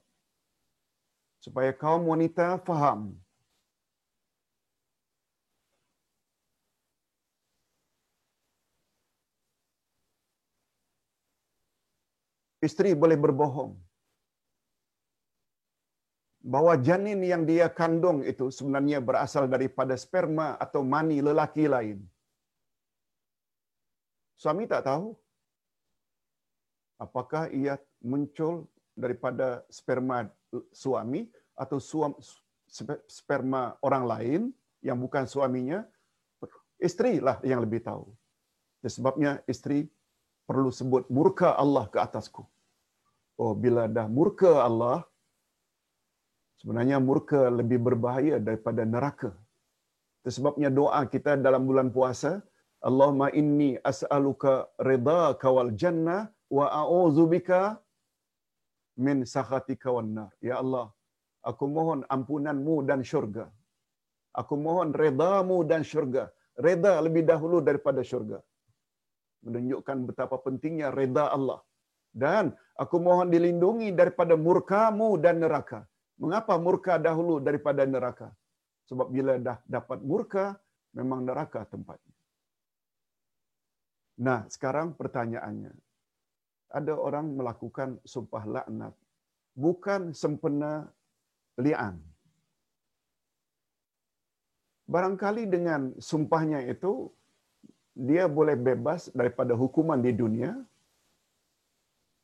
Supaya 1.45 1.71
kaum 1.83 2.05
wanita 2.13 2.47
faham. 2.67 3.01
Isteri 12.67 12.91
boleh 13.03 13.17
berbohong 13.25 13.71
bahwa 16.53 16.73
janin 16.87 17.19
yang 17.25 17.43
dia 17.49 17.65
kandung 17.79 18.21
itu 18.31 18.53
sebenarnya 18.57 19.01
berasal 19.01 19.45
daripada 19.49 19.97
sperma 19.97 20.47
atau 20.65 20.81
mani 20.93 21.17
lelaki 21.27 21.65
lain. 21.75 21.99
Suami 24.37 24.69
tak 24.69 24.85
tahu 24.89 25.17
apakah 27.01 27.49
ia 27.49 27.75
muncul 28.11 28.69
daripada 28.93 29.65
sperma 29.77 30.29
suami 30.69 31.25
atau 31.57 31.77
suam, 31.81 32.13
sperma 33.09 33.75
orang 33.81 34.05
lain 34.13 34.41
yang 34.85 34.97
bukan 35.01 35.25
suaminya. 35.25 35.81
Isteri 36.77 37.23
lah 37.23 37.39
yang 37.41 37.63
lebih 37.65 37.81
tahu. 37.81 38.05
Sebabnya 38.85 39.41
isteri 39.49 39.87
perlu 40.45 40.69
sebut 40.69 41.09
murka 41.09 41.57
Allah 41.57 41.89
ke 41.89 41.97
atasku. 41.97 42.45
Oh, 43.43 43.53
bila 43.63 43.83
dah 43.95 44.07
murka 44.17 44.63
Allah, 44.67 44.97
Sebenarnya 46.65 46.97
murka 47.07 47.41
lebih 47.59 47.77
berbahaya 47.87 48.35
daripada 48.47 48.81
neraka. 48.93 49.29
Sebabnya 50.35 50.69
doa 50.79 51.01
kita 51.13 51.31
dalam 51.45 51.63
bulan 51.69 51.87
puasa, 51.95 52.31
Allahumma 52.87 53.27
inni 53.39 53.77
as'aluka 53.91 54.53
ridhaka 54.89 55.47
wal 55.55 55.69
jannah 55.81 56.21
wa 56.57 56.65
a'udzubika 56.81 57.59
min 59.05 59.17
sakhatika 59.33 59.93
wan 59.95 60.09
nar. 60.17 60.31
Ya 60.41 60.55
Allah, 60.63 60.87
aku 61.49 61.69
mohon 61.75 62.01
ampunanmu 62.15 62.75
dan 62.89 63.05
syurga. 63.11 63.45
Aku 64.41 64.57
mohon 64.65 64.89
redamu 65.03 65.57
dan 65.69 65.85
syurga. 65.91 66.23
Reda 66.67 66.97
lebih 67.05 67.23
dahulu 67.31 67.61
daripada 67.67 68.01
syurga. 68.11 68.39
Menunjukkan 69.45 69.97
betapa 70.09 70.35
pentingnya 70.45 70.89
reda 70.99 71.29
Allah. 71.37 71.59
Dan 72.15 72.55
aku 72.79 72.95
mohon 73.03 73.27
dilindungi 73.27 73.91
daripada 73.91 74.39
murkamu 74.39 75.19
dan 75.19 75.43
neraka. 75.43 75.83
Mengapa 76.15 76.55
murka 76.55 76.95
dahulu 76.95 77.43
daripada 77.43 77.83
neraka? 77.83 78.31
Sebab 78.87 79.11
bila 79.11 79.35
dah 79.35 79.59
dapat 79.67 79.99
murka, 79.99 80.55
memang 80.95 81.27
neraka 81.27 81.67
tempatnya. 81.67 82.15
Nah, 84.23 84.47
sekarang 84.47 84.95
pertanyaannya. 84.95 85.75
Ada 86.71 86.95
orang 86.95 87.35
melakukan 87.35 87.99
sumpah 88.07 88.43
laknat. 88.47 88.95
Bukan 89.51 90.15
sempena 90.15 90.87
li'an. 91.59 91.99
Barangkali 94.87 95.51
dengan 95.51 95.91
sumpahnya 95.99 96.63
itu, 96.63 97.11
dia 97.95 98.27
boleh 98.27 98.55
bebas 98.59 99.11
daripada 99.11 99.55
hukuman 99.55 99.99
di 99.99 100.11
dunia, 100.11 100.51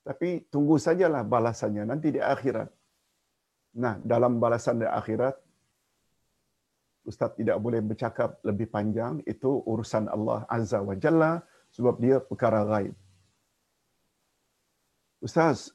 tapi 0.02 0.49
tunggu 0.49 0.82
sajalah 0.82 1.22
balasannya 1.22 1.86
nanti 1.86 2.10
di 2.10 2.22
akhirat. 2.22 2.69
Nah, 3.78 4.02
dalam 4.03 4.41
balasan 4.41 4.82
di 4.82 4.88
akhirat, 4.90 5.38
Ustaz 7.02 7.34
tidak 7.34 7.57
boleh 7.57 7.82
bercakap 7.82 8.38
lebih 8.45 8.69
panjang, 8.69 9.26
itu 9.26 9.61
urusan 9.65 10.06
Allah 10.06 10.45
Azza 10.45 10.82
wa 10.84 10.94
Jalla 10.94 11.41
sebab 11.73 11.98
dia 11.98 12.22
perkara 12.22 12.61
gaib. 12.68 12.94
Ustaz, 15.22 15.73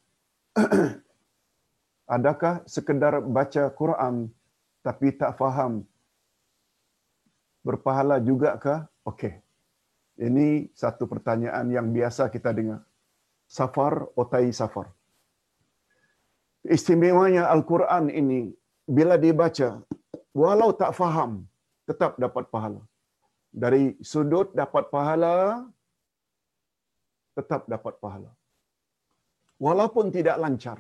adakah 2.17 2.63
sekedar 2.67 3.23
baca 3.23 3.71
Quran 3.75 4.31
tapi 4.83 5.15
tak 5.19 5.35
faham 5.35 5.83
berpahala 7.67 8.23
juga 8.23 8.55
kah? 8.59 8.87
Okey. 9.03 9.43
Ini 10.17 10.71
satu 10.73 11.11
pertanyaan 11.11 11.67
yang 11.69 11.91
biasa 11.91 12.31
kita 12.31 12.55
dengar. 12.55 12.87
Safar 13.47 13.95
otai 14.21 14.51
safar. 14.61 14.87
Istimewanya 16.77 17.47
Al-Quran 17.55 18.11
ini 18.11 18.41
bila 18.97 19.15
dibaca 19.25 19.71
walau 20.35 20.71
tak 20.81 20.93
faham 20.99 21.47
tetap 21.89 22.19
dapat 22.25 22.45
pahala. 22.55 22.83
Dari 23.63 23.97
sudut 24.11 24.51
dapat 24.61 24.91
pahala 24.95 25.35
tetap 27.39 27.63
dapat 27.75 27.95
pahala. 28.03 28.31
Walaupun 29.67 30.13
tidak 30.17 30.37
lancar. 30.43 30.79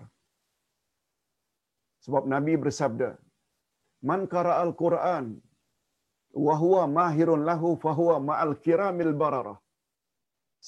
Sebab 2.04 2.24
Nabi 2.32 2.54
bersabda, 2.64 3.10
"Man 4.08 4.28
al 4.62 4.72
Quran 4.82 5.26
wa 6.46 6.54
huwa 6.62 6.82
mahirun 6.98 7.42
lahu 7.48 7.68
fa 7.84 7.92
huwa 7.98 8.16
ma'al 8.28 8.54
kiramil 8.64 9.14
bararah." 9.22 9.58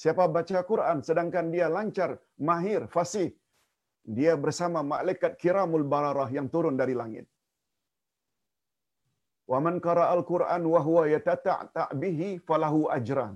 Siapa 0.01 0.25
baca 0.35 0.59
Quran 0.71 0.97
sedangkan 1.07 1.47
dia 1.53 1.67
lancar, 1.75 2.11
mahir, 2.49 2.81
fasih, 2.93 3.29
dia 4.17 4.33
bersama 4.43 4.79
malaikat 4.93 5.33
kiramul 5.41 5.83
bararah 5.93 6.29
yang 6.37 6.47
turun 6.53 6.75
dari 6.81 6.95
langit. 7.01 7.25
Wa 9.51 9.59
man 9.65 9.77
al 10.13 10.23
Quran 10.31 10.61
wa 10.73 10.79
huwa 10.87 11.03
yatata'ta 11.15 11.85
bihi 12.01 12.29
falahu 12.47 12.81
ajran. 12.97 13.35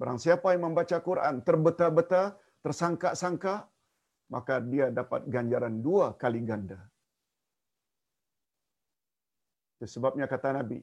Barang 0.00 0.20
siapa 0.24 0.54
yang 0.54 0.64
membaca 0.66 0.96
Quran 1.08 1.34
terbeta-beta, 1.48 2.22
tersangka-sangka, 2.64 3.54
maka 4.34 4.54
dia 4.72 4.86
dapat 5.00 5.28
ganjaran 5.34 5.76
dua 5.86 6.06
kali 6.22 6.40
ganda. 6.50 6.80
Sebabnya 9.94 10.26
kata 10.32 10.48
Nabi, 10.56 10.78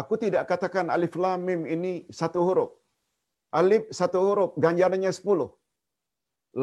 Aku 0.00 0.14
tidak 0.22 0.44
katakan 0.50 0.86
alif 0.94 1.14
lam 1.24 1.40
mim 1.48 1.60
ini 1.74 1.92
satu 2.18 2.40
huruf. 2.46 2.70
Alif 3.60 3.84
satu 3.98 4.18
huruf, 4.26 4.50
ganjarannya 4.64 5.12
sepuluh. 5.18 5.50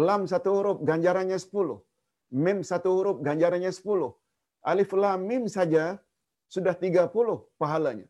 Lam 0.08 0.22
satu 0.32 0.50
huruf, 0.56 0.78
ganjarannya 0.90 1.38
sepuluh. 1.46 1.80
Mim 2.46 2.60
satu 2.70 2.90
huruf, 2.96 3.18
ganjarannya 3.28 3.72
sepuluh. 3.78 4.12
Alif 4.72 4.92
lam 5.04 5.22
mim 5.30 5.44
saja 5.56 5.86
sudah 6.56 6.76
tiga 6.84 7.04
puluh 7.16 7.38
pahalanya. 7.62 8.08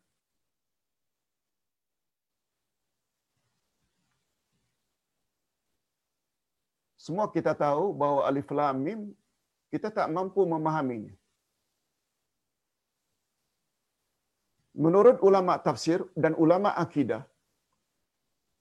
Semua 7.04 7.26
kita 7.36 7.52
tahu 7.64 7.84
bahawa 8.00 8.20
alif 8.28 8.48
lam 8.58 8.76
mim 8.86 9.00
kita 9.72 9.88
tak 9.96 10.08
mampu 10.16 10.40
memahaminya. 10.52 11.14
Menurut 14.74 15.16
ulama 15.28 15.54
tafsir 15.66 16.02
dan 16.22 16.32
ulama 16.44 16.70
akidah 16.84 17.22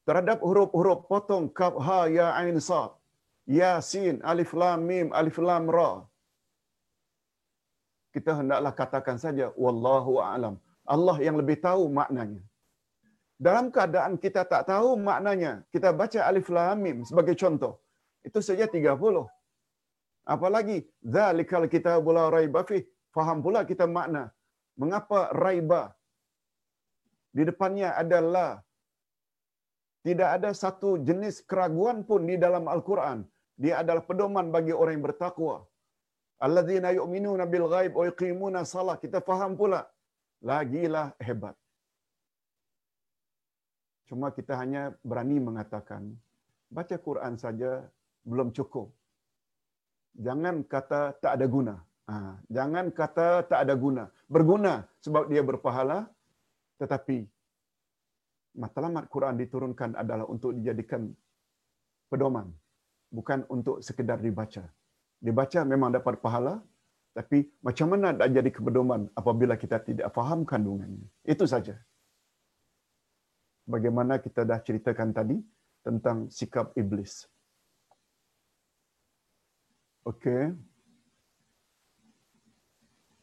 terhadap 0.07 0.39
huruf-huruf 0.45 0.99
potong 1.09 1.45
kaf 1.59 1.75
ha 1.85 1.99
ya 2.17 2.27
ain 2.39 2.57
sa 2.69 2.81
ya 3.59 3.73
sin 3.91 4.15
alif 4.31 4.51
lam 4.61 4.79
mim 4.89 5.07
alif 5.19 5.37
lam 5.47 5.65
ra 5.75 5.91
kita 8.15 8.31
hendaklah 8.39 8.73
katakan 8.81 9.17
saja 9.25 9.45
wallahu 9.63 10.19
a'lam 10.19 10.55
Allah 10.95 11.17
yang 11.27 11.39
lebih 11.41 11.57
tahu 11.67 11.87
maknanya 11.99 12.43
dalam 13.47 13.71
keadaan 13.75 14.19
kita 14.25 14.43
tak 14.53 14.67
tahu 14.71 14.89
maknanya 15.09 15.53
kita 15.73 15.89
baca 16.01 16.19
alif 16.29 16.49
lam 16.57 16.77
mim 16.85 16.97
sebagai 17.09 17.35
contoh 17.43 17.73
itu 18.27 18.39
saja 18.47 18.65
30. 18.71 19.27
Apalagi 20.33 20.77
zalikal 21.15 21.67
kitabul 21.67 22.17
raiba 22.35 22.63
fi. 22.69 22.79
Faham 23.15 23.43
pula 23.45 23.61
kita 23.67 23.85
makna. 23.85 24.31
Mengapa 24.79 25.29
raiba? 25.43 25.81
Di 27.37 27.43
depannya 27.49 27.89
adalah 28.03 28.49
tidak 30.07 30.29
ada 30.37 30.49
satu 30.63 30.89
jenis 31.07 31.35
keraguan 31.49 32.03
pun 32.09 32.21
di 32.29 32.35
dalam 32.45 32.67
Al-Quran. 32.75 33.19
Dia 33.63 33.73
adalah 33.81 34.03
pedoman 34.09 34.47
bagi 34.55 34.73
orang 34.75 34.93
yang 34.97 35.05
bertakwa. 35.09 35.55
Alladzina 36.45 36.89
yu'minuna 36.97 37.43
bil 37.53 37.67
ghaib 37.73 37.91
wa 37.99 38.03
yuqimuna 38.09 38.61
salat. 38.73 38.99
Kita 39.05 39.19
faham 39.29 39.51
pula. 39.61 39.81
Lagilah 40.43 41.07
hebat. 41.27 41.55
Cuma 44.09 44.27
kita 44.37 44.53
hanya 44.61 44.91
berani 45.09 45.39
mengatakan 45.39 46.03
baca 46.67 46.95
Quran 47.07 47.33
saja 47.39 47.71
belum 48.27 48.51
cukup. 48.57 48.91
Jangan 50.25 50.55
kata 50.73 51.17
tak 51.23 51.31
ada 51.39 51.45
guna. 51.55 51.75
Ha, 52.11 52.15
jangan 52.51 52.85
kata 52.91 53.27
tak 53.49 53.59
ada 53.63 53.73
guna. 53.73 54.03
Berguna 54.27 54.73
sebab 55.05 55.31
dia 55.31 55.41
berpahala. 55.41 56.11
Tetapi 56.83 57.17
matlamat 58.59 59.07
Quran 59.07 59.39
diturunkan 59.39 59.95
adalah 59.95 60.27
untuk 60.27 60.51
dijadikan 60.51 61.07
pedoman. 62.11 62.51
Bukan 63.07 63.47
untuk 63.47 63.79
sekedar 63.79 64.19
dibaca. 64.19 64.67
Dibaca 65.23 65.59
memang 65.63 65.95
dapat 65.95 66.19
pahala. 66.19 66.59
Tapi 67.15 67.45
macam 67.63 67.93
mana 67.93 68.11
nak 68.11 68.27
jadi 68.35 68.49
kepedoman 68.51 69.07
apabila 69.15 69.55
kita 69.55 69.79
tidak 69.79 70.11
faham 70.11 70.43
kandungannya. 70.43 71.07
Itu 71.23 71.47
saja. 71.47 71.79
Bagaimana 73.63 74.19
kita 74.19 74.43
dah 74.43 74.59
ceritakan 74.59 75.15
tadi 75.15 75.37
tentang 75.85 76.27
sikap 76.27 76.75
iblis. 76.75 77.29
Okey. 80.03 80.51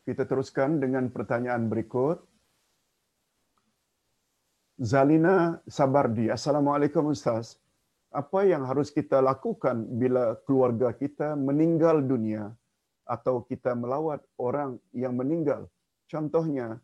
Kita 0.09 0.24
teruskan 0.24 0.81
dengan 0.81 1.12
pertanyaan 1.12 1.69
berikut. 1.69 2.30
Zalina 4.81 5.61
Sabardi. 5.69 6.32
Assalamualaikum 6.32 7.12
Ustaz. 7.12 7.61
Apa 8.09 8.48
yang 8.48 8.65
harus 8.65 8.89
kita 8.89 9.20
lakukan 9.20 9.85
bila 10.01 10.40
keluarga 10.48 10.97
kita 10.97 11.36
meninggal 11.36 12.01
dunia 12.01 12.48
atau 13.05 13.44
kita 13.44 13.77
melawat 13.77 14.24
orang 14.40 14.81
yang 14.97 15.12
meninggal? 15.20 15.69
Contohnya, 16.09 16.81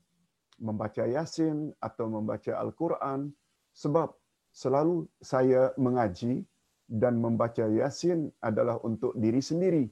membaca 0.60 1.08
Yasin 1.08 1.72
atau 1.80 2.12
membaca 2.12 2.52
Al-Quran. 2.60 3.32
Sebab 3.72 4.12
selalu 4.52 5.08
saya 5.24 5.72
mengaji, 5.80 6.44
dan 6.84 7.16
membaca 7.16 7.64
Yasin 7.64 8.30
adalah 8.44 8.78
untuk 8.86 9.16
diri 9.18 9.40
sendiri 9.42 9.88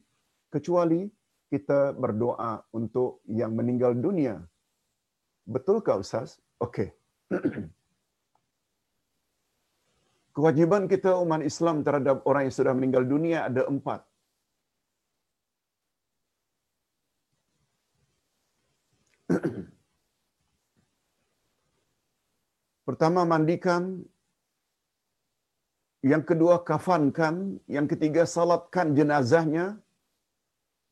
kecuali 0.53 1.09
kita 1.51 1.97
berdoa 1.97 2.63
untuk 2.71 3.25
yang 3.27 3.57
meninggal 3.57 3.97
dunia. 3.99 4.39
Betulkah 5.49 5.99
Ustaz? 5.99 6.39
Okey. 6.63 6.93
Kewajiban 10.35 10.91
kita 10.91 11.11
umat 11.23 11.47
Islam 11.51 11.87
terhadap 11.87 12.27
orang 12.27 12.43
yang 12.51 12.55
sudah 12.59 12.75
meninggal 12.75 13.05
dunia 13.07 13.39
ada 13.49 13.63
empat. 13.71 14.01
Pertama, 22.89 23.23
mandikan 23.23 24.03
yang 26.03 26.27
kedua 26.31 26.61
kafankan, 26.71 27.63
yang 27.71 27.87
ketiga 27.93 28.23
salatkan 28.27 28.93
jenazahnya, 28.99 29.79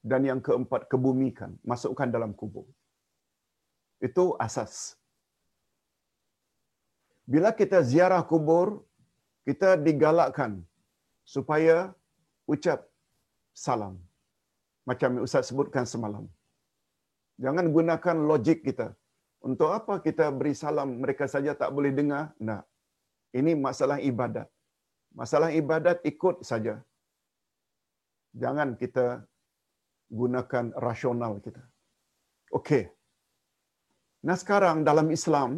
dan 0.02 0.22
yang 0.26 0.40
keempat 0.46 0.90
kebumikan, 0.90 1.54
masukkan 1.62 2.10
dalam 2.10 2.34
kubur. 2.34 2.66
Itu 4.02 4.34
asas. 4.46 4.98
Bila 7.22 7.54
kita 7.54 7.78
ziarah 7.86 8.22
kubur, 8.26 8.82
kita 9.46 9.70
digalakkan 9.86 10.52
supaya 11.34 11.76
ucap 12.52 12.80
salam. 13.64 13.94
Macam 14.88 15.22
Ustaz 15.26 15.46
sebutkan 15.50 15.84
semalam. 15.92 16.24
Jangan 17.44 17.66
gunakan 17.76 18.16
logik 18.30 18.60
kita. 18.68 18.88
Untuk 19.48 19.70
apa 19.78 19.94
kita 20.06 20.26
beri 20.38 20.54
salam 20.62 20.88
mereka 21.02 21.26
saja 21.34 21.52
tak 21.60 21.70
boleh 21.76 21.92
dengar? 21.98 22.24
Nah, 22.48 22.60
ini 23.38 23.52
masalah 23.66 23.98
ibadat. 24.10 24.48
Masalah 25.20 25.50
ibadat 25.60 25.98
ikut 26.10 26.36
saja. 26.50 26.74
Jangan 28.42 28.68
kita 28.82 29.06
gunakan 30.20 30.66
rasional 30.86 31.32
kita. 31.44 31.62
Okey. 32.58 32.84
Nah 34.28 34.36
sekarang 34.42 34.78
dalam 34.88 35.08
Islam 35.16 35.50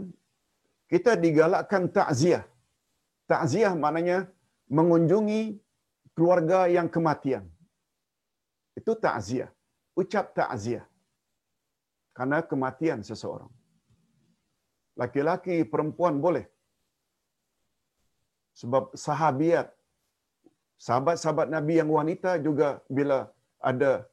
kita 0.93 1.13
digalakkan 1.25 1.91
takziah. 1.97 2.45
Takziah 3.25 3.73
maknanya 3.73 4.29
mengunjungi 4.69 5.43
keluarga 6.17 6.59
yang 6.77 6.89
kematian. 6.95 7.45
Itu 8.79 8.93
takziah. 9.05 9.51
Ucap 9.97 10.35
takziah. 10.39 10.85
Karena 12.17 12.39
kematian 12.51 13.01
seseorang. 13.03 13.51
Laki-laki, 14.95 15.67
perempuan 15.67 16.23
boleh. 16.23 16.47
Sebab 18.55 18.95
sahabiat, 18.95 19.67
sahabat-sahabat 20.79 21.51
Nabi 21.51 21.83
yang 21.83 21.91
wanita 21.91 22.39
juga 22.39 22.79
bila 22.87 23.27
ada 23.59 24.07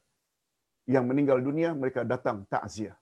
yang 0.90 1.06
meninggal 1.06 1.38
dunia, 1.46 1.78
mereka 1.78 2.02
datang 2.02 2.42
takziah. 2.50 2.98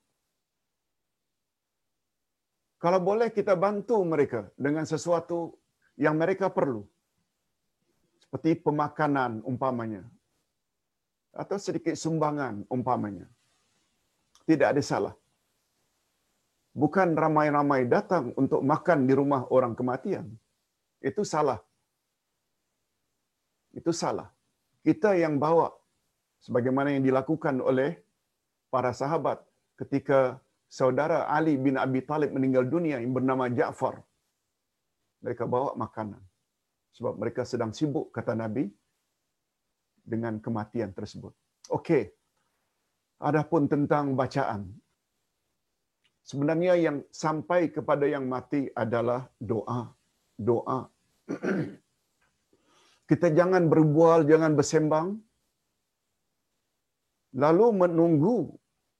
Kalau 2.84 3.00
boleh 3.00 3.32
kita 3.32 3.56
bantu 3.56 4.04
mereka 4.04 4.52
dengan 4.56 4.84
sesuatu 4.88 5.56
yang 6.00 6.16
mereka 6.16 6.48
perlu. 6.48 6.88
Seperti 8.24 8.56
pemakanan 8.64 9.44
umpamanya. 9.44 10.08
Atau 11.36 11.60
sedikit 11.60 11.94
sumbangan 11.94 12.64
umpamanya. 12.72 13.28
Tidak 14.48 14.68
ada 14.72 14.82
salah. 14.82 15.14
Bukan 16.74 17.14
ramai-ramai 17.24 17.86
datang 17.92 18.32
untuk 18.40 18.64
makan 18.64 19.04
di 19.10 19.14
rumah 19.20 19.44
orang 19.52 19.76
kematian. 19.76 20.26
Itu 21.04 21.28
salah. 21.28 21.60
Itu 23.76 23.92
salah. 23.92 24.32
Kita 24.88 25.14
yang 25.20 25.36
bawa 25.44 25.70
sebagaimana 26.40 26.96
yang 26.96 27.04
dilakukan 27.04 27.60
oleh 27.60 28.00
para 28.74 28.96
sahabat 28.96 29.44
ketika 29.76 30.40
saudara 30.72 31.28
Ali 31.28 31.60
bin 31.60 31.76
Abi 31.76 32.02
Talib 32.10 32.32
meninggal 32.32 32.66
dunia 32.70 32.98
yang 33.04 33.12
bernama 33.12 33.52
Ja'far. 33.52 34.00
Mereka 35.24 35.44
bawa 35.54 35.72
makanan. 35.84 36.22
Sebab 36.96 37.14
mereka 37.22 37.42
sedang 37.52 37.72
sibuk, 37.78 38.08
kata 38.16 38.34
Nabi, 38.36 38.64
dengan 40.14 40.42
kematian 40.46 40.92
tersebut. 40.96 41.34
Okey. 41.78 42.04
Adapun 43.30 43.68
tentang 43.74 44.16
bacaan. 44.20 44.62
Sebenarnya 46.30 46.74
yang 46.86 46.98
sampai 47.12 47.62
kepada 47.76 48.06
yang 48.06 48.26
mati 48.34 48.62
adalah 48.84 49.22
doa. 49.52 49.82
Doa. 50.50 50.80
Kita 53.10 53.28
jangan 53.34 53.66
berbual, 53.74 54.30
jangan 54.30 54.54
bersembang. 54.60 55.08
Lalu 57.44 57.66
menunggu 57.82 58.38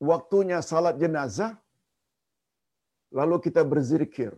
waktunya 0.02 0.60
salat 0.66 0.98
jenazah. 1.02 1.54
Lalu 3.10 3.36
kita 3.46 3.62
berzikir. 3.66 4.34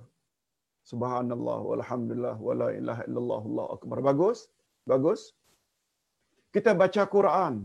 Subhanallah 0.81 1.59
walhamdulillah 1.69 2.35
wala 2.41 2.67
ilaha 2.79 3.01
illallah 3.07 3.41
Allah 3.49 3.65
akbar. 3.77 3.97
Bagus? 4.09 4.39
Bagus? 4.91 5.21
Kita 6.55 6.73
baca 6.81 7.03
Quran. 7.15 7.55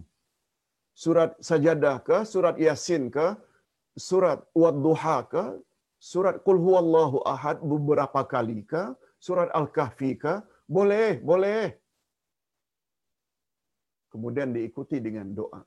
Surat 0.97 1.37
Sajadah 1.49 1.97
ke, 2.09 2.19
surat 2.25 2.57
Yasin 2.57 3.13
ke, 3.17 3.37
surat 4.09 4.41
Wadduha 4.57 5.19
ke, 5.33 5.45
surat 6.01 6.41
Qul 6.47 6.57
huwallahu 6.57 7.21
ahad 7.35 7.61
beberapa 7.61 8.21
kali 8.25 8.65
ke, 8.65 8.97
surat 9.21 9.49
Al-Kahfi 9.53 10.17
ke, 10.17 10.35
boleh, 10.65 11.21
boleh. 11.21 11.77
Kemudian 14.09 14.57
diikuti 14.57 14.97
dengan 15.07 15.29
doa. 15.37 15.61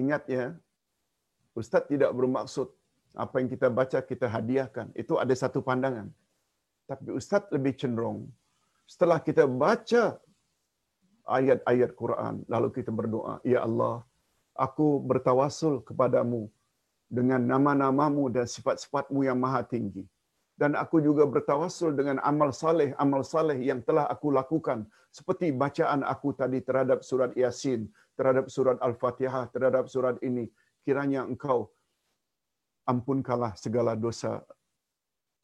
Ingat 0.00 0.22
ya, 0.32 0.46
Ustaz 1.52 1.84
tidak 1.92 2.14
bermaksud 2.16 2.72
apa 3.14 3.40
yang 3.40 3.48
kita 3.50 3.68
baca 3.70 3.98
kita 4.02 4.26
hadiahkan. 4.30 4.92
Itu 4.94 5.18
ada 5.22 5.34
satu 5.34 5.60
pandangan. 5.60 6.08
Tapi 6.90 7.14
Ustaz 7.14 7.46
lebih 7.54 7.74
cenderung 7.78 8.30
setelah 8.90 9.22
kita 9.22 9.46
baca 9.46 10.18
ayat-ayat 11.38 11.90
Quran 11.94 12.42
lalu 12.50 12.68
kita 12.74 12.90
berdoa, 12.90 13.38
ya 13.46 13.62
Allah, 13.62 14.02
aku 14.58 14.98
bertawasul 14.98 15.86
kepadamu 15.86 16.50
dengan 17.06 17.38
nama-namamu 17.38 18.26
dan 18.34 18.50
sifat-sifatmu 18.50 19.22
yang 19.22 19.38
maha 19.38 19.62
tinggi. 19.62 20.02
Dan 20.58 20.74
aku 20.76 21.00
juga 21.00 21.24
bertawasul 21.24 21.96
dengan 21.96 22.18
amal 22.20 22.50
saleh, 22.52 22.90
amal 23.00 23.22
saleh 23.24 23.56
yang 23.62 23.80
telah 23.86 24.04
aku 24.10 24.28
lakukan. 24.34 24.84
Seperti 25.08 25.54
bacaan 25.62 26.02
aku 26.04 26.36
tadi 26.36 26.58
terhadap 26.60 27.00
surat 27.06 27.32
Yasin, 27.32 27.88
terhadap 28.18 28.50
surat 28.52 28.76
Al-Fatihah, 28.84 29.48
terhadap 29.54 29.88
surat 29.88 30.20
ini. 30.20 30.50
Kiranya 30.84 31.24
engkau 31.24 31.72
ampunkanlah 32.90 33.52
segala 33.64 33.92
dosa 34.04 34.32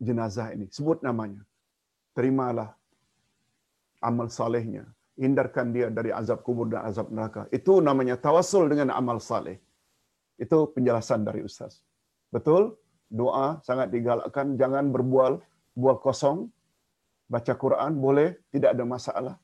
jenazah 0.07 0.49
ini. 0.55 0.67
Sebut 0.77 0.99
namanya. 1.09 1.43
Terimalah 2.17 2.71
amal 4.03 4.29
salehnya. 4.39 4.85
Hindarkan 5.17 5.73
dia 5.73 5.89
dari 5.89 6.11
azab 6.13 6.45
kubur 6.47 6.69
dan 6.69 6.85
azab 6.89 7.09
neraka. 7.09 7.43
Itu 7.59 7.81
namanya 7.81 8.17
tawasul 8.21 8.69
dengan 8.73 8.93
amal 8.93 9.19
saleh. 9.31 9.57
Itu 10.37 10.69
penjelasan 10.77 11.25
dari 11.25 11.41
Ustaz. 11.41 11.81
Betul? 12.29 12.77
Doa 13.09 13.63
sangat 13.65 13.89
digalakkan. 13.95 14.61
Jangan 14.61 14.93
berbual, 14.93 15.41
bual 15.73 15.97
kosong. 16.05 16.53
Baca 17.27 17.55
Quran 17.59 17.93
boleh, 17.99 18.39
tidak 18.55 18.77
ada 18.77 18.85
masalah. 18.85 19.35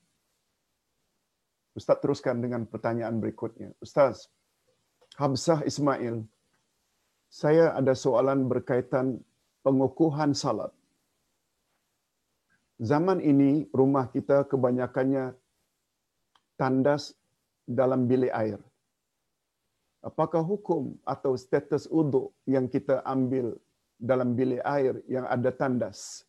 Ustaz 1.73 1.97
teruskan 1.99 2.37
dengan 2.37 2.69
pertanyaan 2.69 3.17
berikutnya. 3.17 3.73
Ustaz, 3.81 4.29
Habsah 5.17 5.65
Ismail, 5.65 6.21
saya 7.33 7.73
ada 7.73 7.97
soalan 7.97 8.45
berkaitan 8.45 9.17
pengukuhan 9.65 10.37
salat. 10.37 10.69
Zaman 12.77 13.17
ini 13.25 13.65
rumah 13.73 14.05
kita 14.13 14.45
kebanyakannya 14.45 15.33
tandas 16.61 17.17
dalam 17.65 18.05
bilik 18.05 18.29
air. 18.29 18.61
Apakah 20.05 20.45
hukum 20.45 20.93
atau 21.01 21.33
status 21.33 21.89
uduk 21.89 22.29
yang 22.45 22.69
kita 22.69 23.01
ambil 23.01 23.57
dalam 23.97 24.37
bilik 24.37 24.61
air 24.61 25.01
yang 25.09 25.25
ada 25.25 25.49
tandas? 25.49 26.27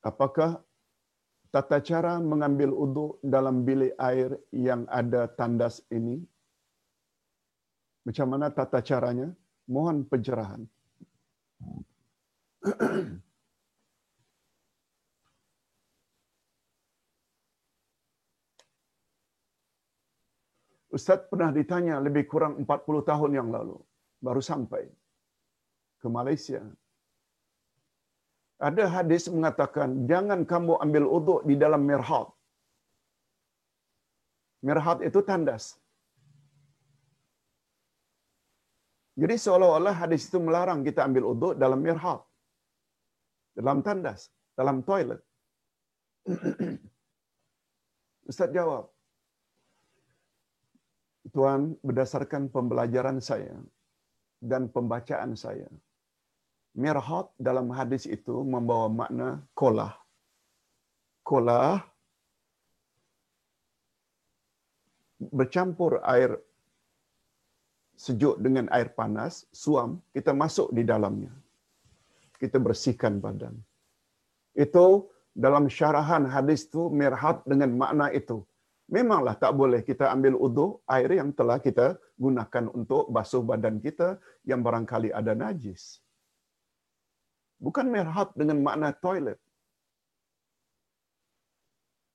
Apakah 0.00 0.64
tata 1.52 1.82
cara 1.82 2.22
mengambil 2.22 2.72
uduk 2.72 3.20
dalam 3.20 3.66
bilik 3.68 3.92
air 4.00 4.38
yang 4.54 4.88
ada 4.88 5.28
tandas 5.28 5.82
ini? 5.92 6.24
Macam 8.06 8.26
mana 8.32 8.46
tata 8.54 8.78
caranya? 8.88 9.28
Mohon 9.66 9.96
pencerahan. 10.10 10.62
Ustaz 20.96 21.20
pernah 21.30 21.50
ditanya 21.58 21.94
lebih 22.06 22.24
kurang 22.30 22.52
40 22.62 23.10
tahun 23.10 23.30
yang 23.38 23.48
lalu. 23.56 23.76
Baru 24.26 24.40
sampai 24.50 24.82
ke 26.00 26.08
Malaysia. 26.18 26.62
Ada 28.68 28.84
hadis 28.88 29.24
mengatakan, 29.28 30.08
jangan 30.10 30.40
kamu 30.52 30.74
ambil 30.84 31.04
uduk 31.16 31.40
di 31.48 31.54
dalam 31.62 31.82
mirhat. 31.90 32.28
Mirhat 34.64 34.98
itu 35.08 35.20
tandas. 35.20 35.64
Jadi 39.16 39.34
seolah-olah 39.44 39.94
hadis 40.02 40.28
itu 40.28 40.38
melarang 40.46 40.80
kita 40.88 41.00
ambil 41.08 41.24
uduk 41.32 41.54
dalam 41.62 41.80
mirhat. 41.86 42.20
Dalam 43.56 43.80
tandas, 43.86 44.28
dalam 44.52 44.84
toilet. 44.88 45.20
Ustaz 48.30 48.52
jawab, 48.52 48.84
Tuan, 51.34 51.62
berdasarkan 51.88 52.52
pembelajaran 52.54 53.18
saya 53.28 53.56
dan 54.50 54.68
pembacaan 54.68 55.32
saya, 55.32 55.70
mirhat 56.76 57.32
dalam 57.40 57.72
hadis 57.72 58.04
itu 58.16 58.44
membawa 58.44 58.86
makna 59.00 59.28
kolah. 59.56 59.96
Kolah 61.26 61.80
bercampur 65.18 66.04
air 66.04 66.36
sejuk 67.96 68.36
dengan 68.44 68.68
air 68.76 68.92
panas, 68.92 69.48
suam, 69.50 69.98
kita 70.12 70.36
masuk 70.36 70.68
di 70.76 70.84
dalamnya. 70.84 71.32
Kita 72.36 72.60
bersihkan 72.60 73.16
badan. 73.24 73.56
Itu 74.52 75.08
dalam 75.32 75.68
syarahan 75.68 76.28
hadis 76.28 76.68
itu 76.68 76.92
mirhat 76.92 77.44
dengan 77.48 77.72
makna 77.76 78.12
itu. 78.12 78.44
Memanglah 78.86 79.34
tak 79.34 79.52
boleh 79.58 79.82
kita 79.82 80.12
ambil 80.14 80.38
uduk 80.38 80.84
air 80.86 81.10
yang 81.18 81.34
telah 81.34 81.58
kita 81.58 81.98
gunakan 82.14 82.70
untuk 82.70 83.10
basuh 83.10 83.42
badan 83.42 83.82
kita 83.82 84.20
yang 84.46 84.62
barangkali 84.62 85.10
ada 85.10 85.34
najis. 85.34 85.98
Bukan 87.58 87.88
mirhat 87.88 88.30
dengan 88.38 88.62
makna 88.62 88.92
toilet. 88.94 89.40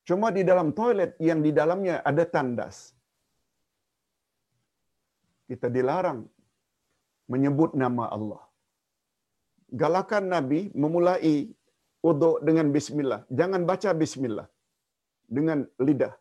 Cuma 0.08 0.32
di 0.34 0.42
dalam 0.48 0.72
toilet 0.72 1.18
yang 1.20 1.44
di 1.46 1.52
dalamnya 1.52 2.00
ada 2.02 2.24
tandas. 2.26 2.96
Kita 5.52 5.68
dilarang 5.78 6.20
menyebut 7.34 7.72
nama 7.84 8.06
Allah. 8.16 8.42
Galakan 9.82 10.26
Nabi 10.34 10.60
memulai 10.84 11.34
uduk 12.10 12.38
dengan 12.48 12.68
bismillah. 12.76 13.22
Jangan 13.40 13.62
baca 13.70 13.90
bismillah 14.02 14.48
dengan 15.38 15.60
lidah. 15.88 16.14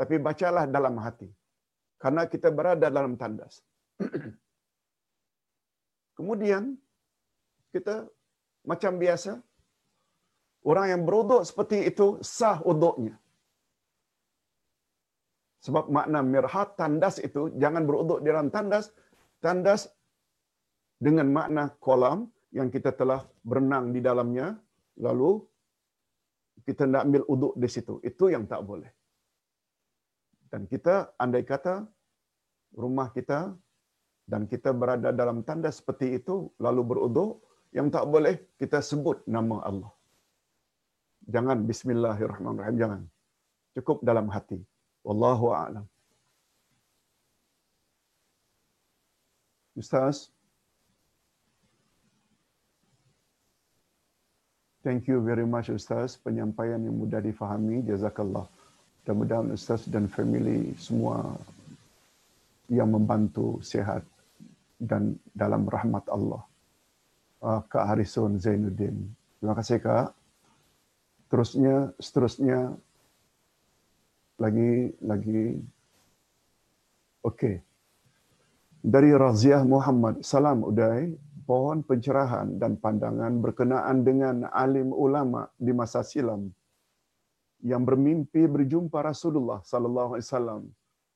Tapi 0.00 0.16
bacalah 0.26 0.64
dalam 0.76 0.96
hati. 1.04 1.28
Karena 2.02 2.22
kita 2.32 2.48
berada 2.58 2.86
dalam 2.98 3.14
tandas. 3.22 3.54
Kemudian, 6.16 6.64
kita 7.72 7.96
macam 8.70 8.92
biasa, 9.02 9.32
orang 10.70 10.86
yang 10.92 11.02
beruduk 11.08 11.42
seperti 11.48 11.78
itu 11.90 12.06
sah 12.36 12.58
uduknya. 12.72 13.14
Sebab 15.60 15.92
makna 15.92 16.24
mirhat 16.24 16.80
tandas 16.80 17.20
itu 17.20 17.52
jangan 17.62 17.84
beruduk 17.84 18.24
di 18.24 18.32
dalam 18.32 18.48
tandas, 18.48 18.88
tandas 19.44 19.92
dengan 20.96 21.28
makna 21.28 21.68
kolam 21.84 22.28
yang 22.52 22.68
kita 22.72 22.90
telah 22.96 23.20
berenang 23.44 23.92
di 23.92 24.00
dalamnya, 24.00 24.56
lalu 24.96 25.40
kita 26.64 26.88
nak 26.88 27.04
ambil 27.08 27.24
uduk 27.28 27.54
di 27.60 27.68
situ. 27.68 28.00
Itu 28.00 28.32
yang 28.32 28.44
tak 28.48 28.64
boleh. 28.64 28.90
Dan 30.50 30.64
kita 30.66 31.14
andai 31.20 31.44
kata 31.46 31.86
rumah 32.74 33.08
kita 33.16 33.54
dan 34.30 34.46
kita 34.50 34.70
berada 34.70 35.10
dalam 35.10 35.42
tandas 35.46 35.78
seperti 35.80 36.18
itu 36.18 36.50
lalu 36.62 36.82
beruduk, 36.86 37.42
yang 37.70 37.86
tak 37.94 38.06
boleh 38.06 38.34
kita 38.58 38.78
sebut 38.82 39.22
nama 39.30 39.62
Allah. 39.62 39.92
Jangan 41.30 41.62
bismillahirrahmanirrahim 41.70 42.78
jangan. 42.82 43.02
Cukup 43.76 44.02
dalam 44.02 44.26
hati. 44.34 44.58
Wallahu 45.04 45.46
a'lam. 45.52 45.86
Ustaz. 49.76 50.28
Thank 54.80 55.08
you 55.08 55.20
very 55.20 55.44
much 55.44 55.68
Ustaz 55.68 56.16
penyampaian 56.16 56.80
yang 56.80 56.96
mudah 56.96 57.20
difahami. 57.20 57.84
Jazakallah. 57.84 58.48
Mudah-mudahan 59.04 59.50
Ustaz 59.56 59.88
dan 59.88 60.06
family 60.06 60.76
semua 60.76 61.34
yang 62.70 62.94
membantu 62.94 63.58
sihat 63.64 64.06
dan 64.78 65.18
dalam 65.34 65.66
rahmat 65.66 66.06
Allah. 66.08 66.44
Uh, 67.40 67.60
Kak 67.66 67.90
Harison 67.90 68.36
Zainuddin. 68.36 69.10
Terima 69.40 69.56
kasih 69.56 69.80
Kak. 69.80 70.12
Terusnya, 71.32 71.90
seterusnya 71.96 72.76
lagi 74.40 74.72
lagi 75.04 75.42
okey. 77.28 77.56
Dari 78.80 79.10
Raziah 79.12 79.60
Muhammad 79.68 80.24
salam 80.24 80.64
udai 80.64 81.12
pohon 81.44 81.84
pencerahan 81.84 82.56
dan 82.56 82.80
pandangan 82.80 83.32
berkenaan 83.44 84.00
dengan 84.08 84.48
alim 84.64 84.88
ulama 85.04 85.44
di 85.60 85.72
masa 85.76 86.00
silam 86.00 86.48
yang 87.60 87.84
bermimpi 87.84 88.48
berjumpa 88.48 89.04
Rasulullah 89.04 89.60
sallallahu 89.60 90.16
alaihi 90.16 90.28
wasallam. 90.28 90.62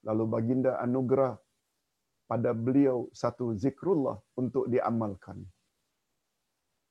Lalu 0.05 0.25
baginda 0.29 0.73
anugerah 0.85 1.33
pada 2.29 2.53
beliau 2.53 3.09
satu 3.17 3.57
zikrullah 3.57 4.21
untuk 4.37 4.69
diamalkan. 4.69 5.41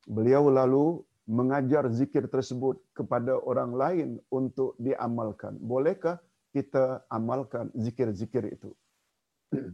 Beliau 0.09 0.49
lalu 0.49 1.05
mengajar 1.23 1.87
zikir 1.87 2.27
tersebut 2.27 2.83
kepada 2.91 3.39
orang 3.39 3.71
lain 3.71 4.09
untuk 4.27 4.75
diamalkan. 4.79 5.55
Bolehkah 5.59 6.19
kita 6.51 7.07
amalkan 7.07 7.71
zikir-zikir 7.73 8.43
itu? 8.51 8.71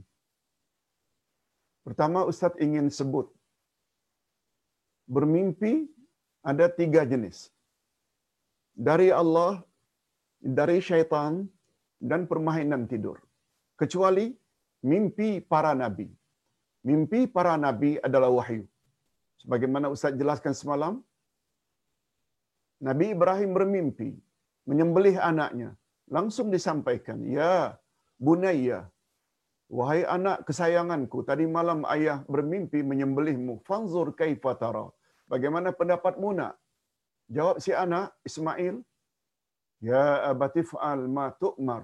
Pertama, 1.85 2.23
Ustaz 2.29 2.53
ingin 2.61 2.93
sebut. 2.93 3.33
Bermimpi 5.09 5.89
ada 6.45 6.69
tiga 6.69 7.01
jenis. 7.01 7.49
Dari 8.77 9.09
Allah, 9.09 9.65
dari 10.37 10.77
syaitan, 10.79 11.49
dan 11.99 12.29
permainan 12.29 12.87
tidur. 12.87 13.19
Kecuali 13.75 14.31
mimpi 14.85 15.43
para 15.43 15.75
nabi. 15.75 16.07
Mimpi 16.87 17.27
para 17.27 17.59
nabi 17.59 17.99
adalah 17.99 18.31
wahyu. 18.31 18.63
Sebagaimana 19.43 19.91
Ustaz 19.91 20.15
jelaskan 20.15 20.55
semalam, 20.55 21.03
Nabi 22.87 23.05
Ibrahim 23.15 23.51
bermimpi 23.57 24.09
menyembelih 24.69 25.15
anaknya. 25.29 25.69
Langsung 26.15 26.47
disampaikan, 26.55 27.19
"Ya 27.37 27.55
bunayya, 28.25 28.79
wahai 29.77 30.01
anak 30.17 30.37
kesayanganku, 30.47 31.19
tadi 31.29 31.45
malam 31.57 31.79
ayah 31.95 32.17
bermimpi 32.33 32.79
menyembelihmu. 32.91 33.53
Fanzur 33.67 34.07
kaifa 34.21 34.53
tara." 34.63 34.87
Bagaimana 35.31 35.69
pendapatmu 35.79 36.29
nak? 36.39 36.53
Jawab 37.37 37.57
si 37.65 37.71
anak 37.83 38.07
Ismail, 38.29 38.75
"Ya 39.89 40.05
abati 40.31 40.63
fa'al 40.71 41.03
ma 41.17 41.25
tu'mar, 41.43 41.81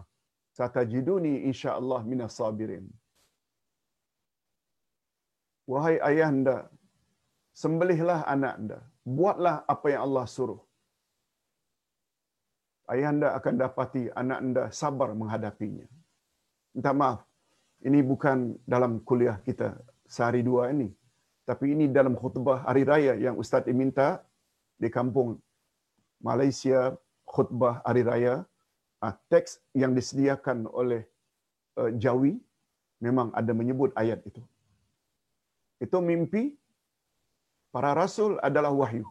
satajiduni 0.57 1.33
insyaallah 1.49 2.01
minas 2.11 2.33
sabirin." 2.39 2.87
Wahai 5.71 5.97
ayah 6.09 6.29
anda, 6.33 6.57
sembelihlah 7.61 8.21
anak 8.33 8.53
anda. 8.57 8.79
Buatlah 9.17 9.55
apa 9.73 9.87
yang 9.93 10.01
Allah 10.07 10.25
suruh 10.35 10.61
ayah 12.93 13.09
anda 13.13 13.27
akan 13.37 13.53
dapati 13.57 14.09
anak 14.13 14.37
anda 14.43 14.63
sabar 14.69 15.09
menghadapinya. 15.17 15.87
Minta 16.75 16.91
maaf, 16.91 17.23
ini 17.85 17.99
bukan 18.03 18.57
dalam 18.65 19.01
kuliah 19.01 19.39
kita 19.41 19.77
sehari 20.05 20.41
dua 20.45 20.73
ini. 20.73 20.91
Tapi 21.45 21.77
ini 21.77 21.85
dalam 21.87 22.17
khutbah 22.17 22.65
hari 22.65 22.83
raya 22.83 23.13
yang 23.15 23.37
Ustaz 23.37 23.69
minta 23.69 24.25
di 24.81 24.89
kampung 24.89 25.37
Malaysia 26.19 26.97
khutbah 27.25 27.85
hari 27.85 28.01
raya. 28.01 28.43
Ah, 29.03 29.13
teks 29.29 29.61
yang 29.77 29.93
disediakan 29.93 30.65
oleh 30.65 31.05
uh, 31.77 31.93
Jawi 31.93 32.41
memang 32.97 33.29
ada 33.37 33.53
menyebut 33.53 33.93
ayat 33.93 34.23
itu. 34.25 34.41
Itu 35.77 36.01
mimpi 36.01 36.57
para 37.69 37.93
rasul 37.93 38.41
adalah 38.41 38.73
wahyu. 38.73 39.05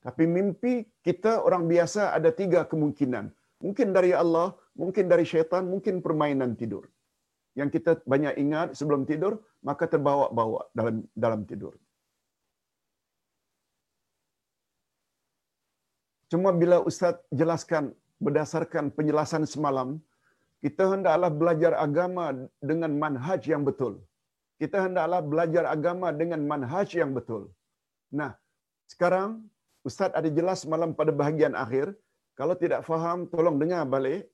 Tapi 0.00 0.24
mimpi 0.24 0.88
kita 1.04 1.44
orang 1.44 1.68
biasa 1.68 2.16
ada 2.16 2.32
tiga 2.32 2.64
kemungkinan. 2.64 3.28
Mungkin 3.60 3.92
dari 3.92 4.16
Allah, 4.16 4.56
mungkin 4.72 5.04
dari 5.12 5.24
syaitan, 5.28 5.68
mungkin 5.68 6.00
permainan 6.00 6.56
tidur. 6.56 6.88
Yang 7.52 7.68
kita 7.76 7.90
banyak 8.08 8.34
ingat 8.40 8.68
sebelum 8.78 9.04
tidur, 9.04 9.44
maka 9.60 9.84
terbawa-bawa 9.84 10.72
dalam 10.72 11.04
dalam 11.12 11.44
tidur. 11.44 11.76
Cuma 16.32 16.50
bila 16.54 16.80
Ustaz 16.90 17.20
jelaskan 17.40 17.92
berdasarkan 18.24 18.94
penjelasan 18.96 19.44
semalam, 19.44 19.98
kita 20.64 20.84
hendaklah 20.92 21.28
belajar 21.40 21.72
agama 21.86 22.24
dengan 22.70 22.92
manhaj 23.02 23.42
yang 23.52 23.66
betul. 23.68 24.00
Kita 24.60 24.78
hendaklah 24.84 25.20
belajar 25.32 25.64
agama 25.76 26.08
dengan 26.12 26.40
manhaj 26.50 26.88
yang 27.00 27.12
betul. 27.16 27.42
Nah, 28.12 28.36
sekarang 28.92 29.28
Ustaz 29.88 30.12
ada 30.18 30.28
jelas 30.38 30.60
malam 30.72 30.90
pada 30.98 31.12
bahagian 31.20 31.54
akhir. 31.64 31.86
Kalau 32.38 32.54
tidak 32.62 32.84
faham, 32.88 33.18
tolong 33.32 33.56
dengar 33.62 33.82
balik. 33.94 34.28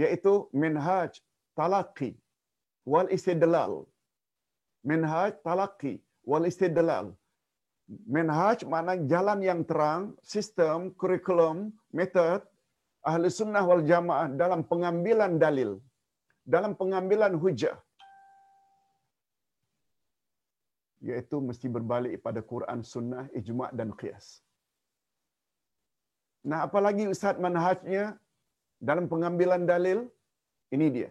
Iaitu 0.00 0.32
minhaj 0.62 1.12
talaqi 1.58 2.10
wal 2.92 3.08
istidlal. 3.16 3.72
Minhaj 4.90 5.32
talaqi 5.46 5.94
wal 6.30 6.46
istidlal. 6.50 7.06
Minhaj 8.16 8.58
makna 8.72 8.94
jalan 9.12 9.40
yang 9.48 9.60
terang, 9.70 10.02
sistem, 10.22 10.94
kurikulum, 11.00 11.56
metod 11.98 12.40
ahli 13.10 13.32
sunnah 13.40 13.64
wal 13.70 13.82
jamaah 13.90 14.28
dalam 14.42 14.60
pengambilan 14.72 15.32
dalil. 15.44 15.72
Dalam 16.54 16.72
pengambilan 16.80 17.34
hujah. 17.42 17.76
Iaitu 21.08 21.36
mesti 21.48 21.66
berbalik 21.76 22.14
pada 22.26 22.40
Quran, 22.52 22.80
sunnah, 22.94 23.24
ijma' 23.40 23.72
dan 23.78 23.90
qiyas. 24.00 24.44
Nah, 26.48 26.64
apalagi 26.66 27.04
Ustaz 27.12 27.36
manhajnya 27.36 28.16
dalam 28.80 29.06
pengambilan 29.12 29.64
dalil? 29.68 30.08
Ini 30.74 30.86
dia. 30.96 31.10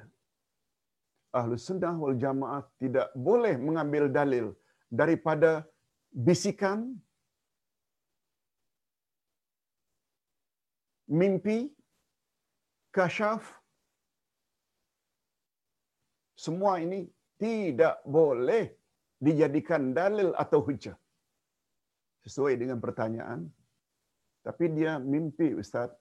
ahlu 1.40 1.54
sunnah 1.62 1.94
wal 1.94 2.18
jamaah 2.24 2.62
tidak 2.82 3.08
boleh 3.14 3.54
mengambil 3.68 4.10
dalil 4.10 4.46
daripada 5.00 5.52
bisikan, 6.10 6.98
mimpi, 11.20 11.70
kasyaf, 12.98 13.46
semua 16.34 16.82
ini 16.82 17.06
tidak 17.38 18.02
boleh 18.18 18.74
dijadikan 19.20 19.94
dalil 19.94 20.32
atau 20.44 20.60
hujah. 20.66 20.98
Sesuai 22.24 22.56
dengan 22.62 22.80
pertanyaan. 22.80 23.48
Tapi 24.48 24.66
dia 24.78 24.92
mimpi, 25.14 25.48
Ustaz. 25.62 25.92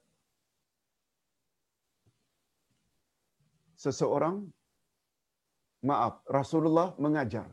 Seseorang, 3.83 4.43
maaf, 5.89 6.19
Rasulullah 6.27 6.95
mengajar. 6.99 7.47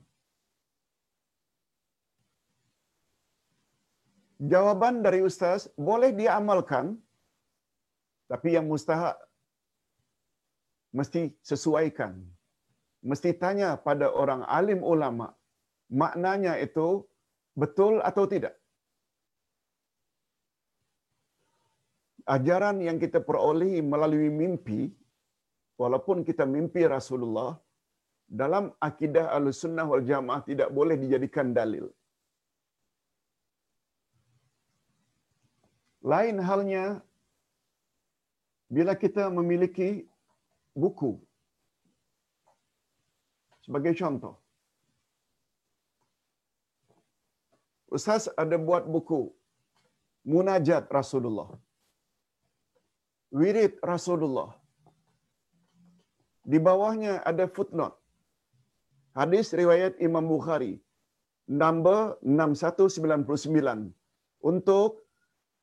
Jawaban 4.53 5.01
dari 5.07 5.21
Ustaz, 5.23 5.71
boleh 5.89 6.11
dia 6.13 6.37
amalkan, 6.37 6.99
tapi 8.27 8.59
yang 8.59 8.67
mustahak 8.67 9.17
mesti 10.99 11.23
sesuaikan 11.51 12.13
mesti 13.11 13.31
tanya 13.43 13.79
pada 13.87 14.07
orang 14.23 14.43
alim 14.59 14.81
ulama 14.83 15.31
maknanya 16.03 16.59
itu 16.59 17.07
betul 17.55 18.03
atau 18.03 18.27
tidak. 18.27 18.55
Ajaran 22.35 22.79
yang 22.87 22.99
kita 23.03 23.19
peroleh 23.29 23.75
melalui 23.93 24.29
mimpi, 24.41 24.81
walaupun 25.83 26.19
kita 26.29 26.45
mimpi 26.55 26.83
Rasulullah, 26.97 27.53
dalam 28.41 28.65
akidah 28.89 29.27
al-sunnah 29.37 29.87
wal 29.91 30.05
jamaah 30.11 30.43
tidak 30.49 30.69
boleh 30.79 30.97
dijadikan 31.03 31.55
dalil. 31.59 31.87
Lain 36.13 36.39
halnya, 36.49 36.85
bila 38.77 38.95
kita 39.05 39.25
memiliki 39.39 39.91
buku 40.83 41.13
sebagai 43.67 43.93
contoh. 44.01 44.35
Ustaz 47.97 48.27
ada 48.43 48.57
buat 48.69 48.85
buku 48.95 49.21
Munajat 50.33 50.85
Rasulullah. 50.99 51.51
Wirid 53.33 53.83
Rasulullah. 53.93 54.55
Di 56.47 56.59
bawahnya 56.63 57.27
ada 57.31 57.51
footnote. 57.51 57.99
Hadis 59.19 59.51
riwayat 59.51 59.99
Imam 59.99 60.23
Bukhari. 60.23 60.79
Number 61.47 62.19
6199. 62.23 63.91
Untuk 64.51 65.07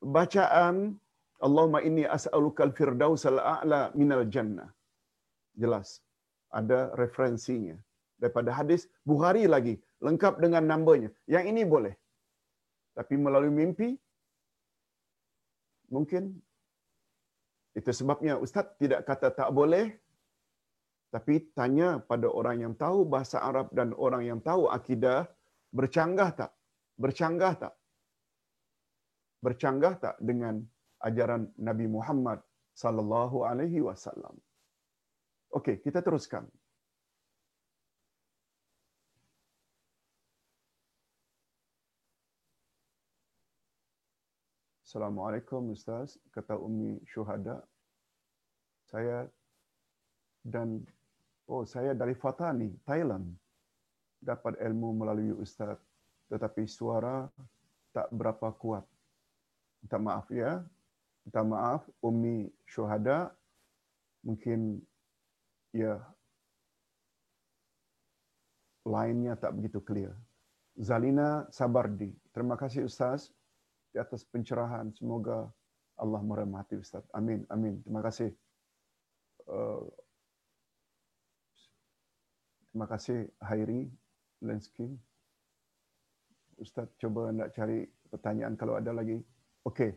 bacaan 0.04 1.00
Allahumma 1.44 1.84
inni 1.88 2.04
as'alukal 2.08 2.72
firdaus 2.72 3.24
al-a'la 3.28 3.92
minal 3.96 4.26
jannah. 4.28 4.70
Jelas. 5.56 6.00
Ada 6.60 6.94
referensinya 7.02 7.78
daripada 8.22 8.56
hadis 8.56 8.88
Bukhari 9.04 9.44
lagi 9.56 9.76
lengkap 10.08 10.40
dengan 10.44 10.64
namanya. 10.72 11.10
Yang 11.28 11.46
ini 11.52 11.62
boleh. 11.74 11.94
Tapi 12.98 13.16
melalui 13.18 13.52
mimpi 13.52 13.90
mungkin 15.90 16.24
itu 17.74 17.90
sebabnya 17.90 18.38
ustaz 18.38 18.70
tidak 18.82 19.02
kata 19.10 19.34
tak 19.34 19.50
boleh 19.50 19.86
tapi 21.14 21.54
tanya 21.54 22.02
pada 22.02 22.26
orang 22.26 22.58
yang 22.66 22.74
tahu 22.74 23.06
bahasa 23.06 23.38
Arab 23.38 23.70
dan 23.70 23.94
orang 23.94 24.26
yang 24.26 24.40
tahu 24.42 24.66
akidah 24.66 25.30
bercanggah 25.70 26.30
tak? 26.34 26.52
Bercanggah 26.98 27.54
tak? 27.54 27.74
Bercanggah 29.46 29.94
tak 30.02 30.16
dengan 30.18 30.66
ajaran 31.06 31.54
Nabi 31.62 31.86
Muhammad 31.86 32.42
sallallahu 32.74 33.46
alaihi 33.46 33.86
wasallam? 33.86 34.42
Okey, 35.54 35.86
kita 35.86 36.02
teruskan. 36.02 36.50
Assalamualaikum 44.94 45.74
Ustaz, 45.74 46.22
kata 46.30 46.54
Umi 46.54 47.02
Syuhada. 47.10 47.66
Saya 48.86 49.26
dan 50.46 50.86
oh 51.50 51.66
saya 51.66 51.98
dari 51.98 52.14
Fatani, 52.14 52.70
Thailand. 52.86 53.26
Dapat 54.22 54.62
ilmu 54.62 54.94
melalui 55.02 55.34
Ustaz, 55.34 55.82
tetapi 56.30 56.70
suara 56.70 57.26
tak 57.90 58.06
berapa 58.14 58.54
kuat. 58.54 58.86
Minta 59.82 59.98
maaf 59.98 60.30
ya. 60.30 60.62
Minta 61.26 61.42
maaf 61.42 61.90
Umi 62.06 62.54
Syuhada. 62.70 63.34
Mungkin 64.22 64.78
ya 65.74 65.98
lainnya 68.86 69.42
tak 69.42 69.58
begitu 69.58 69.82
clear. 69.82 70.14
Zalina 70.78 71.50
Sabardi. 71.50 72.14
Terima 72.30 72.54
kasih 72.54 72.86
Ustaz 72.86 73.34
di 73.94 74.02
atas 74.02 74.26
pencerahan. 74.26 74.90
Semoga 74.98 75.46
Allah 76.02 76.22
merahmati 76.26 76.82
Ustaz. 76.82 77.06
Amin. 77.14 77.46
Amin. 77.54 77.78
Terima 77.86 78.02
kasih. 78.02 78.34
Uh, 79.46 79.86
terima 82.74 82.90
kasih 82.90 83.30
Hairi 83.46 83.86
Lensky. 84.42 84.90
Ustaz 86.58 86.90
cuba 86.98 87.30
nak 87.30 87.54
cari 87.54 87.86
pertanyaan 88.10 88.58
kalau 88.58 88.82
ada 88.82 88.90
lagi. 88.90 89.22
Okey. 89.62 89.94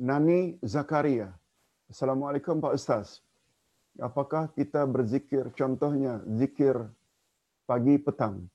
Nani 0.00 0.56
Zakaria. 0.62 1.34
Assalamualaikum 1.90 2.62
Pak 2.62 2.72
Ustaz. 2.78 3.20
Apakah 3.98 4.54
kita 4.54 4.86
berzikir 4.86 5.50
contohnya 5.58 6.22
zikir 6.38 6.78
pagi 7.66 7.98
petang? 7.98 8.46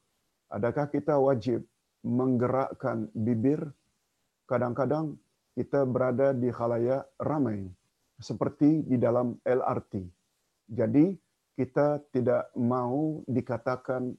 Adakah 0.48 0.88
kita 0.88 1.20
wajib 1.20 1.68
menggerakkan 2.06 3.12
bibir 3.12 3.60
kadang-kadang 4.46 5.18
kita 5.56 5.88
berada 5.88 6.36
di 6.36 6.50
khalayak 6.52 7.08
ramai 7.20 7.66
seperti 8.20 8.84
di 8.86 8.96
dalam 9.00 9.36
LRT. 9.44 10.04
Jadi 10.72 11.16
kita 11.56 12.04
tidak 12.12 12.52
mau 12.58 13.24
dikatakan 13.28 14.12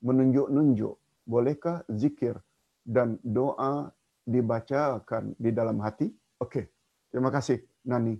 menunjuk-nunjuk. 0.00 0.96
Bolehkah 1.28 1.84
zikir 1.92 2.40
dan 2.88 3.20
doa 3.20 3.92
dibacakan 4.24 5.36
di 5.36 5.52
dalam 5.52 5.76
hati? 5.84 6.08
Okey. 6.40 6.64
Terima 7.12 7.28
kasih 7.28 7.60
Nani. 7.84 8.16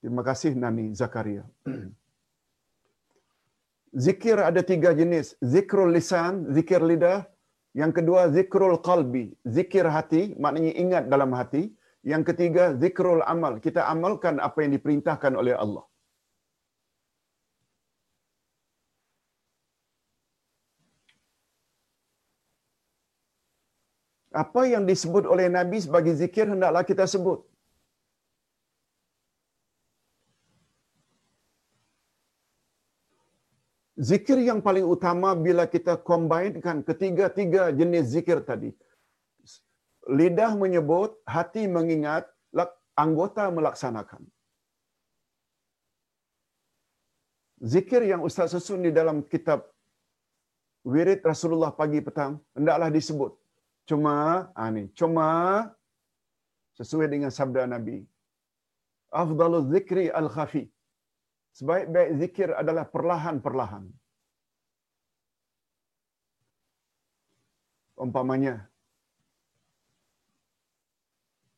Terima 0.00 0.24
kasih 0.24 0.56
Nani 0.56 0.92
Zakaria. 0.96 1.44
Zikir 3.94 4.42
ada 4.42 4.58
tiga 4.58 4.90
jenis. 4.90 5.38
Zikrul 5.38 5.94
lisan, 5.94 6.50
zikir 6.50 6.82
lidah, 6.82 7.30
yang 7.74 7.90
kedua, 7.90 8.30
zikrul 8.30 8.78
qalbi, 8.86 9.34
zikir 9.42 9.86
hati, 9.90 10.22
maknanya 10.38 10.72
ingat 10.82 11.04
dalam 11.10 11.34
hati. 11.34 11.74
Yang 12.06 12.22
ketiga, 12.30 12.64
zikrul 12.82 13.22
amal, 13.26 13.58
kita 13.64 13.82
amalkan 13.90 14.38
apa 14.38 14.62
yang 14.62 14.72
diperintahkan 14.76 15.34
oleh 15.34 15.54
Allah. 15.64 15.82
Apa 24.34 24.66
yang 24.66 24.86
disebut 24.86 25.26
oleh 25.26 25.46
Nabi 25.46 25.78
sebagai 25.82 26.14
zikir, 26.14 26.46
hendaklah 26.46 26.82
kita 26.86 27.06
sebut. 27.10 27.42
Zikir 34.08 34.38
yang 34.48 34.60
paling 34.66 34.86
utama 34.94 35.32
bila 35.46 35.64
kita 35.74 35.94
combinekan 36.08 36.84
ketiga-tiga 36.88 37.62
jenis 37.78 38.12
zikir 38.14 38.38
tadi. 38.50 38.70
Lidah 40.18 40.52
menyebut, 40.62 41.10
hati 41.34 41.64
mengingat, 41.76 42.24
anggota 43.04 43.44
melaksanakan. 43.56 44.22
Zikir 47.72 48.02
yang 48.12 48.20
Ustaz 48.28 48.52
susun 48.54 48.84
di 48.86 48.92
dalam 48.98 49.24
kitab 49.32 49.72
Wirid 50.84 51.24
Rasulullah 51.24 51.72
pagi 51.72 52.04
petang, 52.04 52.32
hendaklah 52.52 52.92
disebut. 52.92 53.32
Cuma, 53.88 54.14
ah 54.52 54.68
ini, 54.68 54.92
cuma 54.98 55.28
sesuai 56.76 57.08
dengan 57.08 57.32
sabda 57.32 57.64
Nabi. 57.64 58.04
Afdalu 59.22 59.58
zikri 59.72 60.06
al-khafi 60.20 60.73
sebaik-baik 61.54 62.10
zikir 62.18 62.48
adalah 62.52 62.84
perlahan-perlahan. 62.84 63.86
Umpamanya, 67.94 68.66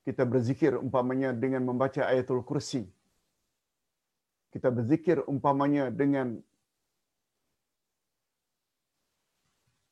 kita 0.04 0.22
berzikir 0.28 0.76
umpamanya 0.76 1.32
dengan 1.32 1.64
membaca 1.64 2.04
ayatul 2.04 2.44
kursi. 2.44 2.84
Kita 4.52 4.68
berzikir 4.70 5.24
umpamanya 5.26 5.90
dengan 5.90 6.38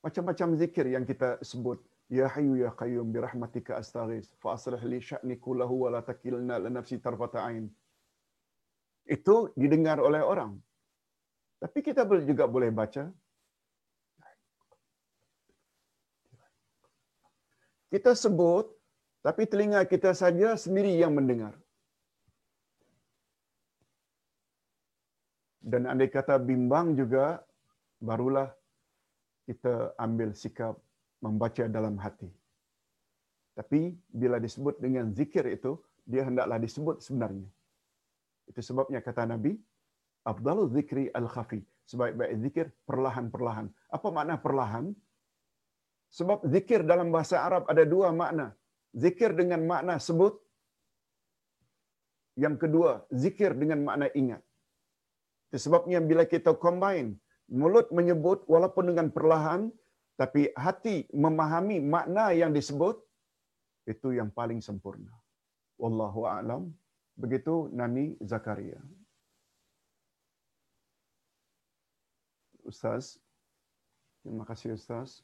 Macam-macam 0.05 0.53
zikir 0.61 0.85
yang 0.85 1.01
kita 1.01 1.41
sebut. 1.41 1.81
Ya 2.13 2.29
Hayyu 2.29 2.61
Ya 2.61 2.69
Qayyum 2.69 3.09
bi 3.09 3.17
rahmatika 3.17 3.81
astaghis 3.81 4.29
fa 4.37 4.53
aslih 4.53 4.77
li 4.85 5.01
sya'ni 5.01 5.41
kullahu 5.41 5.89
wa 5.89 5.97
la 5.97 6.05
takilna 6.05 6.61
li 6.61 6.69
nafsi 6.69 7.01
tarfata 7.01 7.41
ain. 7.41 7.65
Itu 9.05 9.53
didengar 9.53 10.01
oleh 10.01 10.21
orang. 10.21 10.57
Tapi 11.61 11.79
kita 11.81 12.05
juga 12.25 12.45
boleh 12.45 12.69
baca 12.69 13.09
kita 17.95 18.11
sebut 18.11 18.67
tapi 19.25 19.47
telinga 19.49 19.81
kita 19.89 20.11
saja 20.13 20.53
sendiri 20.53 20.93
yang 21.01 21.15
mendengar. 21.17 21.55
Dan 25.65 25.89
andai 25.89 26.13
kata 26.13 26.37
bimbang 26.37 26.93
juga, 26.93 27.41
barulah 27.97 28.53
kita 29.49 29.97
ambil 29.97 30.29
sikap 30.37 30.77
membaca 31.25 31.65
dalam 31.65 31.97
hati. 31.97 32.29
Tapi 33.57 33.97
bila 34.13 34.37
disebut 34.37 34.77
dengan 34.77 35.09
zikir 35.09 35.49
itu, 35.49 35.81
dia 36.05 36.21
hendaklah 36.29 36.61
disebut 36.61 37.01
sebenarnya. 37.01 37.49
Itu 38.49 38.61
sebabnya 38.61 38.99
kata 39.07 39.23
Nabi, 39.33 39.57
Abdul 40.25 40.69
zikri 40.75 41.05
al-khafi. 41.19 41.61
Sebaik-baik 41.85 42.33
zikir 42.41 42.65
perlahan-perlahan. 42.89 43.67
Apa 43.93 44.07
makna 44.09 44.35
perlahan? 44.45 44.85
Sebab 46.09 46.39
zikir 46.53 46.81
dalam 46.91 47.13
bahasa 47.13 47.45
Arab 47.47 47.63
ada 47.69 47.83
dua 47.85 48.09
makna. 48.21 48.47
Zikir 49.03 49.37
dengan 49.37 49.61
makna 49.71 49.95
sebut. 50.07 50.33
Yang 52.43 52.55
kedua, 52.65 52.91
zikir 53.23 53.51
dengan 53.61 53.79
makna 53.87 54.07
ingat. 54.21 54.41
Itu 55.47 55.57
sebabnya 55.65 55.99
bila 56.09 56.23
kita 56.33 56.51
combine, 56.65 57.09
mulut 57.47 57.87
menyebut 57.97 58.43
walaupun 58.53 58.91
dengan 58.91 59.07
perlahan, 59.13 59.61
tapi 60.21 60.41
hati 60.65 61.05
memahami 61.11 61.77
makna 61.83 62.25
yang 62.41 62.51
disebut, 62.57 62.97
itu 63.85 64.17
yang 64.17 64.29
paling 64.33 64.59
sempurna. 64.67 65.13
Wallahu 65.77 66.25
a'lam. 66.25 66.63
Begitu 67.15 67.71
Nani 67.71 68.19
Zakaria. 68.19 68.79
Ustaz. 72.67 73.21
Terima 74.25 74.43
kasih 74.43 74.75
Ustaz. 74.75 75.21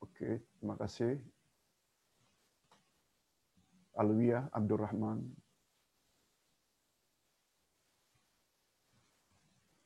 Okey, 0.00 0.38
terima 0.60 0.78
kasih. 0.78 1.18
Alwiyah 3.96 4.48
Abdul 4.52 4.80
Rahman. 4.80 5.18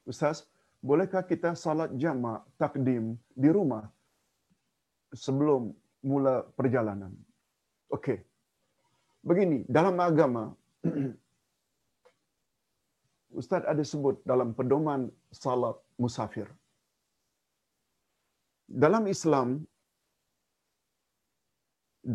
Ustaz, 0.05 0.45
bolehkah 0.83 1.23
kita 1.23 1.55
salat 1.55 1.95
jamak 1.95 2.43
takdim 2.59 3.15
di 3.33 3.49
rumah 3.49 3.87
sebelum 5.15 5.71
mula 6.03 6.43
perjalanan? 6.59 7.15
Okey. 7.89 8.19
Begini, 9.23 9.63
dalam 9.71 9.97
agama 10.03 10.51
Ustaz 13.41 13.63
ada 13.73 13.83
sebut 13.91 14.17
dalam 14.31 14.49
pedoman 14.59 15.03
salat 15.43 15.77
musafir. 16.03 16.49
Dalam 18.85 19.07
Islam 19.15 19.49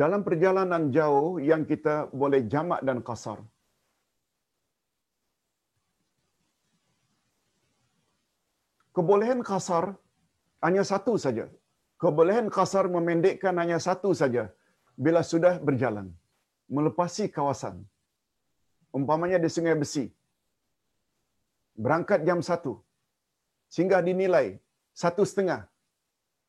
dalam 0.02 0.22
perjalanan 0.28 0.84
jauh 0.98 1.38
yang 1.50 1.62
kita 1.72 1.96
boleh 2.22 2.42
jamak 2.54 2.82
dan 2.88 3.00
kasar. 3.08 3.40
Kebolehan 8.96 9.44
kasar 9.50 9.86
hanya 10.66 10.84
satu 10.92 11.14
saja. 11.26 11.46
Kebolehan 12.02 12.48
kasar 12.58 12.86
memendekkan 12.96 13.56
hanya 13.62 13.78
satu 13.88 14.12
saja 14.22 14.44
bila 15.06 15.22
sudah 15.32 15.54
berjalan. 15.68 16.08
Melepasi 16.76 17.30
kawasan. 17.38 17.76
Umpamanya 18.98 19.38
di 19.44 19.50
Sungai 19.56 19.76
Besi. 19.82 20.06
Berangkat 21.84 22.24
jam 22.28 22.40
satu. 22.50 22.74
Sehingga 23.74 24.00
dinilai 24.08 24.48
satu 25.04 25.24
setengah. 25.32 25.62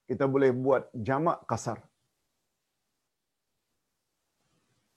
Kita 0.08 0.24
boleh 0.34 0.50
buat 0.54 0.82
jamak 1.08 1.42
kasar. 1.50 1.78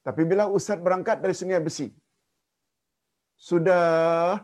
Tapi 0.06 0.22
bila 0.32 0.44
Ustaz 0.58 0.80
berangkat 0.86 1.18
dari 1.24 1.36
Sungai 1.40 1.62
Besi, 1.66 1.88
sudah 3.48 4.42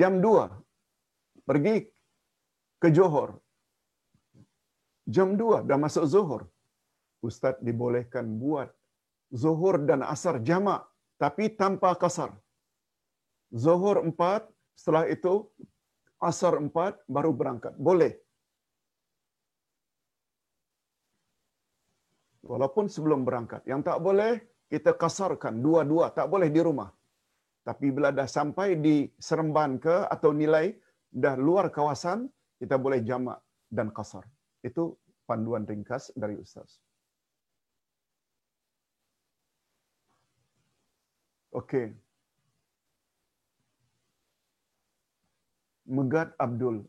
jam 0.00 0.14
2 0.24 1.48
pergi 1.48 1.76
ke 2.82 2.88
Johor. 2.96 3.30
Jam 5.14 5.28
2 5.38 5.66
dah 5.68 5.78
masuk 5.84 6.04
Zuhur. 6.12 6.42
Ustaz 7.28 7.58
dibolehkan 7.66 8.26
buat 8.42 8.68
Zuhur 9.42 9.76
dan 9.88 10.02
Asar 10.14 10.36
jamak 10.48 10.82
tapi 11.22 11.44
tanpa 11.60 11.94
kasar. 12.02 12.41
Zuhur 13.52 14.00
4, 14.00 14.16
setelah 14.74 15.04
itu 15.06 15.46
Asar 16.16 16.56
4 16.56 17.04
baru 17.06 17.30
berangkat. 17.36 17.76
Boleh. 17.76 18.16
walaupun 22.52 22.90
sebelum 22.90 23.22
berangkat. 23.22 23.62
Yang 23.64 23.80
tak 23.88 23.98
boleh, 24.02 24.32
kita 24.66 24.92
kasarkan 24.98 25.62
dua-dua. 25.62 26.10
Tak 26.12 26.26
boleh 26.28 26.50
di 26.50 26.60
rumah. 26.60 26.90
Tapi 27.62 27.94
bila 27.94 28.10
dah 28.10 28.26
sampai 28.26 28.74
di 28.76 29.06
Seremban 29.16 29.78
ke 29.78 30.04
atau 30.10 30.34
nilai 30.34 30.74
dah 31.08 31.38
luar 31.38 31.70
kawasan, 31.70 32.26
kita 32.58 32.74
boleh 32.76 33.00
jamak 33.06 33.38
dan 33.70 33.94
kasar. 33.94 34.26
Itu 34.60 34.98
panduan 35.24 35.62
ringkas 35.62 36.10
dari 36.18 36.34
Ustaz. 36.34 36.82
Okey. 41.54 41.94
Megat 45.82 46.30
Abdul 46.38 46.86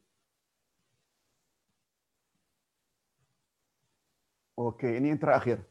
Okey, 4.54 5.02
ini 5.02 5.10
yang 5.10 5.18
terakhir. 5.18 5.66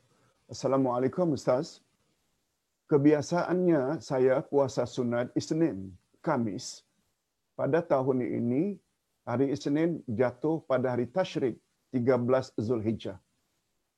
Assalamualaikum 0.51 1.39
Ustaz. 1.39 1.78
Kebiasaannya 2.90 4.03
saya 4.03 4.43
puasa 4.43 4.82
sunat 4.90 5.31
Isnin, 5.39 5.94
Kamis. 6.19 6.82
Pada 7.55 7.78
tahun 7.78 8.27
ini, 8.27 8.82
hari 9.23 9.55
Isnin 9.55 10.03
jatuh 10.11 10.66
pada 10.66 10.99
hari 10.99 11.07
Tashrik, 11.07 11.62
13 11.94 12.59
Zulhijjah. 12.59 13.23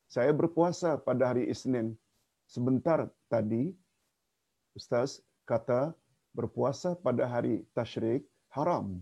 Saya 0.05 0.37
berpuasa 0.37 1.01
pada 1.01 1.33
hari 1.33 1.49
Isnin. 1.49 1.97
Sebentar 2.45 3.09
tadi, 3.33 3.73
Ustaz 4.77 5.25
kata 5.49 5.97
berpuasa 6.37 6.93
pada 6.93 7.25
hari 7.25 7.65
Tashrik 7.73 8.29
haram. 8.53 9.01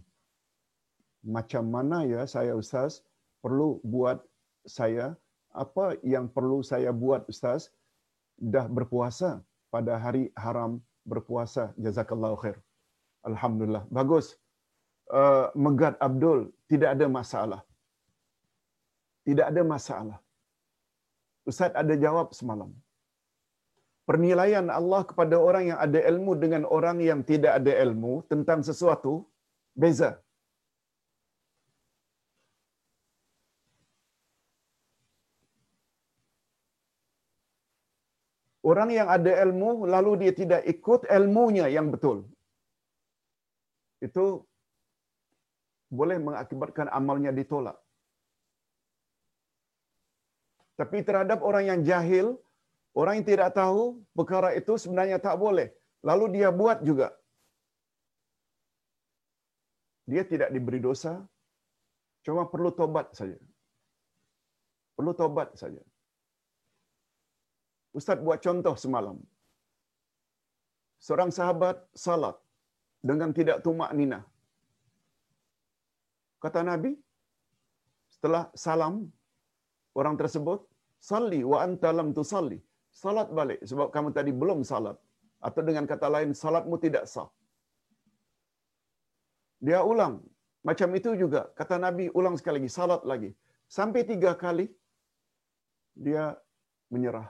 Macam 1.22 1.70
mana 1.70 2.02
ya 2.02 2.26
saya 2.26 2.52
Ustaz 2.58 3.02
perlu 3.42 3.78
buat 3.86 4.18
saya? 4.66 5.14
Apa 5.52 6.00
yang 6.00 6.32
perlu 6.32 6.64
saya 6.64 6.90
buat 6.96 7.28
ustaz? 7.28 7.68
Dah 8.40 8.66
berpuasa 8.66 9.44
pada 9.68 10.00
hari 10.00 10.32
haram 10.44 10.80
berpuasa. 11.04 11.76
Jazakallahu 11.76 12.36
khair. 12.40 12.56
Alhamdulillah. 13.28 13.84
Bagus. 13.92 14.38
Uh, 15.12 15.52
megat 15.52 15.94
abdul 16.00 16.48
tidak 16.72 16.96
ada 16.96 17.06
masalah. 17.18 17.60
Tidak 19.28 19.44
ada 19.44 19.62
masalah. 19.74 20.18
Ustaz 21.44 21.74
ada 21.82 21.94
jawab 22.00 22.32
semalam. 22.32 22.72
Pernilaian 24.08 24.66
Allah 24.72 25.02
kepada 25.10 25.36
orang 25.38 25.64
yang 25.70 25.78
ada 25.78 26.00
ilmu 26.10 26.32
dengan 26.40 26.62
orang 26.76 26.98
yang 27.08 27.20
tidak 27.22 27.60
ada 27.60 27.72
ilmu 27.84 28.24
tentang 28.32 28.64
sesuatu 28.64 29.28
beza 29.82 30.18
Orang 38.72 38.88
yang 38.98 39.08
ada 39.16 39.32
ilmu 39.44 39.70
lalu 39.94 40.12
dia 40.22 40.32
tidak 40.40 40.62
ikut 40.72 41.00
ilmunya 41.16 41.66
yang 41.76 41.88
betul. 41.94 42.18
Itu 44.06 44.24
boleh 45.98 46.16
mengakibatkan 46.26 46.88
amalnya 46.98 47.32
ditolak. 47.38 47.76
Tapi 50.80 50.98
terhadap 51.08 51.44
orang 51.48 51.64
yang 51.70 51.80
jahil, 51.90 52.26
orang 53.00 53.20
yang 53.20 53.26
tidak 53.32 53.50
tahu 53.60 53.82
perkara 54.18 54.50
itu 54.60 54.72
sebenarnya 54.82 55.18
tak 55.26 55.36
boleh. 55.44 55.68
Lalu 56.08 56.24
dia 56.40 56.48
buat 56.60 56.80
juga. 56.88 57.08
Dia 60.10 60.22
tidak 60.32 60.48
diberi 60.54 60.80
dosa, 60.88 61.12
cuma 62.24 62.48
perlu 62.52 62.72
tobat 62.80 63.12
saja. 63.18 63.38
Perlu 64.96 65.12
tobat 65.20 65.54
saja. 65.60 65.82
Ustaz 67.98 68.18
buat 68.26 68.40
contoh 68.46 68.74
semalam. 68.84 69.16
Seorang 71.06 71.30
sahabat 71.38 71.76
salat 72.04 72.36
dengan 73.10 73.30
tidak 73.38 73.58
tumak 73.64 73.90
nina. 73.98 74.20
Kata 76.44 76.60
Nabi, 76.70 76.92
setelah 78.14 78.44
salam 78.66 78.94
orang 80.00 80.16
tersebut, 80.20 80.60
salli 81.10 81.40
wa 81.52 81.58
anta 81.66 81.90
lam 81.98 82.10
tusalli. 82.18 82.58
Salat 83.02 83.28
balik 83.38 83.60
sebab 83.70 83.88
kamu 83.94 84.08
tadi 84.18 84.32
belum 84.42 84.60
salat. 84.72 84.96
Atau 85.46 85.62
dengan 85.68 85.84
kata 85.92 86.08
lain, 86.14 86.30
salatmu 86.42 86.76
tidak 86.84 87.04
sah. 87.12 87.28
Dia 89.66 89.80
ulang. 89.92 90.14
Macam 90.68 90.88
itu 90.98 91.10
juga. 91.22 91.42
Kata 91.58 91.76
Nabi, 91.84 92.04
ulang 92.18 92.36
sekali 92.38 92.56
lagi. 92.58 92.70
Salat 92.78 93.02
lagi. 93.10 93.30
Sampai 93.76 94.02
tiga 94.10 94.32
kali, 94.44 94.66
dia 96.06 96.24
menyerah. 96.94 97.26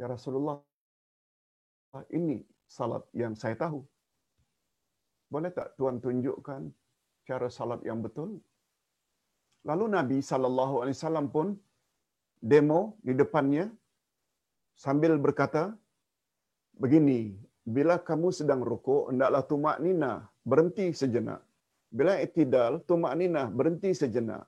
Ya 0.00 0.06
Rasulullah, 0.10 0.58
ini 2.10 2.42
salat 2.66 3.04
yang 3.14 3.34
saya 3.38 3.54
tahu. 3.54 3.80
Boleh 5.30 5.50
tak 5.54 5.78
Tuhan 5.78 6.02
tunjukkan 6.04 6.62
cara 7.28 7.48
salat 7.58 7.80
yang 7.88 8.02
betul? 8.06 8.42
Lalu 9.68 9.84
Nabi 9.96 10.18
sallallahu 10.30 10.74
alaihi 10.82 10.96
wasallam 10.98 11.26
pun 11.36 11.48
demo 12.52 12.80
di 13.06 13.14
depannya 13.16 13.64
sambil 14.84 15.16
berkata 15.16 15.72
begini, 16.82 17.20
bila 17.64 17.96
kamu 17.96 18.28
sedang 18.38 18.60
rukuk 18.60 19.08
hendaklah 19.08 19.42
tumak 19.50 19.78
nina 19.80 20.12
berhenti 20.44 20.90
sejenak. 20.92 21.40
Bila 21.88 22.18
itidal 22.18 22.82
tumak 22.88 23.14
nina 23.20 23.46
berhenti 23.58 23.94
sejenak. 23.94 24.44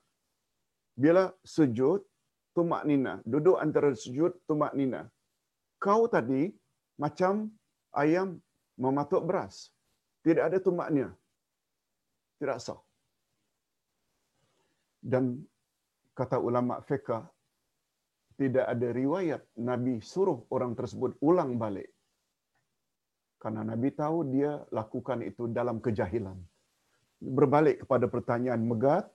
Bila 1.03 1.23
sujud 1.55 2.03
tumak 2.51 2.83
nina 2.89 3.23
duduk 3.23 3.57
antara 3.63 3.95
sujud 3.95 4.35
tumak 4.45 4.75
nina. 4.79 5.01
Kau 5.77 6.09
tadi 6.09 6.49
macam 6.97 7.53
ayam 7.93 8.41
mematuk 8.77 9.25
beras. 9.25 9.69
Tidak 10.25 10.43
ada 10.43 10.57
tumaknya. 10.57 11.13
Tidak 12.41 12.57
sah. 12.57 12.81
Dan 14.97 15.39
kata 16.17 16.41
ulama 16.41 16.81
fiqh 16.81 17.21
tidak 18.37 18.65
ada 18.69 18.87
riwayat 18.93 19.41
Nabi 19.57 19.97
suruh 20.01 20.45
orang 20.53 20.77
tersebut 20.77 21.17
ulang 21.25 21.57
balik. 21.57 21.89
Karena 23.41 23.61
Nabi 23.65 23.89
tahu 23.93 24.33
dia 24.33 24.61
lakukan 24.73 25.25
itu 25.25 25.49
dalam 25.49 25.81
kejahilan. 25.81 26.37
Berbalik 27.17 27.85
kepada 27.85 28.05
pertanyaan 28.05 28.61
megat 28.61 29.09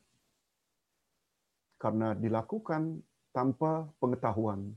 karena 1.79 2.15
dilakukan 2.19 3.03
tanpa 3.35 3.87
pengetahuan. 3.99 4.75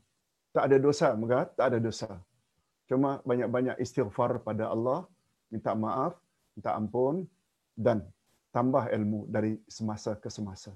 Tak 0.56 0.72
ada 0.72 0.78
dosa 0.80 1.08
megat, 1.20 1.48
tak 1.60 1.66
ada 1.70 1.80
dosa. 1.84 2.10
Cuma 2.88 3.20
banyak-banyak 3.28 3.76
istighfar 3.84 4.40
pada 4.40 4.72
Allah, 4.72 5.04
minta 5.52 5.76
maaf, 5.76 6.16
minta 6.56 6.72
ampun 6.80 7.28
dan 7.76 8.08
tambah 8.56 8.88
ilmu 8.88 9.28
dari 9.28 9.60
semasa 9.68 10.16
ke 10.16 10.32
semasa. 10.32 10.72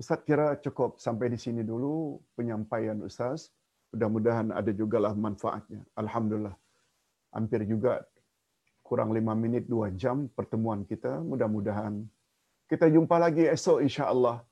Ustaz 0.00 0.24
kira 0.26 0.56
cukup 0.64 0.96
sampai 0.96 1.28
di 1.34 1.38
sini 1.38 1.60
dulu 1.60 2.18
penyampaian 2.34 2.98
Ustaz. 3.04 3.52
Mudah-mudahan 3.92 4.48
ada 4.50 4.70
jugalah 4.74 5.12
manfaatnya. 5.14 5.84
Alhamdulillah. 5.94 6.56
Hampir 7.36 7.62
juga 7.68 8.02
kurang 8.82 9.14
lima 9.14 9.36
minit, 9.38 9.70
dua 9.70 9.92
jam 9.94 10.26
pertemuan 10.32 10.82
kita. 10.88 11.22
Mudah-mudahan 11.22 12.02
kita 12.66 12.90
jumpa 12.90 13.16
lagi 13.20 13.44
esok 13.46 13.84
insya 13.86 14.10
Allah 14.10 14.42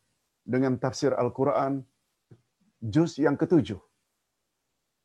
dengan 0.47 0.79
tafsir 0.79 1.11
Al-Quran 1.17 1.83
juz 2.83 3.19
yang 3.19 3.35
ketujuh. 3.35 3.81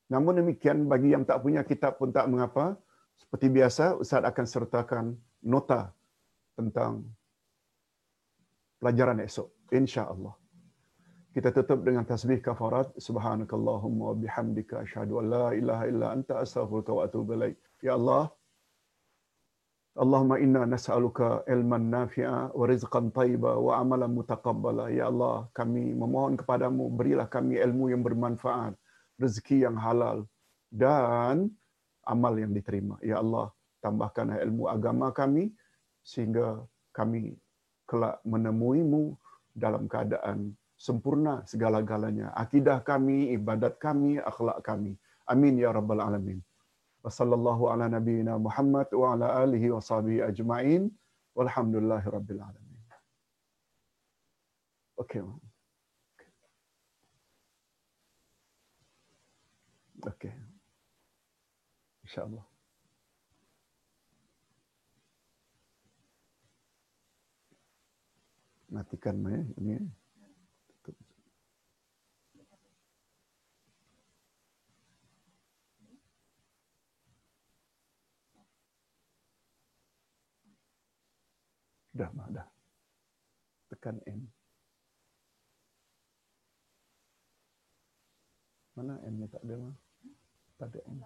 Namun 0.07 0.39
demikian 0.39 0.87
bagi 0.87 1.11
yang 1.11 1.27
tak 1.27 1.43
punya 1.43 1.63
kitab 1.67 1.99
pun 1.99 2.15
tak 2.15 2.31
mengapa. 2.31 2.79
Seperti 3.17 3.49
biasa 3.49 3.97
Ustaz 3.97 4.23
akan 4.23 4.45
sertakan 4.45 5.05
nota 5.43 5.91
tentang 6.55 7.03
pelajaran 8.79 9.19
esok. 9.25 9.47
Insya 9.73 10.07
Allah. 10.07 10.37
Kita 11.35 11.53
tutup 11.53 11.85
dengan 11.85 12.01
tasbih 12.07 12.41
kafarat. 12.41 12.93
Subhanakallahumma 12.97 14.15
bihamdika 14.17 14.81
asyhadu 14.87 15.21
an 15.21 15.25
la 15.29 15.47
ilaha 15.53 15.83
illa 15.85 16.07
anta 16.15 16.41
astaghfiruka 16.41 16.91
wa 16.95 17.01
atubu. 17.05 17.37
Ya 17.83 17.93
Allah, 17.93 18.31
Allahumma 19.97 20.37
inna 20.37 20.61
nas'aluka 20.65 21.41
ilman 21.49 21.89
nafi'a 21.89 22.53
wa 22.53 22.65
rizqan 22.69 23.09
tayyiba 23.09 23.57
wa 23.57 23.81
amalan 23.81 24.13
mutaqabbala. 24.13 24.93
Ya 24.93 25.09
Allah, 25.09 25.49
kami 25.57 25.93
memohon 25.93 26.37
kepadamu 26.37 26.89
berilah 26.93 27.25
kami 27.25 27.57
ilmu 27.57 27.89
yang 27.89 28.05
bermanfaat, 28.05 28.77
rezeki 29.21 29.65
yang 29.65 29.77
halal 29.77 30.25
dan 30.71 31.51
amal 32.05 32.33
yang 32.37 32.53
diterima. 32.53 32.95
Ya 33.03 33.19
Allah, 33.19 33.51
tambahkan 33.83 34.37
ilmu 34.45 34.69
agama 34.69 35.11
kami 35.11 35.51
sehingga 36.01 36.63
kami 36.95 37.35
kelak 37.89 38.21
menemuimu 38.23 39.17
dalam 39.51 39.89
keadaan 39.91 40.53
sempurna 40.77 41.41
segala-galanya. 41.49 42.31
Akidah 42.37 42.79
kami, 42.85 43.33
ibadat 43.33 43.81
kami, 43.81 44.21
akhlak 44.21 44.61
kami. 44.61 44.93
Amin 45.27 45.57
ya 45.57 45.73
rabbal 45.73 45.99
alamin. 45.99 46.39
Wa 47.03 47.11
sallallahu 47.11 47.73
ala 47.73 47.89
nabiyyina 47.89 48.37
Muhammad 48.39 48.87
wa 48.93 49.17
ala 49.17 49.27
alihi 49.43 49.73
wa 49.73 49.81
sahbihi 49.81 50.23
ajma'in. 50.29 50.87
Walhamdulillahi 51.37 52.07
rabbil 52.07 52.41
alamin. 52.41 52.81
Okey. 54.97 55.21
Okey. 60.05 60.33
InsyaAllah. 62.05 62.45
Matikan 68.67 69.17
ya 69.25 69.41
ini. 69.57 69.79
Dah, 81.97 82.13
mah, 82.13 82.29
dah. 82.29 82.45
Tekan 83.73 83.97
N. 84.05 84.29
Mana 88.77 89.01
N-nya 89.01 89.25
tak 89.33 89.41
ada 89.41 89.57
mah? 89.57 89.86
Tak 90.57 90.73
ada 90.73 90.81
N. 90.89 90.99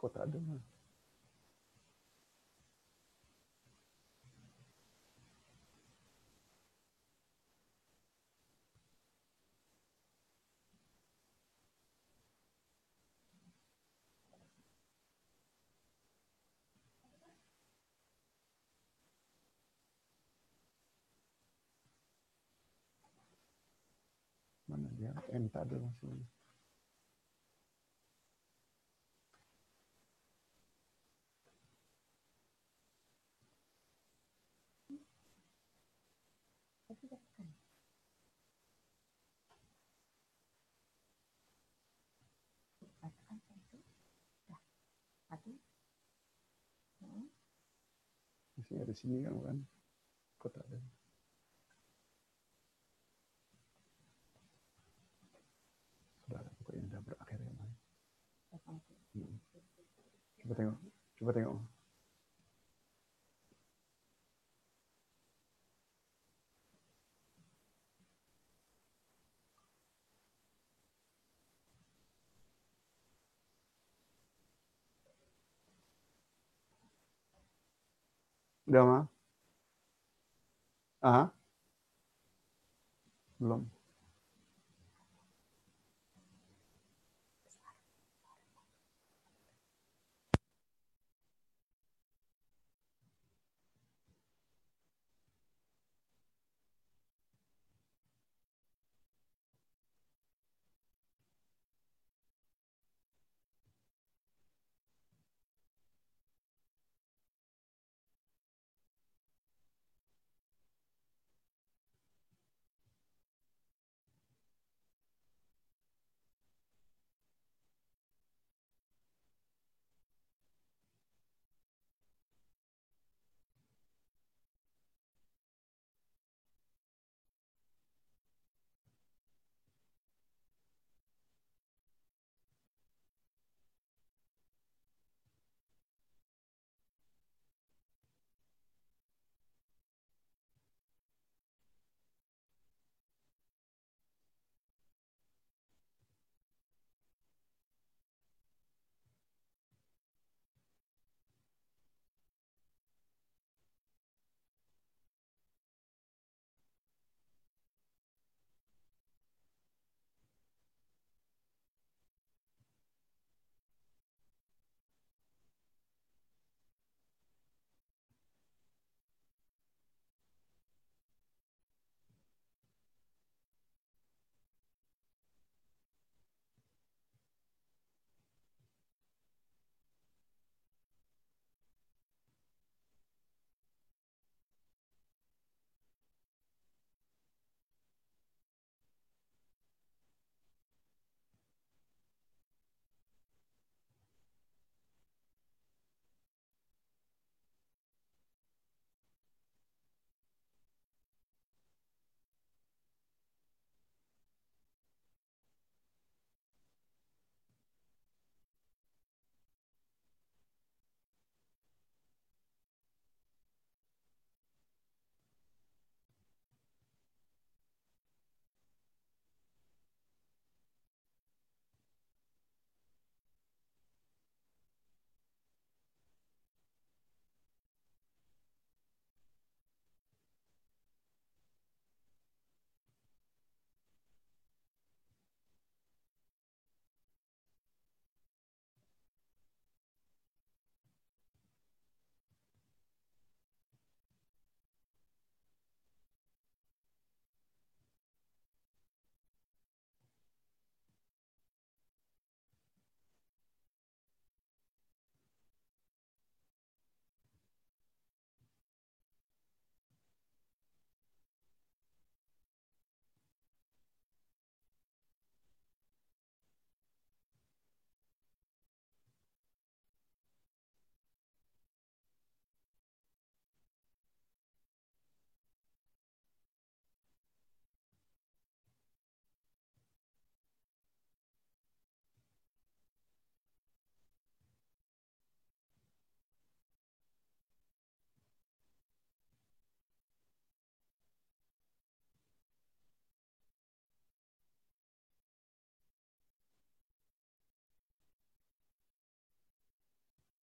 Kok 0.00 0.10
tak 0.16 0.24
mah? 0.40 0.71
Mana 25.02 25.18
dia? 25.26 25.34
N 25.34 25.50
tak 25.50 25.66
ada 25.66 25.82
masih. 25.82 26.22
Masih 48.54 48.78
ada 48.78 48.94
sini 48.94 49.26
kan 49.26 49.34
bukan? 49.34 49.58
Kok 50.38 50.54
tak 50.54 50.62
ada? 50.70 50.78
Sudah 56.22 56.38
ada 56.46 56.50
pokoknya 56.62 56.96
dah 56.96 57.01
berakhir 57.12 57.38
ya. 57.44 57.52
Mai. 57.52 57.72
Cuba 60.40 60.52
tengok. 60.56 60.78
Cuba 61.20 61.30
tengok. 61.36 61.60
Udah 78.72 78.82
mah? 78.88 79.04
Ah? 81.02 81.28
Belum. 83.42 83.81